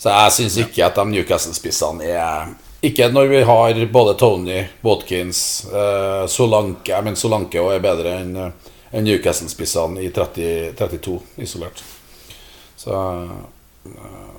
Så 0.00 0.14
jeg 0.16 0.32
syns 0.38 0.56
ikke 0.64 0.86
at 0.86 0.96
de 0.96 1.04
Newcastle-spissene 1.12 2.08
er 2.08 2.54
Ikke 2.84 3.08
når 3.08 3.30
vi 3.30 3.42
har 3.48 3.80
både 3.92 4.14
Tony, 4.20 4.58
Watkins, 4.84 5.66
eh, 5.72 6.26
Solanke 6.28 6.92
Jeg 6.92 7.04
mener 7.04 7.16
Solanke 7.16 7.62
også 7.62 7.78
er 7.78 7.84
bedre 7.84 8.16
enn 8.20 8.34
en 8.94 9.04
Newcastle-spissene 9.04 10.02
i 10.04 10.10
30, 10.14 10.74
32 10.78 11.18
isolert. 11.42 11.80
Så 12.76 12.94
eh, 12.94 14.34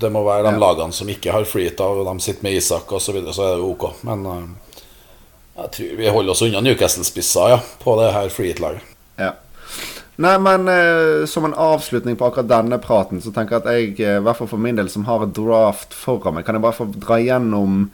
det 0.00 0.10
må 0.10 0.24
være 0.24 0.48
de 0.48 0.58
lagene 0.58 0.96
som 0.96 1.08
ikke 1.12 1.34
har 1.34 1.46
FreeT, 1.46 1.80
av, 1.84 2.00
og 2.00 2.08
de 2.08 2.24
sitter 2.24 2.46
med 2.46 2.56
Isak 2.58 2.90
osv., 2.90 3.04
så, 3.04 3.14
videre, 3.14 3.34
så 3.36 3.44
er 3.46 3.52
det 3.54 3.62
jo 3.62 3.70
ok. 3.74 3.86
Men 4.08 4.26
eh, 4.32 4.80
jeg 5.60 5.72
tror 5.76 5.92
vi 6.00 6.10
holder 6.16 6.34
oss 6.34 6.42
unna 6.46 6.64
Newcastle-spisser 6.64 7.54
ja, 7.54 7.60
på 7.84 7.94
det 8.00 8.10
her 8.16 8.32
freet-laget. 8.34 8.96
Ja. 9.20 9.34
Nei, 10.20 10.36
men 10.42 10.68
eh, 10.68 11.26
som 11.26 11.46
en 11.48 11.54
avslutning 11.56 12.16
på 12.20 12.26
akkurat 12.26 12.48
denne 12.50 12.76
praten, 12.82 13.22
så 13.24 13.32
tenker 13.32 13.56
jeg 13.56 13.62
at 13.62 13.68
jeg, 13.72 13.92
eh, 14.04 14.18
i 14.18 14.24
hvert 14.24 14.36
fall 14.36 14.50
for 14.50 14.60
min 14.60 14.76
del, 14.76 14.90
som 14.92 15.06
har 15.08 15.22
et 15.24 15.32
draft 15.36 15.94
foran 15.96 16.36
meg, 16.36 16.44
kan 16.44 16.58
jeg 16.58 16.64
bare 16.64 16.76
få 16.76 16.90
dra 16.92 17.16
gjennom 17.16 17.86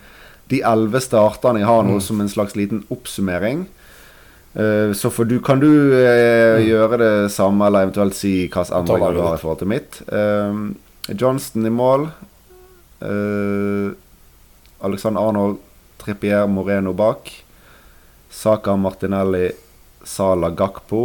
de 0.50 0.58
elleve 0.66 0.98
starterne 1.02 1.62
jeg 1.62 1.68
har 1.70 1.84
nå, 1.86 2.00
som 2.02 2.22
en 2.22 2.30
slags 2.30 2.56
liten 2.58 2.82
oppsummering. 2.90 3.68
Eh, 4.58 4.90
så 4.98 5.12
du, 5.22 5.36
kan 5.44 5.62
du 5.62 5.70
eh, 5.94 6.64
gjøre 6.66 6.98
det 6.98 7.12
samme, 7.34 7.68
eller 7.68 7.86
eventuelt 7.86 8.18
si 8.18 8.32
hvilke 8.48 8.64
endringer 8.74 9.14
du 9.14 9.20
har 9.22 9.36
i 9.36 9.42
forhold 9.42 9.60
til 9.62 9.70
mitt. 9.70 10.00
Eh, 10.10 11.14
Johnston 11.14 11.68
i 11.68 11.72
mål. 11.74 12.08
Eh, 13.06 13.92
Alexander 14.86 15.28
Arnold, 15.28 15.62
Trippier, 16.02 16.50
Moreno 16.50 16.90
bak. 16.96 17.30
Saka 18.34 18.74
Martinelli, 18.74 19.44
Sala 20.02 20.50
Gakpo 20.50 21.04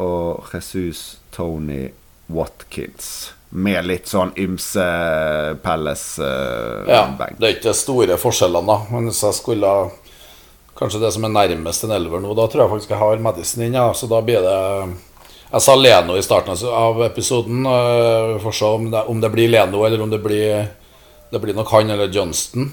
og 0.00 0.48
Jesus 0.52 1.18
Tony 1.34 1.88
Watkins. 2.32 3.32
Med 3.52 3.84
litt 3.84 4.08
sånn 4.08 4.32
ymse 4.40 4.84
Pelles-benk. 5.60 6.88
Ja, 6.88 7.02
det 7.18 7.48
er 7.48 7.56
ikke 7.58 7.74
store 7.76 8.16
forskjellene, 8.20 8.64
da. 8.64 8.94
Men 8.94 9.10
hvis 9.10 9.20
jeg 9.26 9.36
skulle 9.40 9.74
Kanskje 10.72 11.02
det 11.02 11.10
som 11.12 11.26
er 11.28 11.32
nærmest 11.34 11.84
en 11.84 11.92
elver 11.92 12.22
nå, 12.22 12.32
da 12.32 12.46
tror 12.48 12.62
jeg 12.64 12.70
faktisk 12.72 12.94
jeg 12.94 13.00
har 13.02 13.20
Madison 13.20 13.60
inn. 13.66 13.74
Ja. 13.76 13.90
Så 13.92 14.08
da 14.08 14.22
blir 14.24 14.40
det 14.40 14.60
Jeg 15.52 15.60
sa 15.60 15.74
Leno 15.76 16.16
i 16.16 16.22
starten 16.24 16.56
av 16.72 17.02
episoden. 17.04 17.66
Vi 17.68 18.38
får 18.40 18.56
se 18.56 18.70
om 18.78 18.86
det, 18.90 19.02
om 19.04 19.20
det 19.20 19.30
blir 19.34 19.52
Leno, 19.52 19.84
eller 19.84 20.00
om 20.00 20.10
det 20.10 20.22
blir 20.24 20.70
Det 21.30 21.40
blir 21.40 21.54
nok 21.54 21.68
han 21.72 21.90
eller 21.90 22.08
Johnston. 22.08 22.72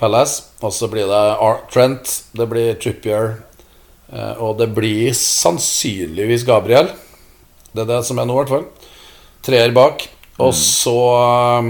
Palace. 0.00 0.42
Og 0.64 0.72
så 0.72 0.88
blir 0.88 1.06
det 1.08 1.22
Trent, 1.72 2.24
det 2.32 2.46
blir 2.48 2.74
Trippier, 2.80 3.24
eh, 3.28 3.49
og 4.10 4.56
det 4.58 4.66
blir 4.74 5.12
sannsynligvis 5.14 6.42
Gabriel. 6.48 6.88
Det 7.70 7.84
er 7.84 7.90
det 7.92 8.00
som 8.08 8.18
er 8.18 8.26
nå, 8.26 8.34
i 8.34 8.40
hvert 8.40 8.50
fall. 8.50 8.64
Treer 9.46 9.70
bak. 9.74 10.08
Og 10.40 10.54
så 10.56 10.96
eh, 11.16 11.68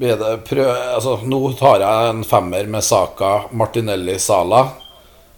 blir 0.00 0.16
det 0.20 0.32
prøv... 0.48 0.70
Altså, 0.96 1.18
nå 1.28 1.40
tar 1.58 1.84
jeg 1.84 2.10
en 2.10 2.24
femmer 2.26 2.70
med 2.72 2.84
Saka, 2.84 3.34
Martinelli, 3.52 4.16
Sala, 4.22 4.64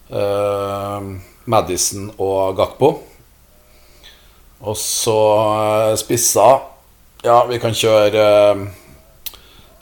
eh, 0.08 1.10
Madison 1.50 2.08
og 2.16 2.56
Gakpo. 2.58 2.92
Og 4.66 4.78
så 4.80 5.18
eh, 5.60 5.94
spissa 6.00 6.46
Ja, 7.26 7.42
vi 7.50 7.58
kan 7.60 7.74
kjøre 7.76 8.22
eh, 8.22 8.62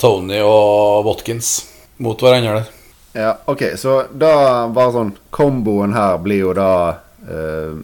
Tony 0.01 0.41
og 0.43 1.05
Watkins 1.07 1.57
mot 2.03 2.19
hverandre 2.19 2.59
der. 2.59 2.73
Ja, 3.15 3.37
ok, 3.47 3.63
så 3.79 4.01
da 4.11 4.67
bare 4.75 4.93
sånn 4.97 5.13
Komboen 5.35 5.95
her 5.95 6.17
blir 6.23 6.41
jo 6.49 6.55
da 6.57 6.71
eh, 7.31 7.77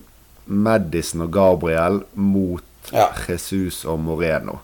Madison 0.50 1.22
og 1.26 1.30
Gabriel 1.36 2.00
mot 2.18 2.64
Ja. 2.90 3.08
Jesus 3.28 3.84
og 3.86 4.00
Moreno. 4.02 4.58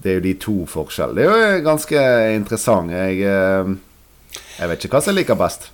Det 0.00 0.10
er 0.10 0.14
jo 0.18 0.24
de 0.24 0.32
to 0.40 0.54
forskjellene. 0.68 1.16
Det 1.18 1.24
er 1.28 1.56
jo 1.58 1.64
ganske 1.66 2.00
interessant. 2.36 2.92
Jeg, 2.96 3.20
eh, 3.28 4.40
jeg 4.58 4.70
vet 4.70 4.84
ikke 4.86 4.96
hva 4.96 5.02
som 5.04 5.12
jeg 5.12 5.20
liker 5.22 5.36
best. 5.40 5.68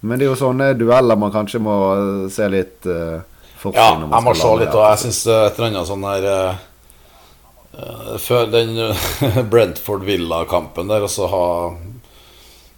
Men 0.00 0.18
det 0.18 0.26
er 0.26 0.32
jo 0.32 0.38
sånne 0.40 0.72
dueller 0.80 1.20
man 1.20 1.32
kanskje 1.34 1.60
må 1.62 1.76
eh, 1.92 2.26
se 2.32 2.48
litt 2.50 2.88
uh, 2.88 3.20
Ja, 3.70 3.92
jeg 4.00 4.24
må 4.26 4.32
se 4.34 4.54
litt, 4.58 4.72
og 4.74 4.82
jeg 4.88 5.00
syns 5.04 5.20
et 5.30 5.58
eller 5.60 5.68
annet 5.68 5.90
sånn 5.92 6.06
her 6.08 6.24
eh, 6.32 6.62
eh, 7.76 8.14
Før 8.24 8.48
den 8.50 8.72
eh, 8.88 9.42
Brentford 9.52 10.02
Villa-kampen 10.08 10.90
der, 10.90 11.04
og 11.06 11.12
så 11.12 11.28
ha 11.30 11.44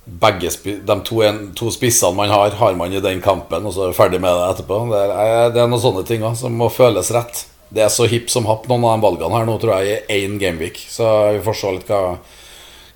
begge 0.05 0.51
de 0.65 0.97
to, 1.05 1.23
en, 1.25 1.41
to 1.57 1.71
spissene 1.73 2.17
man 2.17 2.29
har, 2.29 2.51
har 2.51 2.77
man 2.77 2.93
i 2.93 3.01
den 3.01 3.23
kampen, 3.25 3.65
og 3.65 3.73
så 3.73 3.87
er 3.87 3.93
vi 3.93 3.99
ferdig 3.99 4.21
med 4.21 4.37
det 4.37 4.49
etterpå. 4.53 4.81
Det 4.93 5.03
er, 5.03 5.51
det 5.55 5.63
er 5.63 5.71
noen 5.71 5.83
sånne 5.83 6.05
ting 6.09 6.25
også, 6.25 6.45
som 6.47 6.59
må 6.61 6.69
føles 6.73 7.13
rett. 7.15 7.45
Det 7.75 7.83
er 7.83 7.93
så 7.93 8.07
hipp 8.11 8.29
som 8.31 8.47
happ, 8.47 8.69
noen 8.69 8.85
av 8.87 8.99
de 8.99 9.07
valgene 9.07 9.39
her 9.39 9.49
nå, 9.49 9.57
tror 9.63 9.81
jeg, 9.81 10.03
i 10.05 10.25
én 10.25 10.37
gameweek. 10.41 10.79
Så 10.91 11.09
vi 11.35 11.41
får 11.45 11.57
se 11.61 11.73
litt 11.79 11.91
hva, 11.91 12.03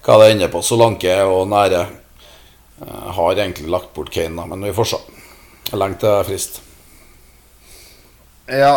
hva 0.05 0.19
det 0.21 0.29
ender 0.35 0.53
på. 0.53 0.63
Solanke 0.63 1.17
og 1.25 1.49
Nære 1.51 1.81
eh, 1.87 3.09
har 3.17 3.41
egentlig 3.41 3.73
lagt 3.73 3.95
bort 3.97 4.13
Kane, 4.15 4.45
men 4.53 4.69
vi 4.69 4.75
får 4.77 4.93
se. 4.93 5.01
Lenge 5.73 6.01
til 6.01 6.29
frist. 6.29 6.61
Ja, 8.49 8.77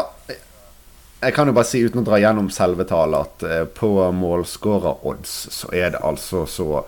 jeg 1.21 1.35
kan 1.35 1.47
jo 1.47 1.53
bare 1.55 1.69
si 1.69 1.83
uten 1.83 2.01
å 2.01 2.07
dra 2.07 2.17
gjennom 2.19 2.49
selve 2.51 2.87
tallet 2.89 3.27
at 3.27 3.45
eh, 3.45 3.67
på 3.77 3.91
målskårer-odds 4.17 5.35
så 5.53 5.69
er 5.75 5.93
det 5.93 6.01
altså 6.07 6.47
så 6.49 6.81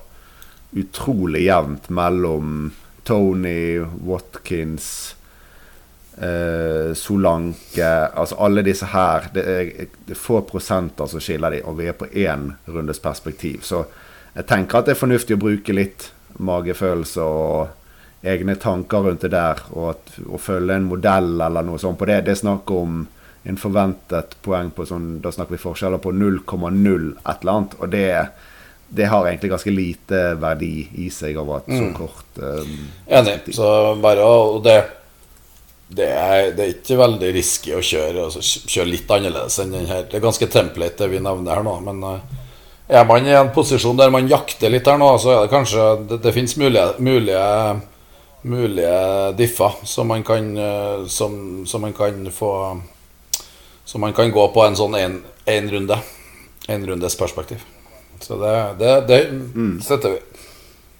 utrolig 0.75 1.45
jevnt 1.47 1.89
mellom 1.89 2.71
Tony, 3.03 3.79
Watkins, 4.05 5.15
eh, 6.17 6.93
Solanke 6.93 7.89
Altså 8.13 8.35
alle 8.35 8.63
disse 8.63 8.85
her. 8.85 9.29
Det 9.33 9.43
er, 9.43 9.71
det 10.05 10.15
er 10.15 10.19
få 10.19 10.41
prosenter 10.47 11.09
som 11.09 11.21
skiller 11.23 11.57
de, 11.57 11.61
og 11.67 11.77
vi 11.79 11.89
er 11.91 11.97
på 11.97 12.07
én 12.07 12.51
rundes 12.65 12.99
perspektiv. 13.03 13.61
Så 13.67 13.85
jeg 14.33 14.47
tenker 14.49 14.79
at 14.79 14.89
det 14.89 14.95
er 14.95 15.03
fornuftig 15.03 15.37
å 15.37 15.43
bruke 15.43 15.75
litt 15.75 16.11
magefølelse 16.41 17.21
og 17.21 18.23
egne 18.23 18.55
tanker 18.55 19.03
rundt 19.03 19.25
det 19.25 19.33
der, 19.33 19.59
og 19.75 19.89
at, 19.91 20.13
å 20.25 20.39
følge 20.39 20.77
en 20.79 20.87
modell 20.87 21.35
eller 21.43 21.65
noe 21.65 21.81
sånt 21.81 21.99
på 21.99 22.07
det. 22.07 22.21
Det 22.25 22.33
er 22.33 22.39
snakk 22.45 22.71
om 22.71 23.03
en 23.43 23.59
forventet 23.59 24.37
poeng 24.41 24.69
på 24.71 24.85
sånn 24.87 25.17
Da 25.19 25.31
snakker 25.35 25.57
vi 25.57 25.59
forskjeller 25.59 25.99
på 25.99 26.13
0,0 26.15 27.09
et 27.19 27.41
eller 27.43 27.51
annet, 27.53 27.75
og 27.79 27.91
det, 27.91 28.07
det 28.95 29.05
har 29.05 29.27
egentlig 29.27 29.49
ganske 29.49 29.71
lite 29.71 30.19
verdi 30.37 30.87
i 31.01 31.07
seg 31.09 31.37
over 31.41 31.63
et 31.63 31.71
så 31.73 31.87
kort 31.97 32.37
um, 32.37 32.75
Enig. 33.09 33.39
Så 33.55 33.65
bare 34.01 34.27
og 34.27 34.59
det, 34.65 34.75
det, 35.87 36.09
er, 36.11 36.51
det 36.53 36.65
er 36.65 36.73
ikke 36.75 36.99
veldig 36.99 37.31
risky 37.33 37.73
å 37.73 37.81
kjøre 37.81 38.27
altså, 38.27 38.43
kjøre 38.43 38.91
litt 38.91 39.09
annerledes 39.15 39.57
enn 39.63 39.73
den 39.73 39.89
her. 39.89 40.05
Det 40.05 40.19
er 40.19 40.25
ganske 40.27 40.49
template, 40.53 40.99
det 41.01 41.09
vi 41.09 41.23
nevner 41.25 41.57
her 41.57 41.65
nå. 41.65 41.75
Men 41.87 42.05
eh, 42.11 42.37
er 42.99 43.09
man 43.09 43.25
i 43.25 43.33
en 43.33 43.49
posisjon 43.55 43.97
der 43.97 44.13
man 44.13 44.29
jakter 44.29 44.69
litt 44.69 44.85
her 44.85 45.01
nå, 45.01 45.09
så 45.17 45.33
er 45.33 45.41
det 45.41 45.53
kanskje 45.55 45.89
Det, 46.11 46.21
det 46.27 46.37
finnes 46.37 46.57
mulige, 46.61 46.87
mulige, 47.01 47.49
mulige 48.45 48.95
differ 49.41 49.81
som 49.89 50.13
man 50.13 50.25
kan 50.27 50.53
eh, 50.53 51.05
som, 51.09 51.63
som 51.65 51.81
man 51.81 51.97
kan 51.97 52.27
få 52.31 52.55
Som 53.85 54.05
man 54.05 54.13
kan 54.13 54.29
gå 54.31 54.47
på 54.53 54.61
en 54.63 54.77
sånn 54.77 55.01
én 55.01 55.21
en 55.49 55.69
runde. 55.71 55.97
En 56.71 56.85
rundes 56.87 57.17
perspektiv. 57.19 57.72
Så 58.23 58.37
det, 58.39 58.55
det, 58.79 58.93
det 59.09 59.21
setter 59.83 60.15
vi. 60.15 60.21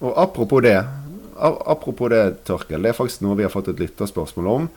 Og 0.03 0.17
apropos 0.19 0.63
det, 0.63 0.75
apropos 1.39 2.11
det, 2.11 2.23
Torkel, 2.47 2.83
det 2.83 2.91
er 2.91 2.97
faktisk 2.97 3.23
noe 3.23 3.37
vi 3.39 3.45
har 3.47 3.53
fått 3.53 3.71
et 3.71 3.79
lytterspørsmål 3.79 4.49
om. 4.51 4.67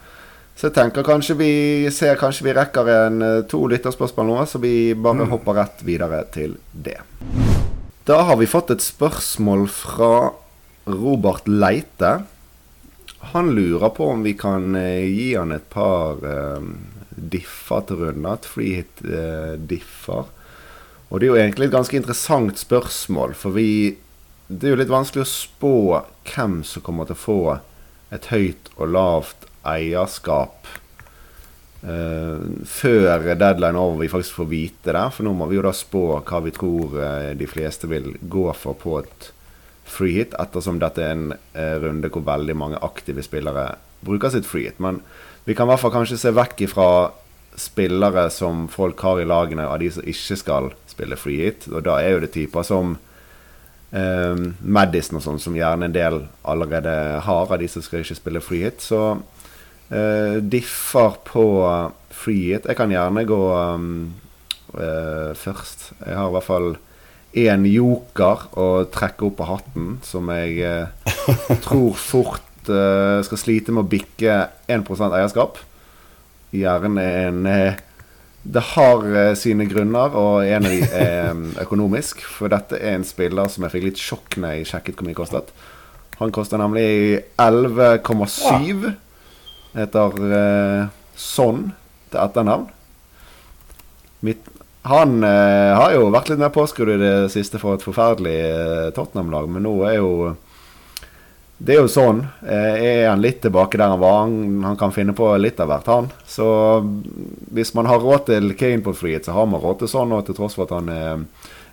Så 0.57 0.70
jeg 0.70 0.76
tenker 0.78 1.05
kanskje 1.05 1.36
vi 1.36 1.51
ser 1.92 2.16
kanskje 2.16 2.47
vi 2.47 2.55
rekker 2.57 2.88
en 2.88 3.24
eh, 3.24 3.42
to 3.51 3.66
lytterspørsmål 3.68 4.30
nå, 4.30 4.36
så 4.49 4.61
vi 4.62 4.94
bare 4.97 5.26
hopper 5.28 5.59
rett 5.59 5.82
videre 5.84 6.22
til 6.32 6.55
det. 6.72 6.97
Da 8.09 8.22
har 8.28 8.38
vi 8.40 8.49
fått 8.49 8.70
et 8.72 8.84
spørsmål 8.84 9.66
fra 9.68 10.30
Robert 10.86 11.51
Leite. 11.51 12.14
Han 13.34 13.51
lurer 13.53 13.90
på 13.92 14.09
om 14.14 14.22
vi 14.24 14.32
kan 14.38 14.78
eh, 14.78 15.05
gi 15.11 15.34
han 15.34 15.53
et 15.53 15.66
par 15.74 16.24
eh, 16.24 16.70
differ 17.16 17.84
til 17.90 18.01
runden. 18.07 18.47
Free 18.47 18.80
freehit-differ. 18.86 20.32
Eh, 21.07 21.12
og 21.12 21.20
det 21.20 21.26
er 21.26 21.30
jo 21.30 21.38
egentlig 21.40 21.66
et 21.66 21.76
ganske 21.76 21.96
interessant 21.96 22.59
spørsmål, 22.59 23.34
for 23.34 23.50
vi 23.50 23.98
Det 24.48 24.68
er 24.68 24.76
jo 24.76 24.78
litt 24.78 24.88
vanskelig 24.88 25.24
å 25.24 25.26
spå 25.26 26.02
hvem 26.22 26.62
som 26.62 26.82
kommer 26.82 27.04
til 27.04 27.16
å 27.16 27.18
få 27.18 27.59
et 28.14 28.26
høyt 28.30 28.68
og 28.76 28.92
lavt 28.94 29.48
eierskap 29.66 30.68
uh, 31.82 32.38
før 32.62 33.34
deadline 33.34 33.74
over 33.74 34.04
vi 34.04 34.09
faktisk 34.09 34.36
får 34.36 34.46
vite 34.46 34.94
det. 34.94 35.02
For 35.11 35.26
nå 35.26 35.32
må 35.34 35.48
vi 35.50 35.57
jo 35.57 35.64
da 35.66 35.72
spå 35.74 36.22
hva 36.22 36.40
vi 36.44 36.54
tror 36.54 36.94
uh, 36.94 37.34
de 37.34 37.46
fleste 37.50 37.90
vil 37.90 38.12
gå 38.22 38.46
for 38.54 38.78
på 38.78 39.00
et 39.00 39.32
free 39.82 40.14
hit, 40.14 40.38
ettersom 40.38 40.78
dette 40.78 41.02
er 41.02 41.16
en 41.16 41.34
uh, 41.34 41.76
runde 41.82 42.07
hvor 42.14 42.22
veldig 42.22 42.54
mange 42.54 42.78
aktive 42.78 43.26
spillere 43.26 43.72
bruker 44.07 44.30
sitt 44.30 44.46
free 44.46 44.70
hit. 44.70 44.78
Men 44.78 45.02
vi 45.42 45.59
kan 45.59 45.66
i 45.66 45.74
hvert 45.74 45.82
fall 45.82 45.96
kanskje 45.98 46.22
se 46.22 46.36
vekk 46.38 46.68
ifra 46.68 46.88
spillere 47.57 48.30
som 48.30 48.68
folk 48.68 49.00
har 49.00 49.20
i 49.20 49.26
lagene 49.26 49.66
av 49.66 49.80
de 49.80 49.90
som 49.90 50.07
ikke 50.07 50.36
skal 50.38 50.70
spille 50.97 51.18
free 51.20 51.44
hit. 51.44 51.68
Og 51.72 51.84
da 51.86 52.01
er 52.01 52.16
jo 52.16 52.24
det 52.24 52.32
typer 52.34 52.64
som 52.66 52.97
eh, 53.92 54.44
Madison 54.61 55.20
og 55.20 55.24
sånn, 55.24 55.42
som 55.42 55.57
gjerne 55.57 55.88
en 55.88 55.97
del 55.97 56.22
allerede 56.49 56.97
har 57.26 57.53
av 57.53 57.61
de 57.61 57.68
som 57.70 57.84
skal 57.84 58.05
ikke 58.05 58.18
spille 58.18 58.44
free 58.44 58.66
hit. 58.66 58.84
Så 58.84 59.03
eh, 59.90 60.38
differ 60.40 61.20
på 61.28 61.47
free 62.16 62.55
hit. 62.55 62.68
Jeg 62.68 62.78
kan 62.78 62.92
gjerne 62.92 63.26
gå 63.28 63.42
um, 63.76 63.92
eh, 64.74 65.30
først. 65.36 65.92
Jeg 66.01 66.16
har 66.16 66.32
i 66.32 66.36
hvert 66.38 66.49
fall 66.49 66.74
én 67.36 67.66
joker 67.68 68.47
å 68.57 68.68
trekke 68.88 69.28
opp 69.28 69.42
av 69.44 69.53
hatten, 69.53 69.97
som 70.07 70.32
jeg 70.32 70.62
eh, 70.64 71.16
tror 71.66 71.97
fort 72.01 72.42
skal 72.66 73.38
slite 73.38 73.70
med 73.70 73.84
å 73.84 73.86
bikke 73.86 74.32
1% 74.74 75.12
eierskap. 75.14 75.61
Gjerne 76.51 77.05
en 77.05 77.47
det 78.53 78.62
har 78.74 79.03
uh, 79.05 79.34
sine 79.38 79.66
grunner, 79.68 80.14
og 80.14 80.47
en 80.47 80.66
av 80.66 80.74
de 80.74 80.86
er 80.86 81.30
um, 81.32 81.49
økonomisk. 81.64 82.22
For 82.24 82.53
dette 82.53 82.78
er 82.78 82.99
en 82.99 83.07
spiller 83.07 83.51
som 83.53 83.66
jeg 83.66 83.74
fikk 83.74 83.88
litt 83.88 84.03
sjokk 84.03 84.38
når 84.40 84.59
jeg 84.59 84.70
sjekket 84.72 85.01
hvor 85.01 85.09
mye 85.09 85.18
kostet. 85.18 85.51
Han 86.20 86.32
koster 86.32 86.61
nemlig 86.61 86.86
11,7. 87.42 88.86
Heter 89.76 90.20
uh, 90.22 90.94
Son 91.16 91.68
til 92.12 92.22
etternavn. 92.22 92.70
Mitt, 94.24 94.49
han 94.86 95.18
uh, 95.26 95.74
har 95.76 95.97
jo 95.97 96.09
vært 96.14 96.30
litt 96.32 96.40
mer 96.40 96.55
påskrudd 96.55 96.94
i 96.97 97.03
det 97.03 97.14
siste 97.34 97.61
for 97.61 97.76
et 97.76 97.84
forferdelig 97.84 98.38
Tottenham-lag, 98.97 99.51
men 99.51 99.66
nå 99.66 99.74
er 99.88 99.99
jo 99.99 100.11
det 101.59 101.72
er 101.72 101.80
jo 101.80 101.88
sånn. 101.88 102.18
Er 102.44 103.07
han 103.09 103.22
litt 103.24 103.38
tilbake 103.44 103.78
der 103.80 103.94
han 103.94 104.00
var? 104.02 104.18
Han, 104.26 104.64
han, 104.66 104.76
kan 104.76 104.92
finne 104.92 105.14
på 105.16 105.30
litt 105.40 105.61
av 105.62 105.70
hvert, 105.70 105.86
han. 105.88 106.09
Så 106.28 106.46
hvis 107.57 107.72
man 107.76 107.88
har 107.88 108.02
råd 108.02 108.26
til 108.28 108.52
Kane 108.61 108.84
på 108.84 108.92
frihet, 108.96 109.24
så 109.24 109.36
har 109.36 109.48
man 109.48 109.62
råd 109.62 109.80
til 109.80 109.92
sånn, 109.94 110.12
og 110.12 110.26
til 110.26 110.36
tross 110.36 110.59
for 110.59 110.68
at 110.68 110.74
han 110.76 110.90
er 110.92 111.22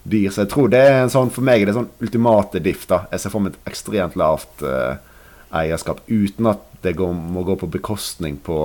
dyr. 0.03 0.29
Så 0.31 0.45
jeg 0.45 0.53
tror 0.53 0.71
det 0.71 0.83
er 0.87 1.01
en 1.01 1.11
sånn 1.11 1.31
for 1.33 1.45
meg 1.45 1.65
det 1.65 1.73
er 1.73 1.79
sånn 1.81 1.91
ultimate 2.03 2.63
diff. 2.63 2.87
da 2.87 3.03
Jeg 3.11 3.23
ser 3.23 3.33
for 3.33 3.43
meg 3.43 3.55
et 3.55 3.71
ekstremt 3.73 4.17
lavt 4.19 4.63
uh, 4.63 4.95
eierskap 5.53 6.03
uten 6.07 6.51
at 6.51 6.63
det 6.83 6.95
går, 6.99 7.13
må 7.13 7.45
gå 7.47 7.55
på 7.59 7.71
bekostning 7.71 8.39
på 8.43 8.59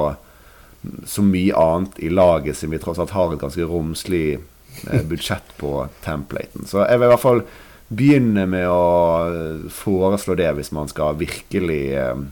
så 1.07 1.23
mye 1.27 1.55
annet 1.59 1.99
i 2.07 2.11
laget, 2.11 2.57
siden 2.57 2.77
vi 2.77 2.83
tross 2.83 3.01
alt 3.03 3.15
har 3.15 3.35
et 3.35 3.43
ganske 3.43 3.67
romslig 3.67 4.39
uh, 4.39 5.03
budsjett 5.11 5.57
på 5.59 5.81
templaten. 6.05 6.67
Så 6.67 6.85
jeg 6.85 6.99
vil 6.99 7.11
i 7.11 7.15
hvert 7.15 7.27
fall 7.27 7.43
begynne 7.89 8.45
med 8.49 8.69
å 8.69 9.69
foreslå 9.73 10.37
det 10.39 10.51
hvis 10.59 10.73
man 10.77 10.91
skal 10.91 11.17
virkelig 11.19 11.83
eh, 11.97 12.25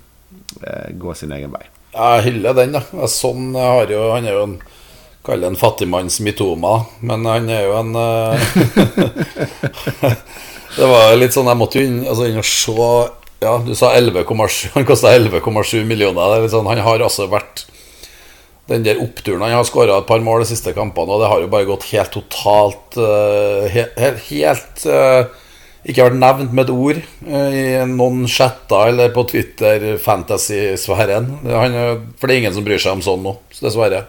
eh 0.63 0.89
gå 1.01 1.15
sin 1.15 1.33
egen 1.33 1.53
vei. 1.55 1.65
Jeg 1.97 2.25
hyller 2.29 2.57
den, 2.57 2.77
da. 2.77 3.09
Sånn 3.09 3.55
har 3.57 3.89
jo, 3.91 4.03
han 4.13 4.27
er 4.29 4.37
jo 4.37 4.43
en 4.51 4.59
kaller 5.27 5.51
en 5.51 5.59
fattigmanns 5.59 6.21
mitoma, 6.23 6.85
men 7.01 7.25
han 7.27 7.49
er 7.51 7.65
jo 7.67 7.77
en 7.81 7.97
uh, 7.99 8.37
Det 10.77 10.87
var 10.87 11.17
litt 11.17 11.35
sånn 11.35 11.49
Jeg 11.49 11.59
måtte 11.59 11.81
jo 11.81 11.89
inn, 11.89 12.03
altså 12.05 12.29
inn 12.29 12.39
og 12.39 12.47
se 12.47 12.75
Ja, 13.43 13.57
du 13.65 13.73
sa 13.79 13.95
11,7 13.97 14.77
Han 14.77 14.87
kosta 14.87 15.15
11,7 15.17 15.83
millioner. 15.89 16.45
Sånn, 16.53 16.69
han 16.69 16.83
har 16.85 17.03
altså 17.03 17.27
vært 17.33 17.65
den 18.71 18.85
der 18.87 19.01
oppturen 19.03 19.43
Han 19.47 19.57
har 19.57 19.67
skåra 19.67 19.99
et 20.03 20.09
par 20.09 20.23
mål 20.23 20.45
de 20.45 20.51
siste 20.53 20.75
kampene, 20.77 21.17
og 21.17 21.25
det 21.25 21.33
har 21.33 21.43
jo 21.43 21.51
bare 21.51 21.69
gått 21.69 21.89
helt 21.91 22.15
totalt 22.15 23.01
Helt, 23.73 23.99
helt 24.29 24.79
ikke 25.87 26.09
vært 26.09 26.19
nevnt 26.19 26.55
med 26.55 26.67
et 26.67 26.73
ord 26.75 26.99
eh, 26.99 27.57
i 27.57 27.67
noen 27.87 28.25
chatter 28.31 28.91
eller 28.91 29.13
på 29.15 29.23
Twitter, 29.31 29.93
fantasy-sfæren. 30.03 31.29
For 31.47 32.27
det 32.27 32.35
er 32.35 32.41
ingen 32.41 32.57
som 32.57 32.67
bryr 32.67 32.83
seg 32.83 32.97
om 32.97 33.05
sånn 33.07 33.23
nå, 33.23 33.37
dessverre. 33.61 34.03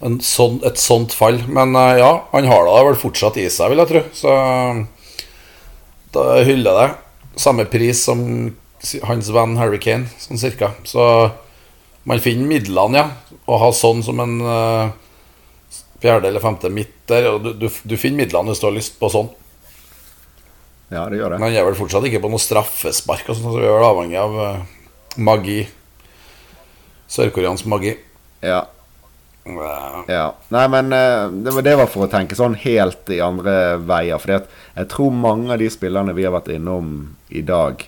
Sånn, 0.00 0.60
et 0.64 0.78
sånt 0.80 1.14
fall. 1.16 1.42
Men 1.50 1.74
eh, 1.74 1.98
ja, 1.98 2.12
han 2.30 2.48
har 2.50 2.68
det 2.68 2.86
vel 2.92 3.00
fortsatt 3.02 3.40
i 3.42 3.48
seg, 3.50 3.72
vil 3.72 3.82
jeg 3.82 3.90
tro. 3.90 4.04
Så 4.22 4.36
da 6.14 6.26
hyller 6.46 6.70
jeg 6.70 6.78
det. 6.78 7.40
Samme 7.40 7.66
pris 7.70 8.04
som 8.06 8.22
hans 9.08 9.28
venn 9.34 9.58
Harry 9.58 9.82
Kane, 9.82 10.08
sånn 10.22 10.40
cirka. 10.40 10.72
Så 10.88 11.02
man 12.08 12.22
finner 12.22 12.48
midlene, 12.48 13.02
ja. 13.02 13.36
Å 13.50 13.58
ha 13.60 13.74
sånn 13.74 14.02
som 14.06 14.22
en 14.22 14.38
uh, 14.46 14.92
fjerde 16.02 16.30
eller 16.30 16.42
femte 16.42 16.70
midter. 16.72 17.26
Du, 17.42 17.52
du, 17.58 17.66
du 17.68 17.96
finner 17.98 18.22
midlene 18.22 18.52
hvis 18.52 18.62
du 18.62 18.68
har 18.68 18.76
lyst 18.78 18.98
på 19.02 19.10
sånn. 19.12 19.30
Ja, 20.90 21.04
det 21.06 21.20
gjør 21.20 21.34
det. 21.34 21.38
Men 21.38 21.48
han 21.48 21.60
er 21.60 21.68
vel 21.68 21.78
fortsatt 21.78 22.06
ikke 22.08 22.22
på 22.24 22.30
noe 22.32 22.42
straffespark, 22.42 23.28
og 23.28 23.38
sånt, 23.38 23.52
så 23.54 23.60
vi 23.60 23.68
er 23.68 23.76
vel 23.76 23.86
avhengig 23.86 24.18
av 24.18 24.36
magi. 24.40 25.22
magi. 25.28 25.60
Sørkoreansk 27.10 27.66
magi. 27.70 27.94
Ja. 28.40 28.64
ja. 30.08 30.26
Nei, 30.48 30.66
men 30.68 30.92
uh, 30.92 31.30
det, 31.30 31.54
var, 31.54 31.64
det 31.66 31.76
var 31.80 31.90
for 31.90 32.06
å 32.06 32.10
tenke 32.10 32.38
sånn 32.38 32.54
helt 32.62 33.10
i 33.10 33.20
andre 33.24 33.54
veier. 33.82 34.20
For 34.22 34.36
jeg 34.36 34.90
tror 34.92 35.14
mange 35.14 35.50
av 35.54 35.62
de 35.62 35.70
spillerne 35.72 36.14
vi 36.16 36.26
har 36.26 36.34
vært 36.36 36.52
innom 36.54 37.16
i 37.28 37.42
dag, 37.46 37.82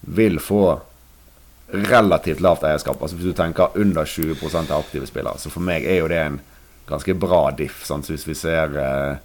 vil 0.00 0.40
få 0.40 0.78
relativt 1.72 2.40
lavt 2.44 2.66
eierskap. 2.68 3.00
Altså 3.00 3.16
Hvis 3.18 3.32
du 3.32 3.38
tenker 3.38 3.74
under 3.80 4.04
20 4.04 4.44
av 4.66 4.78
aktive 4.80 5.08
spillere. 5.08 5.40
Så 5.40 5.50
for 5.50 5.64
meg 5.64 5.84
er 5.88 6.02
jo 6.02 6.10
det 6.12 6.20
en 6.20 6.40
ganske 6.86 7.16
bra 7.18 7.48
diff. 7.56 7.80
Sant? 7.84 8.06
Så 8.06 8.14
hvis 8.14 8.28
vi 8.28 8.36
ser 8.38 8.76
uh, 8.76 9.16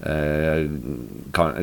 Eh, 0.00 0.66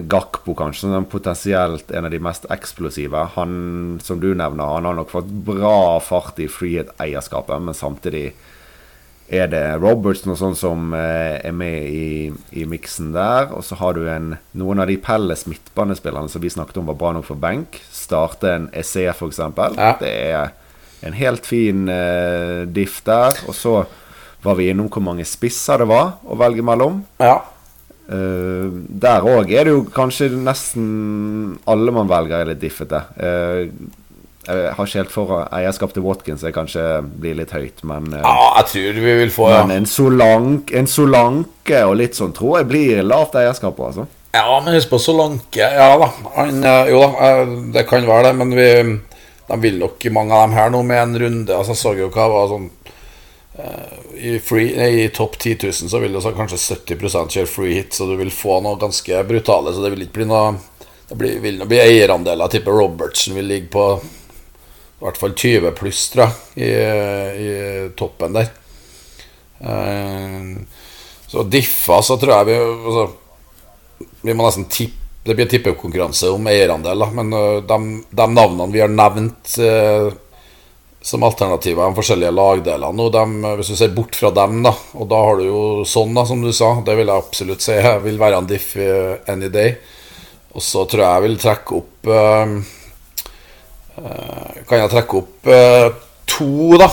Gakpo, 0.08 0.56
kanskje, 0.56 0.88
som 0.88 1.06
potensielt 1.06 1.92
en 1.92 2.06
av 2.08 2.12
de 2.12 2.20
mest 2.24 2.48
eksplosive. 2.50 3.26
Han 3.36 4.00
som 4.04 4.20
du 4.20 4.32
nevner, 4.34 4.64
han 4.64 4.88
har 4.88 4.96
nok 4.98 5.12
fått 5.12 5.30
bra 5.46 6.00
fart 6.00 6.40
i 6.40 6.48
frihet-eierskapet, 6.50 7.62
men 7.62 7.78
samtidig 7.78 8.32
er 9.32 9.48
det 9.48 9.64
Robertson 9.80 10.34
og 10.34 10.40
sånn 10.40 10.58
som 10.60 10.90
eh, 10.98 11.38
er 11.40 11.54
med 11.56 11.86
i, 11.88 12.32
i 12.52 12.66
miksen 12.68 13.14
der. 13.16 13.52
Og 13.56 13.64
så 13.64 13.78
har 13.80 13.96
du 13.96 14.04
en, 14.12 14.34
noen 14.60 14.84
av 14.84 14.92
de 14.92 14.98
Pelles 15.00 15.46
midtbanespillerne 15.48 16.32
som 16.32 16.44
vi 16.44 16.52
snakket 16.52 16.82
om 16.82 16.90
var 16.92 17.00
bra 17.00 17.14
nok 17.16 17.30
for 17.30 17.40
benk. 17.40 17.80
Starte 17.96 18.52
en 18.52 18.68
EC, 18.76 19.08
f.eks. 19.14 19.40
Ja. 19.78 19.94
Det 20.02 20.12
er 20.12 20.52
en 21.08 21.16
helt 21.16 21.48
fin 21.48 21.88
eh, 21.92 22.68
diff 22.68 23.00
der. 23.08 23.40
Og 23.48 23.56
så 23.56 23.78
var 24.44 24.58
vi 24.60 24.72
innom 24.72 24.90
hvor 24.92 25.06
mange 25.06 25.24
spisser 25.28 25.80
det 25.80 25.88
var 25.92 26.18
å 26.26 26.36
velge 26.40 26.66
mellom. 26.66 27.04
Ja. 27.22 27.38
Uh, 28.12 28.68
der 29.01 29.24
òg 29.24 29.51
er 29.55 29.68
det 29.68 29.74
jo 29.74 29.84
kanskje 29.93 30.28
nesten 30.36 31.57
alle 31.70 31.93
man 31.95 32.09
velger, 32.12 32.41
er 32.41 32.51
litt 32.51 32.64
diffete. 32.64 33.03
Uh, 33.16 33.70
jeg 34.41 34.74
har 34.74 34.88
ikke 34.88 34.99
helt 34.99 35.14
for 35.14 35.34
eierskap 35.53 35.93
til 35.93 36.03
Watkins, 36.03 36.41
det 36.43 36.51
kanskje 36.55 36.84
blir 37.22 37.38
litt 37.38 37.53
høyt, 37.53 37.84
men 37.88 38.09
uh, 38.12 38.24
Ja, 38.24 38.47
jeg 38.59 38.72
tror 38.72 39.03
vi 39.05 39.14
vil 39.22 39.32
få 39.32 39.51
Men 39.53 39.76
en, 39.76 39.88
Solank, 39.88 40.74
en 40.76 40.89
Solanke 40.89 41.84
og 41.86 41.95
litt 42.01 42.18
sånn 42.18 42.34
tror 42.36 42.59
jeg 42.59 42.72
blir 42.72 43.03
lavt 43.05 43.38
eierskap 43.39 43.80
altså. 43.80 44.07
Ja, 44.34 44.47
men 44.64 44.74
husk 44.76 44.89
på 44.91 44.99
Solanke. 44.99 45.62
Ja 45.62 45.93
da. 45.99 46.09
Han, 46.38 46.62
jo 46.88 47.01
da, 47.03 47.32
det 47.76 47.86
kan 47.88 48.07
være 48.07 48.30
det, 48.32 48.36
men 48.39 48.53
vi 48.55 48.70
de 49.51 49.59
vil 49.59 49.80
nok 49.82 50.05
mange 50.16 50.36
av 50.36 50.45
dem 50.45 50.55
her 50.55 50.70
nå 50.72 50.82
med 50.88 51.01
en 51.01 51.18
runde. 51.26 51.55
Altså, 51.55 51.74
jeg 51.76 51.82
så 51.82 51.91
jo 51.97 52.07
hva 52.14 52.28
var 52.32 52.51
sånn 52.51 52.70
i, 54.16 54.39
free, 54.39 55.04
i 55.04 55.10
topp 55.10 55.38
10 55.38 55.58
000 55.64 55.74
så 55.74 55.99
vil 55.99 56.14
du 56.14 56.22
kanskje 56.22 56.58
70% 56.58 57.36
kjøre 57.36 57.49
free 57.49 57.74
hit, 57.82 57.93
så 57.93 58.08
du 58.08 58.16
vil 58.20 58.32
få 58.32 58.62
noe 58.64 58.80
ganske 58.80 59.24
brutale. 59.28 59.74
Så 59.74 59.84
det 59.84 59.91
vil 59.95 60.06
ikke 60.08 60.22
bli 60.22 60.30
noe 60.32 60.56
Det 61.12 61.18
blir, 61.20 61.39
vil 61.43 61.58
bli 61.68 61.80
eierandeler. 61.84 62.45
Jeg 62.45 62.62
tipper 62.62 62.78
Robertsen 62.80 63.36
vil 63.36 63.49
ligge 63.52 63.68
på 63.74 63.86
i 65.02 65.04
hvert 65.04 65.18
fall 65.18 65.34
20 65.34 65.72
pluss, 65.76 66.06
tror 66.14 66.30
jeg, 66.30 66.62
i, 66.62 66.70
i 67.41 67.54
toppen 67.97 68.38
der. 68.38 68.52
Uh, 69.60 70.62
så 71.28 71.43
diffa, 71.43 71.99
så 72.06 72.16
tror 72.22 72.34
jeg 72.36 72.47
vi 72.47 72.56
altså, 72.62 73.04
Vi 74.22 74.34
må 74.34 74.47
nesten 74.47 74.66
tippe 74.72 74.97
Det 75.22 75.36
blir 75.38 75.45
tippekonkurranse 75.45 76.32
om 76.34 76.47
eierandel. 76.49 77.04
Men 77.18 77.34
uh, 77.34 77.60
de, 77.66 77.80
de, 78.10 78.28
navnene 78.38 78.72
vi 78.72 78.86
har 78.86 78.93
nevnt 78.93 79.58
som 81.02 81.24
alternativer 81.24 81.89
de 81.89 81.97
forskjellige 81.97 82.34
lagdelene. 82.36 83.06
Og 83.06 83.14
dem, 83.14 83.39
hvis 83.58 83.72
du 83.74 83.78
ser 83.78 83.93
bort 83.95 84.18
fra 84.18 84.30
dem, 84.36 84.62
da, 84.66 84.74
og 84.93 85.10
da 85.10 85.22
har 85.26 85.39
du 85.39 85.47
jo 85.47 85.62
sånn, 85.88 86.14
da, 86.18 86.26
som 86.30 86.43
du 86.43 86.52
sa, 86.54 86.76
det 86.86 86.95
vil 86.99 87.10
jeg 87.10 87.26
absolutt 87.26 87.66
si 87.66 87.78
jeg 87.78 88.04
vil 88.06 88.22
være 88.22 88.41
en 88.41 88.49
diff 88.49 88.76
any 89.32 89.49
day. 89.54 89.76
Og 90.54 90.64
så 90.66 90.86
tror 90.86 91.04
jeg 91.04 91.16
jeg 91.16 91.26
vil 91.26 91.38
trekke 91.39 91.78
opp 91.78 92.10
uh, 92.12 92.56
Kan 94.68 94.82
jeg 94.82 94.91
trekke 94.91 95.22
opp 95.22 95.47
uh, 95.47 95.88
to, 96.28 96.49
da? 96.82 96.89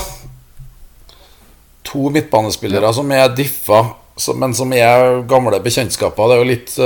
To 1.90 2.12
midtbanespillere 2.14 2.86
ja. 2.86 2.94
som 2.94 3.10
er 3.16 3.34
diffa, 3.34 3.82
som, 4.14 4.38
men 4.38 4.54
som 4.54 4.72
er 4.76 5.24
gamle 5.28 5.58
bekjentskaper. 5.64 6.30
Det 6.30 6.36
er 6.36 6.44
jo 6.44 6.52
litt 6.54 6.78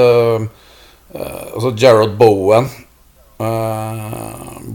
Altså 1.12 1.74
Gerard 1.76 2.14
Bowen 2.16 2.70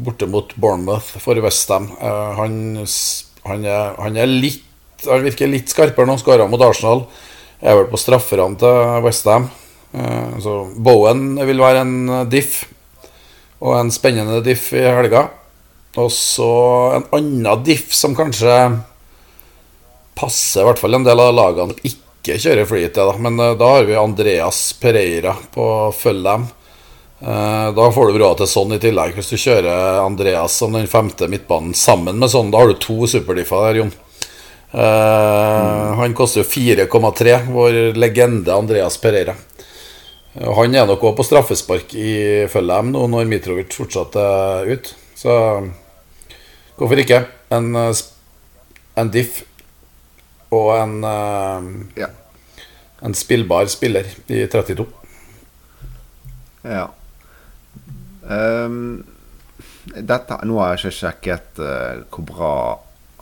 borte 0.03 0.27
mot 0.29 0.55
Bournemouth 0.55 1.17
for 1.23 1.39
Westham. 1.43 1.89
han, 2.01 2.57
han, 3.47 3.65
er, 3.65 3.93
han 3.97 4.17
er 4.17 4.31
litt 4.31 4.63
Han 5.05 5.21
virker 5.21 5.49
litt 5.51 5.69
skarpere 5.69 6.09
nå. 6.09 6.15
Skåra 6.17 6.47
mot 6.49 6.61
Arsenal. 6.65 7.03
Er 7.61 7.77
vel 7.77 7.89
på 7.91 7.99
strafferne 8.01 8.57
til 8.59 9.03
Westham. 9.05 9.49
Eh, 9.93 10.39
så 10.43 10.67
Bowen 10.75 11.37
vil 11.47 11.61
være 11.61 11.83
en 11.85 12.29
diff, 12.29 12.65
og 13.63 13.77
en 13.79 13.93
spennende 13.93 14.41
diff 14.45 14.69
i 14.75 14.83
helga. 14.83 15.27
Og 15.97 16.11
så 16.13 16.51
en 16.97 17.07
annen 17.17 17.63
diff 17.65 17.93
som 17.95 18.15
kanskje 18.17 18.57
passer 20.17 20.63
i 20.63 20.67
hvert 20.67 20.81
fall 20.81 20.97
en 20.97 21.05
del 21.05 21.21
av 21.21 21.35
lagene 21.37 21.77
ikke 21.85 22.37
kjører 22.41 22.67
flyet 22.69 22.95
til. 22.97 23.09
Da. 23.09 23.17
Men 23.21 23.39
eh, 23.41 23.55
da 23.59 23.71
har 23.77 23.89
vi 23.89 23.97
Andreas 23.97 24.61
Pereira 24.81 25.35
på 25.53 25.67
Føllem. 25.95 26.49
Eh, 27.19 27.69
da 27.73 27.91
får 27.91 28.11
du 28.11 28.19
råd 28.19 28.41
til 28.41 28.49
sånn 28.51 28.75
i 28.75 28.81
tillegg. 28.81 29.15
Hvis 29.17 29.31
du 29.33 29.37
kjører 29.41 30.03
Andreas 30.03 30.57
som 30.59 30.75
den 30.77 30.89
femte 30.91 31.29
midtbanen 31.31 31.73
sammen 31.77 32.19
med 32.21 32.31
sånn, 32.33 32.51
da 32.53 32.61
har 32.61 32.71
du 32.71 32.77
to 32.81 33.09
superdiffer 33.09 33.69
der, 33.69 33.81
Jon. 33.81 33.95
Mm. 34.67 35.93
Han 35.97 36.13
koster 36.13 36.43
jo 36.43 36.49
4,3, 36.51 37.37
vår 37.49 37.77
legende 37.97 38.51
Andreas 38.53 38.97
Pereira. 39.01 39.33
Han 40.37 40.75
er 40.75 40.85
nok 40.85 41.01
òg 41.07 41.15
på 41.17 41.25
straffespark 41.25 41.95
i 41.97 42.11
Følheim 42.51 42.91
nå 42.93 43.07
når 43.09 43.29
Mitrovic 43.31 43.73
fortsatt 43.73 44.17
er 44.21 44.69
ute. 44.69 44.93
Så 45.17 45.33
hvorfor 46.77 47.01
ikke? 47.01 47.23
En, 47.49 47.71
eh, 47.75 48.03
en 49.01 49.09
diff 49.13 49.41
og 50.53 50.75
en 50.75 50.95
eh, 51.03 51.71
ja. 52.03 52.11
En 53.01 53.13
spillbar 53.13 53.67
spiller 53.69 54.07
i 54.33 54.45
32. 54.49 54.85
Ja. 56.65 56.87
Um, 58.27 59.03
dette, 59.95 60.39
nå 60.43 60.57
har 60.59 60.73
jeg 60.73 60.81
ikke 60.81 60.97
sjekket 60.97 61.61
uh, 61.63 62.03
hvor 62.11 62.27
bra 62.27 62.55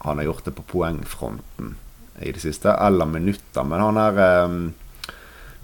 han 0.06 0.22
har 0.22 0.32
gjort 0.32 0.48
det 0.48 0.56
på 0.58 0.66
poengfronten 0.76 1.76
i 2.24 2.32
det 2.32 2.42
siste, 2.42 2.72
eller 2.72 3.10
minutter, 3.10 3.68
men 3.68 3.84
han 3.84 4.00
er 4.02 4.20
um, 4.46 4.60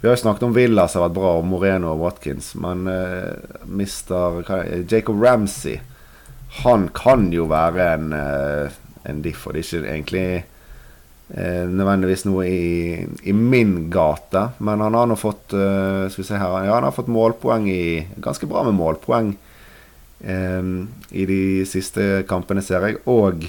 vi 0.01 0.07
har 0.07 0.15
jo 0.15 0.21
snakket 0.23 0.43
om 0.47 0.53
Villa 0.53 0.87
som 0.89 1.03
har 1.03 1.11
vært 1.11 1.17
bra, 1.19 1.31
og 1.37 1.45
Moreno 1.45 1.91
og 1.91 1.99
Watkins. 2.01 2.55
Men 2.57 2.87
uh, 2.89 3.37
mister 3.69 4.39
Jacob 4.89 5.21
Ramsey 5.21 5.77
Han 6.63 6.87
kan 6.89 7.27
jo 7.29 7.45
være 7.51 7.85
en, 7.93 8.07
uh, 8.09 8.79
en 9.05 9.21
diff, 9.21 9.45
og 9.45 9.53
det 9.53 9.61
er 9.61 9.67
ikke 9.67 9.91
egentlig 9.93 10.25
uh, 11.37 11.63
nødvendigvis 11.69 12.25
noe 12.27 12.47
i, 12.47 13.05
i, 13.23 13.33
min 13.33 13.89
gate. 13.93 14.47
Men 14.59 14.83
han 14.83 14.97
har 14.97 15.07
nå 15.09 15.17
fått 15.19 15.55
uh, 15.55 16.09
Skal 16.09 16.23
vi 16.23 16.27
se 16.27 16.41
her 16.41 16.67
Ja, 16.67 16.75
han 16.77 16.87
har 16.87 16.95
fått 16.95 17.11
målpoeng 17.11 17.69
i 17.71 17.83
Ganske 18.21 18.49
bra 18.49 18.65
med 18.67 18.77
målpoeng 18.79 19.33
i 20.21 21.23
de 21.25 21.65
siste 21.65 22.03
kampene, 22.29 22.61
ser 22.61 22.83
jeg. 22.85 22.99
Og 23.09 23.41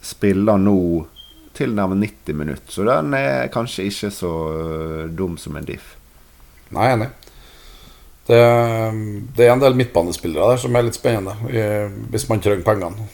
spiller 0.00 0.56
nå 0.56 0.78
tilnærmet 1.56 1.98
90 1.98 2.34
minutter. 2.34 2.72
Så 2.72 2.84
den 2.84 3.14
er 3.16 3.48
kanskje 3.52 3.88
ikke 3.90 4.10
så 4.12 4.32
øh, 4.52 5.04
dum 5.16 5.36
som 5.40 5.56
en 5.56 5.68
diff. 5.68 5.94
Nei, 6.74 6.90
enig. 6.92 7.08
Det, 8.26 8.40
det, 9.36 9.46
er 9.46 9.52
en 9.52 9.62
del 9.62 9.76
midtbanespillere 9.78 10.50
der 10.52 10.60
som 10.64 10.74
er 10.74 10.88
litt 10.88 10.96
spennende, 10.98 11.36
hvis 12.10 12.26
man 12.26 12.40
trenger 12.42 12.66
pengene. 12.66 13.06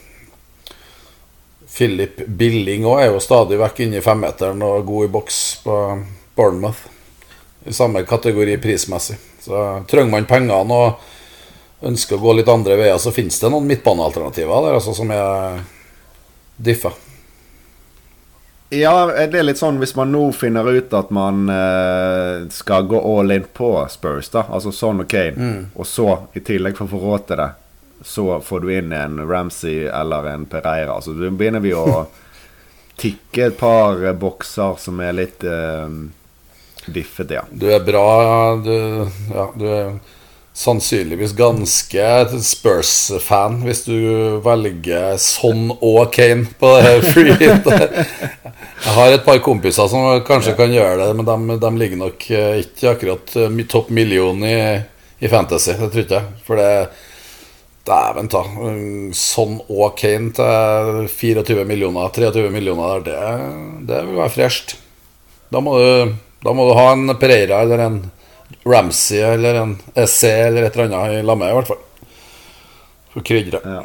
Philip 1.73 2.21
Billing 2.27 2.85
òg 2.85 3.01
er 3.01 3.11
jo 3.13 3.21
stadig 3.23 3.57
vekk 3.61 3.85
inne 3.87 4.01
i 4.01 4.05
femmeteren 4.05 4.61
og 4.67 4.85
god 4.89 5.07
i 5.07 5.13
boks 5.13 5.39
på 5.65 5.77
Bournemouth. 6.37 6.85
I 7.65 7.73
samme 7.73 8.03
kategori 8.05 8.59
prismessig. 8.61 9.17
Så 9.41 9.61
trenger 9.89 10.11
man 10.13 10.29
pengene 10.29 10.77
og 10.77 11.87
ønsker 11.87 12.19
å 12.19 12.23
gå 12.23 12.35
litt 12.39 12.51
andre 12.51 12.77
veier, 12.79 12.99
så 13.01 13.15
finnes 13.15 13.39
det 13.41 13.51
noen 13.51 13.67
midtbanealternativer 13.71 14.67
der 14.67 14.77
altså, 14.79 14.95
som 14.95 15.11
er 15.15 15.63
diffa. 16.63 16.93
Ja, 18.73 18.95
det 19.29 19.37
er 19.37 19.45
litt 19.45 19.61
sånn 19.61 19.81
hvis 19.83 19.93
man 19.99 20.15
nå 20.15 20.31
finner 20.33 20.65
ut 20.65 20.95
at 20.97 21.11
man 21.13 21.45
eh, 21.53 22.47
skal 22.55 22.87
gå 22.89 22.97
all 22.97 23.35
in 23.35 23.45
på 23.53 23.75
Spurs, 23.93 24.31
da, 24.33 24.47
altså 24.49 24.73
Son 24.73 25.03
og 25.05 25.11
Kane, 25.13 25.35
mm. 25.37 25.59
og 25.77 25.89
så 25.89 26.07
i 26.33 26.41
tillegg 26.41 26.79
for 26.79 26.87
å 26.87 26.93
få 26.95 27.03
råd 27.03 27.27
til 27.29 27.43
det, 27.43 27.51
så 28.05 28.41
får 28.41 28.61
du 28.61 28.73
inn 28.75 28.93
en 28.93 29.21
Ramsey 29.29 29.87
eller 29.87 30.27
en 30.33 30.47
Pereira. 30.47 31.01
Så 31.03 31.15
da 31.17 31.31
begynner 31.31 31.63
vi 31.65 31.75
å 31.75 32.07
tikke 33.03 33.49
et 33.51 33.59
par 33.61 34.03
bokser 34.21 34.79
som 34.79 35.01
er 35.03 35.15
litt 35.17 35.45
uh, 35.47 35.89
diffete, 36.87 37.41
ja. 37.41 37.45
Du 37.51 37.69
er 37.73 37.85
bra, 37.85 38.09
du, 38.63 38.75
ja, 39.33 39.47
du 39.57 39.69
er 39.69 39.95
sannsynligvis 40.53 41.33
ganske 41.33 42.07
Spurs-fan 42.45 43.63
hvis 43.65 43.85
du 43.87 43.97
velger 44.45 45.17
Son 45.21 45.71
og 45.79 46.13
Kane 46.13 46.45
på 46.61 46.75
det 46.85 46.99
free 47.09 47.37
Jeg 48.83 48.97
har 48.97 49.15
et 49.15 49.25
par 49.25 49.41
kompiser 49.45 49.89
som 49.89 50.21
kanskje 50.27 50.57
kan 50.59 50.73
gjøre 50.75 50.99
det, 51.01 51.15
men 51.17 51.29
de, 51.29 51.57
de 51.63 51.71
ligger 51.79 52.03
nok 52.03 52.27
eh, 52.35 52.61
ikke 52.67 52.91
akkurat 52.91 53.37
eh, 53.39 53.63
topp 53.71 53.93
million 53.95 54.43
i, 54.45 54.59
i, 55.23 55.31
Fantasy. 55.31 55.77
Det 55.79 55.89
tror 55.93 56.03
ikke 56.03 56.19
jeg. 56.19 56.41
For 56.45 56.59
det 56.59 56.73
Dæven 57.87 58.29
ta. 58.31 58.43
Sånn 59.19 59.57
og 59.67 59.97
Kane 59.99 60.31
til 60.37 61.09
24 61.11 61.65
millioner, 61.67 62.13
23 62.15 62.51
millioner, 62.55 63.03
det, 63.07 63.21
det 63.89 64.03
vil 64.07 64.21
være 64.21 64.35
fresht. 64.37 64.77
Da 65.53 65.61
da 66.43 66.53
må 66.57 66.67
du 66.67 66.75
ha 66.75 66.93
en 66.93 67.13
Pereira 67.21 67.63
eller 67.63 67.85
en 67.85 67.99
Ramsey 68.67 69.21
eller 69.23 69.55
en 69.61 69.75
SC 69.95 70.25
eller 70.25 70.67
et 70.67 70.77
eller 70.77 70.89
annet 70.91 71.21
i 71.21 71.27
lammet, 71.27 71.51
i 71.51 71.59
hvert 71.59 71.71
fall. 71.71 72.09
For 73.13 73.27
krydre. 73.27 73.61
Ja. 73.65 73.83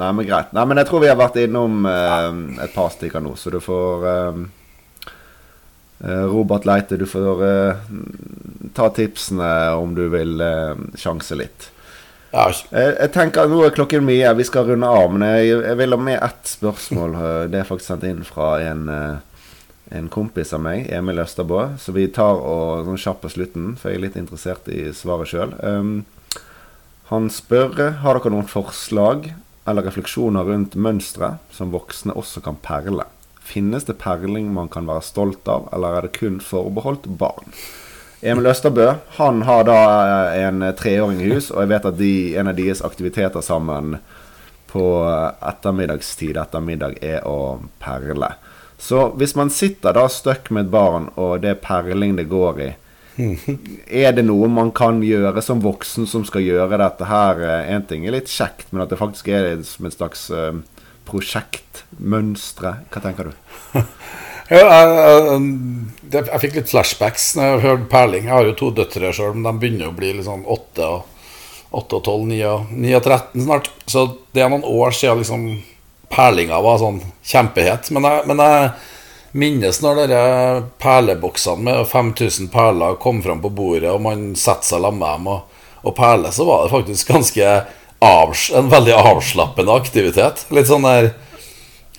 Nei, 0.00 0.08
men 0.16 0.26
greit. 0.26 0.52
Nei, 0.56 0.64
men 0.68 0.80
jeg 0.80 0.88
tror 0.88 1.02
vi 1.04 1.10
har 1.10 1.20
vært 1.20 1.38
innom 1.42 1.84
eh, 1.88 2.28
et 2.64 2.72
par 2.74 2.92
stykker 2.94 3.20
nå, 3.24 3.34
så 3.36 3.52
du 3.52 3.58
får 3.60 4.06
eh, 4.08 4.38
eh, 6.00 6.24
Robert 6.32 6.64
Leite, 6.68 6.96
du 7.00 7.04
får 7.08 7.44
eh, 7.48 7.92
ta 8.76 8.88
tipsene 8.96 9.52
om 9.76 9.92
du 9.96 10.06
vil 10.12 10.40
eh, 10.40 10.80
sjanse 11.00 11.36
litt. 11.36 11.68
Ja. 12.32 12.46
Jeg, 12.48 12.94
jeg, 12.96 13.10
tenker 13.12 13.50
Nå 13.50 13.60
er 13.66 13.74
klokken 13.76 14.06
mye, 14.06 14.30
vi 14.38 14.46
skal 14.48 14.70
runde 14.70 14.88
av, 14.88 15.10
men 15.12 15.26
jeg, 15.28 15.52
jeg 15.52 15.78
vil 15.82 15.96
ha 15.96 16.00
med 16.00 16.18
ett 16.18 16.48
spørsmål. 16.48 17.18
Det 17.52 17.60
er 17.60 17.68
faktisk 17.68 17.92
sendt 17.92 18.08
inn 18.08 18.24
fra 18.24 18.54
en, 18.64 18.88
en 19.92 20.08
kompis 20.12 20.54
av 20.56 20.64
meg, 20.64 20.88
Emil 20.92 21.20
Østerbå. 21.20 21.66
Så 21.82 21.92
vi 21.96 22.08
tar 22.08 22.40
og 22.40 22.88
sånn 22.88 23.02
kjapt 23.04 23.26
på 23.26 23.32
slutten, 23.36 23.74
for 23.76 23.92
jeg 23.92 24.00
er 24.00 24.06
litt 24.06 24.18
interessert 24.20 24.70
i 24.72 24.86
svaret 24.96 25.32
sjøl. 25.32 25.52
Um, 25.60 25.94
han 27.12 27.28
spør 27.28 27.76
har 28.00 28.16
dere 28.16 28.32
noen 28.32 28.48
forslag 28.48 29.28
eller 29.68 29.84
refleksjoner 29.86 30.48
rundt 30.48 30.74
mønstre 30.74 31.36
som 31.52 31.74
voksne 31.74 32.16
også 32.18 32.40
kan 32.44 32.56
perle. 32.64 33.04
Finnes 33.42 33.84
det 33.84 33.98
perling 34.00 34.48
man 34.54 34.70
kan 34.72 34.88
være 34.88 35.04
stolt 35.04 35.48
av, 35.50 35.68
eller 35.74 35.98
er 35.98 36.06
det 36.06 36.16
kun 36.16 36.40
forbeholdt 36.42 37.10
barn? 37.20 37.52
Emil 38.22 38.46
Østerbø 38.46 38.86
han 39.16 39.42
har 39.42 39.64
da 39.66 39.78
eh, 40.30 40.44
en 40.46 40.62
treåring 40.78 41.18
i 41.22 41.32
hus, 41.32 41.50
og 41.50 41.64
jeg 41.64 41.72
vet 41.72 41.88
at 41.90 41.98
de, 41.98 42.12
en 42.38 42.50
av 42.52 42.58
deres 42.58 42.82
aktiviteter 42.86 43.42
sammen 43.42 43.96
på 44.70 44.84
ettermiddagstid 45.42 46.38
etter 46.40 46.62
middag 46.64 46.94
er 47.04 47.26
å 47.28 47.58
perle. 47.82 48.30
Så 48.78 49.08
hvis 49.18 49.34
man 49.38 49.50
sitter 49.52 49.94
da 49.98 50.06
støkk 50.10 50.48
med 50.54 50.68
et 50.68 50.72
barn, 50.72 51.10
og 51.18 51.42
det 51.42 51.50
er 51.52 51.60
perling 51.66 52.14
det 52.16 52.30
går 52.30 52.62
i, 52.62 52.70
er 53.92 54.14
det 54.16 54.24
noe 54.24 54.48
man 54.48 54.70
kan 54.72 55.02
gjøre 55.04 55.42
som 55.44 55.60
voksen 55.60 56.06
som 56.08 56.24
skal 56.24 56.46
gjøre 56.46 56.78
dette 56.80 57.10
her? 57.10 57.42
Én 57.68 57.84
ting 57.90 58.06
er 58.06 58.16
litt 58.16 58.30
kjekt, 58.32 58.70
men 58.70 58.86
at 58.86 58.94
det 58.94 59.02
faktisk 59.02 59.28
er 59.28 59.50
som 59.68 59.90
et 59.90 59.98
slags 59.98 60.28
prosjektmønstre. 60.30 60.78
prosjekt, 61.04 61.84
mønstre. 61.98 62.76
Hva 62.88 63.02
tenker 63.04 63.28
du? 63.28 63.34
ja, 64.52 64.80
jeg, 64.82 65.40
jeg, 66.12 66.26
jeg, 66.26 66.40
fikk 66.44 66.58
litt 66.58 66.70
flashbacks 66.72 67.30
når 67.38 67.48
jeg 67.48 67.62
hørte 67.66 67.90
perling. 67.92 68.28
Jeg 68.28 68.34
har 68.36 68.48
jo 68.48 68.56
to 68.58 68.70
døtre 68.76 69.12
sjøl, 69.16 69.34
men 69.36 69.48
de 69.48 69.62
begynner 69.62 69.90
å 69.90 69.96
bli 69.96 70.12
litt 70.16 70.28
sånn 70.28 70.44
åtte 70.44 70.88
og, 70.88 71.08
8 71.72 71.98
og 71.98 72.02
12, 72.04 72.24
9 72.28 72.40
og, 72.50 72.72
9 72.84 72.96
og 72.98 73.06
13 73.06 73.44
snart. 73.46 73.70
Så 73.88 74.06
det 74.36 74.44
er 74.44 74.50
noen 74.52 74.66
år 74.68 74.92
siden 74.92 75.22
liksom 75.22 75.46
perlinga 76.12 76.60
var 76.60 76.82
sånn 76.82 77.00
kjempehet. 77.24 77.88
Men 77.96 78.08
jeg, 78.08 78.26
men 78.28 78.42
jeg 78.44 78.72
minnes 79.32 79.80
når 79.80 80.02
dere 80.02 80.62
perleboksene 80.82 81.64
med 81.64 81.86
5000 81.88 82.50
perler 82.52 82.98
kom 83.00 83.22
fram 83.24 83.40
på 83.40 83.52
bordet, 83.56 83.88
og 83.88 84.02
man 84.04 84.32
setter 84.36 84.74
seg 84.74 84.84
sammen 84.84 85.00
med 85.00 85.16
dem 85.16 85.30
og, 85.32 85.62
og 85.82 85.96
perler, 85.96 86.34
så 86.34 86.44
var 86.48 86.66
det 86.66 86.74
faktisk 86.74 87.14
ganske 87.14 87.54
avs 88.02 88.48
en 88.58 88.68
veldig 88.68 88.94
avslappende 88.98 89.80
aktivitet. 89.80 90.44
Litt 90.52 90.68
sånn 90.68 90.84
der 90.84 91.14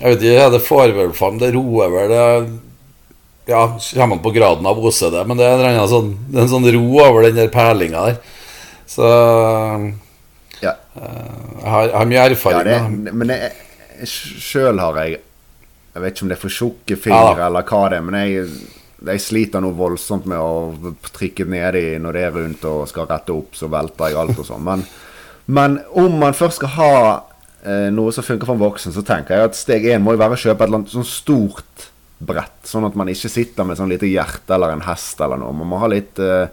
Jeg 0.00 0.14
vet 0.16 0.22
ikke, 0.26 0.46
det 0.50 0.62
får 0.66 0.92
vel 0.96 1.12
fram 1.14 1.36
Det 1.38 1.52
roer 1.54 1.90
vel 1.92 2.08
det 2.10 2.24
Ja, 3.46 3.66
kommer 3.92 4.06
man 4.16 4.22
på 4.24 4.32
graden 4.34 4.66
av 4.66 4.78
OCD, 4.80 5.18
men 5.28 5.36
det 5.36 5.44
er 5.44 5.60
en, 5.68 5.82
sånn, 5.88 6.14
det 6.32 6.38
er 6.40 6.46
en 6.46 6.52
sånn 6.54 6.68
ro 6.72 6.86
over 7.04 7.26
den 7.26 7.36
der 7.36 7.50
perlinga 7.52 8.06
der. 8.06 8.16
Så 8.88 9.04
Ja. 10.64 10.72
jeg 10.94 11.68
har, 11.70 11.82
jeg 11.90 11.96
har 11.98 12.06
mye 12.08 12.24
erfaring 12.30 12.66
Ja, 12.72 12.88
det. 12.88 13.12
men 13.14 13.32
sjøl 14.06 14.80
har 14.80 14.94
jeg 15.04 15.20
Jeg 15.94 16.02
vet 16.02 16.14
ikke 16.16 16.22
om 16.24 16.28
det 16.32 16.36
er 16.38 16.40
for 16.42 16.50
tjukke 16.50 16.96
fingre 16.98 17.36
Ja. 17.38 17.46
eller 17.46 17.62
hva 17.62 17.82
det 17.90 17.98
er, 17.98 18.02
men 18.02 18.14
jeg, 18.18 18.48
jeg 19.06 19.20
sliter 19.20 19.60
noe 19.62 19.76
voldsomt 19.78 20.24
med 20.26 20.38
å 20.38 20.94
trikke 21.12 21.44
nedi 21.46 21.98
når 22.02 22.12
det 22.16 22.22
er 22.24 22.32
rundt 22.34 22.64
og 22.64 22.88
skal 22.88 23.06
rette 23.06 23.30
opp, 23.30 23.52
så 23.54 23.68
velter 23.70 24.08
jeg 24.10 24.16
alt 24.18 24.38
og 24.40 24.46
sånn. 24.48 24.64
Men, 24.64 24.82
men 25.46 25.76
om 25.94 26.18
man 26.18 26.32
først 26.34 26.56
skal 26.58 26.68
ha 26.80 26.90
eh, 27.12 27.20
noe 27.64 28.12
som 28.12 28.24
funker 28.26 28.44
for 28.44 28.58
en 28.58 28.60
voksen, 28.60 28.92
så 28.92 29.00
tenker 29.06 29.38
jeg 29.38 29.48
at 29.48 29.56
steg 29.56 29.86
én 29.88 30.02
må 30.04 30.12
jo 30.12 30.20
være 30.20 30.36
å 30.36 30.40
kjøpe 30.42 30.60
et 30.60 30.68
eller 30.68 30.82
annet 30.82 30.92
sånn 30.92 31.06
stort 31.08 31.86
brett. 32.24 32.60
Sånn 32.68 32.86
at 32.88 32.96
man 32.98 33.08
ikke 33.10 33.30
sitter 33.32 33.66
med 33.66 33.78
sånn 33.78 33.92
lite 33.92 34.08
hjerte 34.10 34.56
eller 34.56 34.74
en 34.74 34.84
hest 34.84 35.20
eller 35.24 35.40
noe. 35.40 35.54
Man 35.56 35.70
må 35.70 35.80
ha 35.80 35.88
litt 35.90 36.20
uh, 36.20 36.46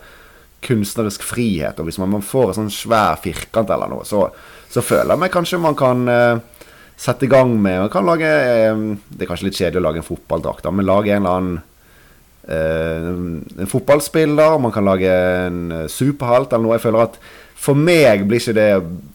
kunstnerisk 0.64 1.26
frihet. 1.26 1.80
Og 1.80 1.90
hvis 1.90 2.00
man, 2.02 2.12
man 2.14 2.26
får 2.26 2.52
en 2.52 2.60
sånn 2.62 2.74
svær 2.74 3.20
firkant 3.22 3.72
eller 3.74 3.92
noe, 3.92 4.08
så, 4.08 4.28
så 4.72 4.84
føler 4.86 5.14
jeg 5.14 5.24
meg 5.24 5.34
kanskje 5.34 5.62
man 5.62 5.78
kan 5.80 6.06
uh, 6.08 6.64
sette 7.02 7.26
i 7.26 7.32
gang 7.32 7.56
med 7.58 7.80
Man 7.88 7.92
kan 7.94 8.06
lage 8.06 8.30
uh, 8.30 8.82
Det 9.10 9.26
er 9.26 9.30
kanskje 9.30 9.50
litt 9.50 9.60
kjedelig 9.60 9.82
å 9.82 9.86
lage 9.88 10.02
en 10.04 10.08
fotballdrakt, 10.08 10.70
men 10.70 10.88
lage 10.88 11.14
en 11.16 11.24
eller 11.24 11.38
annen 11.42 11.60
eh, 12.42 13.08
en 13.62 13.70
fotballspiller, 13.70 14.58
man 14.60 14.74
kan 14.74 14.86
lage 14.88 15.12
en 15.12 15.60
eh, 15.72 15.88
superhelt 15.92 16.52
eller 16.52 16.66
noe. 16.66 16.76
Jeg 16.78 16.86
føler 16.86 17.04
at 17.06 17.20
for 17.62 17.78
meg 17.78 18.24
blir 18.26 18.42
ikke 18.42 18.56
det 18.58 18.70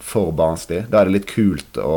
for 0.07 0.31
barnslig. 0.39 0.85
Da 0.91 1.01
er 1.01 1.09
det 1.09 1.17
litt 1.17 1.27
kult 1.27 1.79
å 1.83 1.97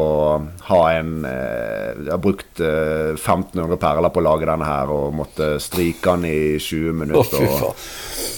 ha 0.70 0.80
en 0.96 1.12
eh, 1.30 1.92
Jeg 2.00 2.10
har 2.10 2.22
brukt 2.24 2.62
eh, 2.66 3.12
1500 3.14 3.78
perler 3.82 4.10
på 4.10 4.22
å 4.22 4.26
lage 4.26 4.48
denne 4.50 4.66
her 4.66 4.90
og 4.94 5.14
måtte 5.20 5.52
stryke 5.62 6.16
den 6.18 6.26
i 6.26 6.40
20 6.58 6.96
minutter. 7.04 7.46
og- 7.70 7.84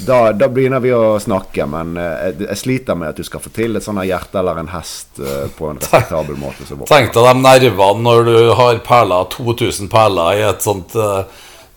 da, 0.02 0.32
da 0.34 0.48
begynner 0.50 0.82
vi 0.82 0.90
å 0.96 1.20
snakke, 1.22 1.66
men 1.70 1.96
eh, 2.02 2.26
jeg, 2.26 2.38
jeg 2.48 2.58
sliter 2.58 2.98
med 2.98 3.12
at 3.14 3.22
du 3.22 3.24
skal 3.28 3.44
få 3.44 3.52
til 3.54 3.78
et 3.78 3.86
sånt 3.86 4.02
hjerte 4.08 4.40
eller 4.42 4.60
en 4.60 4.72
hest 4.74 5.22
eh, 5.22 5.46
på 5.56 5.70
en 5.70 5.80
respektabel 5.80 6.40
måte. 6.42 6.66
Tenk 6.90 7.14
deg 7.16 7.28
de 7.30 7.36
nervene 7.46 8.06
når 8.08 8.28
du 8.28 8.36
har 8.58 8.82
perler, 8.86 9.30
2000 9.38 9.92
perler 9.94 10.42
i 10.42 10.44
et 10.50 10.66
sånt 10.66 10.96
uh, 10.98 11.24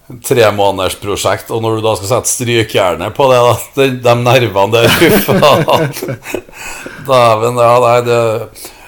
tremånedersprosjekt, 0.04 1.50
og 1.54 1.62
når 1.64 1.78
du 1.78 1.86
da 1.86 1.94
skal 1.96 2.10
sette 2.10 2.32
strykejernet 2.32 3.14
på 3.16 3.28
det, 3.30 3.40
da, 3.40 3.54
de, 3.78 3.86
de 4.04 4.14
nervene 4.20 4.82
der, 4.84 5.16
faen. 5.26 5.94
Dæven, 7.08 7.60
ja, 7.60 7.74
nei, 7.84 7.98
det 8.04 8.18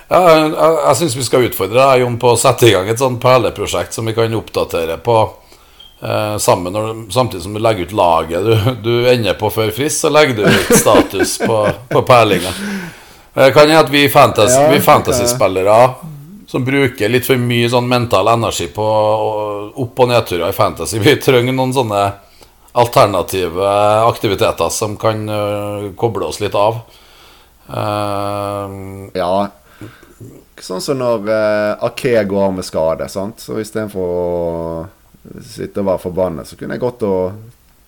ja, 0.07 0.21
Jeg, 0.21 0.43
jeg, 0.53 0.75
jeg 0.85 0.99
syns 1.01 1.17
vi 1.19 1.25
skal 1.27 1.49
utfordre 1.49 1.81
deg, 1.81 2.05
Jon, 2.05 2.19
på 2.21 2.35
å 2.35 2.39
sette 2.39 2.69
i 2.69 2.75
gang 2.77 2.89
et 2.93 3.01
sånt 3.01 3.19
perleprosjekt 3.23 3.97
som 3.97 4.07
vi 4.07 4.15
kan 4.15 4.37
oppdatere 4.39 5.01
på 5.03 5.17
eh, 5.99 6.37
sammen 6.43 6.77
når, 6.77 6.93
samtidig 7.15 7.43
som 7.43 7.57
du 7.57 7.63
legger 7.65 7.89
ut 7.89 7.97
laget 7.97 8.47
du, 8.47 8.53
du 8.85 8.93
ender 9.11 9.35
på 9.41 9.51
før 9.51 9.73
frist, 9.75 10.05
så 10.05 10.13
legger 10.13 10.39
du 10.39 10.45
ut 10.47 10.77
status 10.79 11.39
på, 11.43 11.63
på 11.91 12.05
perlinga. 12.07 12.53
Det 13.37 13.51
kan 13.53 13.67
hende 13.67 13.83
at 13.83 13.91
vi, 13.93 14.07
fantasy, 14.09 14.61
Ja, 14.61 14.69
vi 14.73 14.85
fantasyspillere 14.85 15.81
som 16.47 16.65
bruker 16.65 17.11
litt 17.11 17.27
for 17.27 17.41
mye 17.41 17.69
sånn 17.71 17.89
mental 17.91 18.29
energi 18.31 18.69
på 18.73 18.87
opp- 19.83 20.01
og 20.05 20.09
nedturer 20.09 20.49
i 20.49 20.57
fantasy, 20.57 21.01
vi 21.03 21.17
trenger 21.19 21.57
noen 21.57 21.75
sånne 21.75 22.05
alternative 22.77 23.69
aktiviteter 24.07 24.69
som 24.71 24.97
kan 25.01 25.29
øh, 25.29 25.91
koble 25.97 26.29
oss 26.29 26.41
litt 26.45 26.55
av. 26.55 26.83
Uh, 27.67 29.09
Ja. 29.17 29.49
Sånn 30.61 30.81
som 30.81 30.97
når 31.01 31.27
uh, 31.29 31.85
Ake 31.85 32.23
går 32.25 32.53
med 32.57 32.65
skade, 32.65 33.09
sant. 33.13 33.43
Så 33.45 33.59
istedenfor 33.61 34.13
å 34.13 35.41
sitte 35.45 35.83
og 35.83 35.91
være 35.91 36.03
forbannet, 36.07 36.49
så 36.49 36.57
kunne 36.57 36.77
jeg 36.77 36.85
gått 36.85 37.03
og 37.05 37.43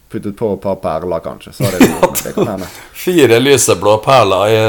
puttet 0.09 0.37
på 0.37 0.51
et 0.55 0.61
par 0.65 0.77
perler, 0.83 1.23
kanskje. 1.25 1.55
Det. 1.59 2.35
Det 2.35 2.69
fire 2.93 3.39
lyseblå 3.41 3.99
perler 4.05 4.53
i 4.53 4.61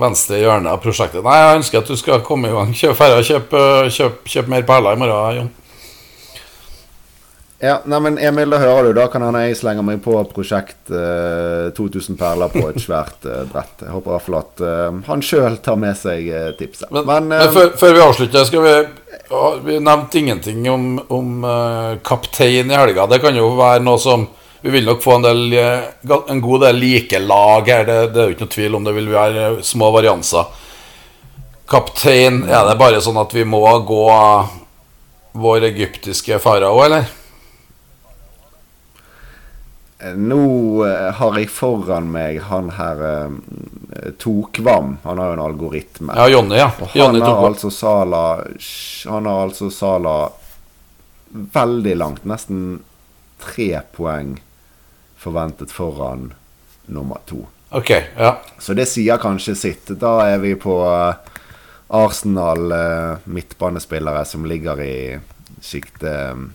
venstre 0.00 0.40
hjørne 0.42 0.72
av 0.72 0.82
prosjektet. 0.84 1.22
Nei, 1.24 1.36
jeg 1.40 1.60
ønsker 1.60 1.82
at 1.82 1.92
du 1.92 1.96
skal 2.00 2.24
komme 2.26 2.50
i 2.50 2.56
gang. 2.56 2.74
Kjøp, 2.76 2.96
ferdig, 2.98 3.28
kjøp, 3.30 3.54
øh, 3.56 3.92
kjøp, 3.92 4.26
kjøp 4.34 4.50
mer 4.52 4.66
perler 4.68 4.96
i 4.96 5.00
morgen, 5.00 5.38
Jon. 5.40 5.54
Ja, 7.58 7.78
nei, 7.88 7.98
men 8.04 8.18
Emil, 8.20 8.50
da 8.52 8.58
hører 8.60 8.90
du. 8.90 8.98
Da 8.98 9.06
kan 9.08 9.22
hende 9.24 9.40
jeg 9.46 9.56
slenger 9.56 9.84
meg 9.86 10.02
på 10.04 10.12
prosjekt 10.28 10.90
eh, 10.92 11.70
2000 11.76 12.18
perler 12.20 12.52
på 12.52 12.66
et 12.68 12.82
svært 12.84 13.24
eh, 13.24 13.46
brett. 13.48 13.80
Jeg 13.80 13.94
håper 13.94 14.10
i 14.10 14.12
hvert 14.12 14.26
fall 14.26 14.38
at 14.42 14.60
eh, 14.68 14.98
han 15.08 15.24
sjøl 15.24 15.56
tar 15.64 15.78
med 15.80 15.96
seg 15.96 16.28
eh, 16.28 16.50
tipset. 16.58 16.90
Men, 16.92 17.06
Men, 17.08 17.30
men, 17.32 17.38
eh, 17.40 17.54
før, 17.56 17.72
før 17.80 17.96
vi 17.96 18.02
avslutter, 18.04 18.44
skal 18.50 18.66
vi 18.66 18.74
ja, 18.76 19.44
Vi 19.64 19.78
nevnte 19.80 20.20
ingenting 20.20 20.68
om, 20.68 20.84
om 21.08 21.48
eh, 21.48 21.94
kaptein 22.04 22.74
i 22.74 22.76
helga. 22.76 23.08
Det 23.08 23.22
kan 23.24 23.40
jo 23.40 23.48
være 23.56 23.80
noe 23.88 24.04
som 24.04 24.28
Vi 24.66 24.72
vil 24.72 24.84
nok 24.84 25.02
få 25.02 25.14
en, 25.14 25.22
del, 25.22 25.52
eh, 25.52 25.80
en 26.28 26.40
god 26.40 26.60
del 26.60 26.76
like 26.76 27.18
lag 27.18 27.68
her. 27.68 27.84
Det, 27.86 28.08
det 28.10 28.18
er 28.18 28.24
jo 28.26 28.34
ikke 28.34 28.46
noe 28.48 28.50
tvil 28.54 28.74
om 28.74 28.86
det 28.86 28.94
vil 28.96 29.10
være 29.12 29.42
eh, 29.44 29.58
små 29.62 29.92
varianser. 29.94 30.48
Kaptein 31.70 32.40
Er 32.50 32.64
det 32.66 32.72
bare 32.80 32.98
sånn 33.02 33.20
at 33.20 33.30
vi 33.30 33.44
må 33.46 33.60
gå 33.86 34.06
vår 35.38 35.66
egyptiske 35.68 36.40
farao, 36.42 36.80
eller? 36.82 37.06
Nå 40.18 40.40
eh, 40.88 41.12
har 41.20 41.38
jeg 41.38 41.52
foran 41.54 42.10
meg 42.10 42.40
han 42.48 42.72
her 42.74 43.04
Tokvam. 44.18 44.96
Han 45.04 45.22
har 45.22 45.30
jo 45.30 45.36
en 45.36 45.44
algoritme. 45.44 46.16
Ja, 46.18 46.26
Jonny, 46.32 46.58
ja. 46.58 46.72
Og 46.82 46.90
han 46.90 47.20
har 47.22 47.44
altså 47.52 47.70
Sala 47.70 48.24
Han 49.14 49.30
har 49.30 49.44
altså 49.46 49.70
Sala 49.70 50.16
veldig 51.54 51.94
langt. 52.02 52.26
Nesten 52.26 52.80
tre 53.38 53.70
poeng 53.94 54.34
forventet 55.26 55.74
foran 55.74 56.30
nummer 56.86 57.18
to. 57.26 57.42
Ok, 57.74 57.90
ja. 58.16 58.36
Så 58.58 58.74
det 58.78 58.86
sier 58.86 59.18
kanskje 59.18 59.56
sitt. 59.58 59.90
Da 60.00 60.20
er 60.30 60.38
vi 60.38 60.54
på 60.58 60.78
eh, 60.86 61.34
Arsenal 61.98 62.72
eh, 62.72 63.24
midtbanespillere 63.24 64.22
som 64.24 64.46
ligger 64.46 64.80
i 64.82 64.96
sjiktet 65.60 66.06
eh, 66.12 66.46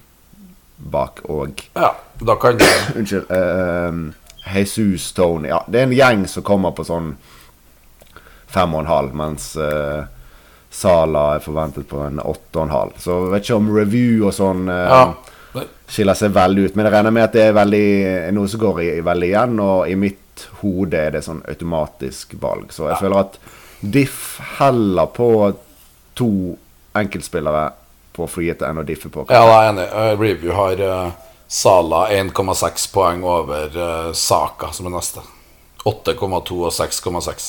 bak 0.81 1.19
og 1.29 1.61
ja. 1.75 1.91
Da 2.21 2.35
kan 2.39 2.57
du 2.57 2.65
Unnskyld. 2.95 3.27
Uh, 3.31 4.13
Jesus 4.55 5.11
Tony. 5.13 5.49
Ja, 5.49 5.63
det 5.67 5.79
er 5.79 5.83
en 5.89 5.93
gjeng 5.93 6.23
som 6.29 6.45
kommer 6.45 6.73
på 6.73 6.85
sånn 6.85 7.15
fem 8.51 8.73
og 8.73 8.83
en 8.83 8.89
halv, 8.89 9.13
mens 9.17 9.51
uh, 9.57 10.07
Sala 10.71 11.35
er 11.35 11.43
forventet 11.43 11.87
på 11.89 12.01
en 12.05 12.19
åtte 12.19 12.57
og 12.57 12.65
en 12.65 12.73
halv. 12.73 12.97
Så 13.01 13.17
jeg 13.25 13.33
vet 13.33 13.45
ikke 13.45 13.59
om 13.59 13.69
review 13.75 14.25
og 14.29 14.35
sånn 14.37 14.65
uh, 14.71 14.87
Ja. 14.89 15.03
Skiller 15.91 16.17
seg 16.17 16.33
veldig 16.35 16.67
ut. 16.67 16.75
Men 16.75 16.87
jeg 16.87 16.95
regner 16.95 17.15
med 17.15 17.27
at 17.27 17.35
det 17.35 17.47
er 17.49 17.57
veldig, 17.57 17.87
noe 18.35 18.51
som 18.51 18.61
går 18.61 18.81
i, 18.83 18.89
veldig 19.05 19.31
igjen, 19.31 19.57
og 19.63 19.89
i 19.91 19.97
mitt 19.99 20.45
hode 20.61 20.97
er 20.97 21.17
det 21.17 21.23
sånn 21.25 21.43
automatisk 21.49 22.37
valg. 22.41 22.71
Så 22.73 22.87
jeg 22.89 23.01
føler 23.01 23.25
at 23.25 23.39
Diff 23.81 24.37
heller 24.59 25.09
på 25.09 25.27
to 26.17 26.31
enkeltspillere 26.97 27.71
på 28.13 28.27
frihet 28.29 28.61
enn 28.67 28.81
å 28.81 28.85
diffe 28.85 29.09
på. 29.09 29.25
Ja, 29.31 29.41
da 29.47 29.57
er 29.57 29.63
jeg 29.63 29.73
enig. 29.73 29.85
Eh, 29.89 30.13
Review 30.19 30.53
har 30.55 30.83
uh, 30.83 31.31
Sala 31.51 32.03
1,6 32.13 32.87
poeng 32.93 33.23
over 33.25 33.73
uh, 33.75 34.11
Saka, 34.13 34.69
som 34.75 34.89
er 34.91 34.95
neste. 34.99 35.23
8,2 35.87 36.59
og 36.61 36.73
6,6. 36.75 37.47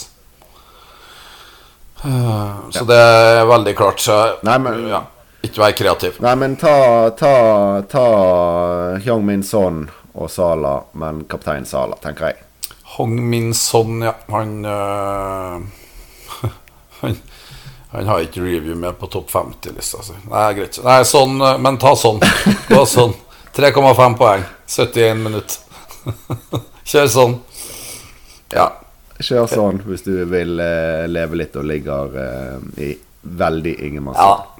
Eh, 2.03 2.71
så 2.71 2.85
det 2.89 2.97
er 2.99 3.45
veldig 3.47 3.75
klart. 3.77 4.01
Så 4.01 4.17
Nei, 4.43 4.59
men- 4.59 4.89
ja, 4.89 5.03
ikke 5.43 5.63
vær 5.63 5.75
kreativ. 5.79 6.21
Nei, 6.23 6.37
men 6.39 6.57
ta, 6.61 7.11
ta, 7.19 7.35
ta 7.91 8.07
Hyung 9.03 9.27
Min 9.27 9.43
Son 9.47 9.85
og 10.13 10.31
Sala, 10.31 10.79
men 10.99 11.25
kaptein 11.31 11.67
Sala, 11.69 11.99
tenker 12.03 12.31
jeg. 12.31 12.43
Hong 12.97 13.17
Min 13.31 13.55
Son, 13.57 14.03
ja. 14.05 14.15
Han, 14.29 14.65
øh, 14.65 16.51
han 17.01 17.17
Han 17.93 18.07
har 18.07 18.23
ikke 18.25 18.41
review 18.41 18.75
med 18.75 18.97
på 18.97 19.07
topp 19.07 19.31
50-lista 19.31 19.99
si. 20.03 20.15
Nei, 20.31 20.47
greit. 20.57 20.79
Nei, 20.81 21.03
sånn, 21.05 21.35
eh, 21.45 21.59
men 21.61 21.77
ta 21.77 21.91
sånn. 21.93 22.23
Gå 22.71 22.87
sånn. 22.89 23.13
3,5 23.53 24.15
poeng. 24.17 24.47
71 24.65 25.21
minutter. 25.21 25.59
Kjør 26.89 27.11
sånn. 27.13 27.35
Ja. 28.55 28.71
Kjør 29.21 29.51
sånn 29.53 29.83
hvis 29.85 30.07
du 30.07 30.15
vil 30.25 30.57
eh, 30.65 31.05
leve 31.11 31.37
litt 31.43 31.59
og 31.61 31.69
ligger 31.69 32.17
uh, 32.17 32.65
i 32.81 32.95
veldig 33.43 33.75
ingenmannsland. 33.85 34.41
Ja. 34.41 34.52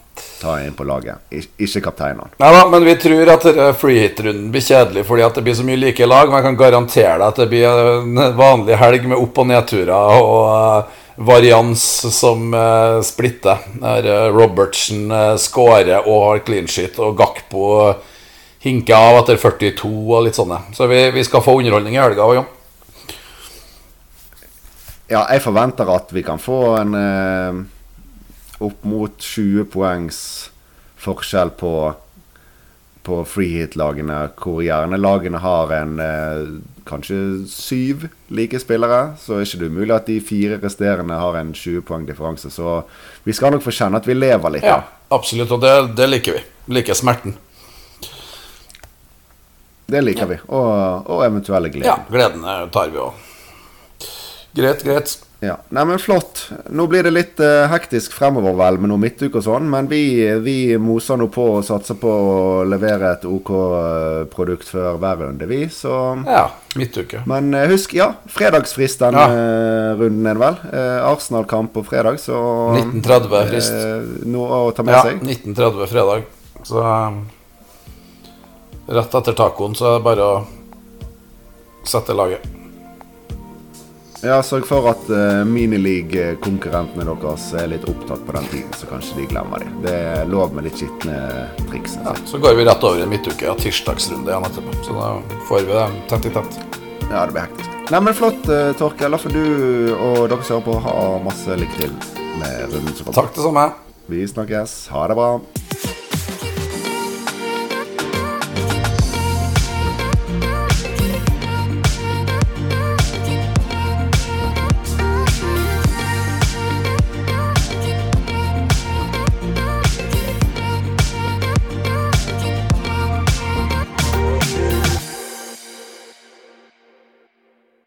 Ta 0.43 0.57
inn 0.65 0.75
på 0.75 0.85
laget. 0.85 1.23
Ikke 1.31 1.81
kapteinene. 1.85 2.33
Nei 2.41 2.49
da, 2.51 2.63
men 2.71 2.87
vi 2.87 2.97
tror 2.99 3.31
at 3.31 3.45
free 3.47 3.75
freehit-runden 3.79 4.49
blir 4.51 4.65
kjedelig 4.65 5.05
fordi 5.07 5.23
at 5.23 5.37
det 5.39 5.45
blir 5.47 5.55
så 5.55 5.67
mye 5.67 5.79
like 5.79 6.09
lag. 6.09 6.31
Men 6.31 6.41
jeg 6.41 6.49
kan 6.49 6.59
garantere 6.59 7.19
deg 7.21 7.27
at 7.29 7.39
det 7.45 7.47
blir 7.53 7.69
en 7.69 8.23
vanlig 8.39 8.79
helg 8.81 9.07
med 9.13 9.23
opp- 9.23 9.39
og 9.39 9.47
nedturer 9.53 10.23
og 10.23 10.41
eh, 10.49 10.99
varians 11.23 11.85
som 12.17 12.55
eh, 12.59 12.97
splitter. 13.07 13.69
Der 13.85 14.09
eh, 14.11 14.31
Robertsen 14.35 15.15
scorer 15.39 16.01
og 16.01 16.27
har 16.27 16.43
clean 16.47 16.67
sheet, 16.67 16.99
og 16.99 17.15
Gakpo 17.21 17.69
eh, 17.85 18.11
hinker 18.67 18.95
av 18.97 19.21
etter 19.23 19.39
42 19.43 19.91
og 19.91 20.27
litt 20.27 20.39
sånne. 20.39 20.59
Så 20.75 20.87
vi, 20.91 21.05
vi 21.15 21.25
skal 21.27 21.43
få 21.45 21.57
underholdning 21.61 21.97
i 21.97 22.03
helga 22.03 22.27
òg, 22.27 22.41
ja. 22.41 22.45
ja, 25.11 25.23
jeg 25.35 25.43
forventer 25.45 25.91
at 25.95 26.13
vi 26.15 26.23
kan 26.27 26.43
få 26.43 26.61
en 26.79 26.99
eh, 26.99 27.63
opp 28.69 28.87
mot 28.89 29.19
20 29.19 29.69
poengs 29.73 30.23
forskjell 31.03 31.51
på 31.59 31.75
på 33.03 33.17
freehit-lagene, 33.27 34.17
hvor 34.39 34.61
gjerne 34.63 34.99
lagene 35.01 35.41
har 35.43 35.73
en 35.75 35.97
eh, 35.99 36.43
kanskje 36.87 37.17
syv 37.51 38.07
like 38.31 38.61
spillere. 38.63 39.17
Så 39.19 39.37
er 39.37 39.47
ikke 39.47 39.59
det 39.63 39.71
umulig 39.73 39.95
at 39.97 40.07
de 40.07 40.19
fire 40.23 40.59
resterende 40.63 41.19
har 41.19 41.39
en 41.41 41.51
20 41.55 41.83
poeng 41.89 42.07
differanse. 42.07 42.51
Så 42.55 42.83
vi 43.27 43.35
skal 43.35 43.55
nok 43.55 43.65
få 43.65 43.75
kjenne 43.75 43.99
at 43.99 44.07
vi 44.07 44.15
lever 44.15 44.55
litt. 44.55 44.67
Ja, 44.67 44.85
absolutt. 45.11 45.51
Og 45.51 45.65
det, 45.65 45.75
det 45.99 46.09
liker 46.13 46.39
vi. 46.39 46.45
Liker 46.79 46.99
smerten. 46.99 47.35
Det 49.93 50.01
liker 50.07 50.31
vi. 50.31 50.39
Og, 50.47 51.11
og 51.11 51.27
eventuelle 51.27 51.73
gleden. 51.75 51.91
Ja, 51.91 51.99
gleden 52.09 52.47
tar 52.73 52.95
vi 52.95 53.03
òg. 53.03 53.29
Greit, 54.55 54.87
greit. 54.87 55.19
Ja, 55.43 55.57
nei, 55.75 55.83
men 55.85 55.99
Flott. 55.99 56.53
Nå 56.71 56.85
blir 56.87 57.03
det 57.03 57.11
litt 57.11 57.41
uh, 57.43 57.65
hektisk 57.67 58.13
fremover 58.15 58.55
vel 58.55 58.77
med 58.79 58.93
noe 58.93 59.03
midtuke 59.03 59.41
og 59.41 59.43
sånn, 59.43 59.65
men 59.73 59.89
vi, 59.91 60.05
vi, 60.39 60.55
moser 60.79 61.19
nå 61.19 61.27
på 61.35 61.47
og 61.57 61.65
satser 61.67 61.99
på 61.99 62.13
å 62.13 62.37
levere 62.63 63.11
et 63.17 63.27
OK 63.27 63.51
uh, 63.51 64.21
produkt 64.31 64.71
før 64.71 65.01
hver 65.03 65.19
runde, 65.25 65.49
vi. 65.51 65.65
Så 65.67 65.91
Ja, 66.29 66.45
midtuke. 66.79 67.25
Men 67.27 67.51
uh, 67.59 67.65
husk, 67.73 67.97
ja, 67.99 68.13
fredagsfristen 68.31 69.19
ja. 69.19 69.27
runden 69.99 70.31
er 70.31 70.39
det 70.39 70.45
vel. 70.45 70.63
Arsenal-kamp 71.11 71.75
på 71.75 71.83
fredag, 71.91 72.23
så 72.23 72.39
1930 72.79 73.51
frist. 73.51 73.77
noe 74.31 74.65
å 74.69 74.73
ta 74.79 74.87
med 74.87 74.95
ja, 74.95 75.05
seg. 75.09 75.27
Ja, 75.27 75.39
1930 75.43 75.93
fredag. 75.97 76.27
Så 76.71 76.87
rett 78.95 79.23
etter 79.23 79.43
tacoen 79.43 79.75
så 79.75 79.91
er 79.91 79.99
det 79.99 80.07
bare 80.07 80.35
å 80.37 80.43
sette 81.83 82.15
laget. 82.15 82.62
Ja, 84.23 84.37
sørg 84.47 84.69
for 84.71 84.87
at 84.87 85.09
uh, 85.11 85.41
minileague-konkurrentene 85.51 87.03
deres 87.09 87.49
er 87.59 87.67
litt 87.73 87.89
opptatt 87.91 88.21
på 88.23 88.35
den 88.37 88.45
tiden, 88.53 88.77
så 88.79 88.87
kanskje 88.87 89.17
de 89.19 89.25
glemmer 89.33 89.65
det. 89.65 89.71
Det 89.83 89.95
er 90.13 90.31
lov 90.31 90.55
med 90.55 90.69
litt 90.69 90.79
skitne 90.79 91.17
triks. 91.73 91.97
Ja, 92.05 92.15
så 92.31 92.39
går 92.39 92.55
vi 92.55 92.69
rett 92.69 92.87
over 92.87 93.03
i 93.03 93.09
midtuke 93.11 93.51
og 93.51 93.59
tirsdagsrunde 93.59 94.31
igjen 94.31 94.47
etterpå. 94.47 94.77
Så 94.87 94.95
da 94.95 95.11
får 95.49 95.67
vi 95.67 95.75
det 95.75 95.89
tett 96.13 96.31
i 96.31 96.35
tett. 96.39 96.61
Ja, 97.09 97.25
det 97.25 97.35
blir 97.35 97.43
hektisk. 97.49 97.75
Nei, 97.91 98.03
men 98.07 98.15
flott, 98.15 98.47
uh, 98.47 98.71
Torkel. 98.79 99.11
La 99.11 99.19
for 99.19 99.35
du 99.35 99.43
og 99.97 100.29
dere 100.31 100.47
som 100.47 100.61
hører 100.61 100.69
på, 100.71 100.79
ha 100.87 100.97
masse 101.27 101.59
lykke 101.65 101.81
til 101.83 101.99
med 102.39 102.63
runden 102.69 102.95
som 102.95 103.09
kommer. 103.09 103.19
Takk 103.25 103.35
det 103.41 103.49
samme. 103.49 103.69
Vi 104.07 104.23
snakkes. 104.37 104.79
Ha 104.95 105.09
det 105.11 105.19
bra. 105.19 105.33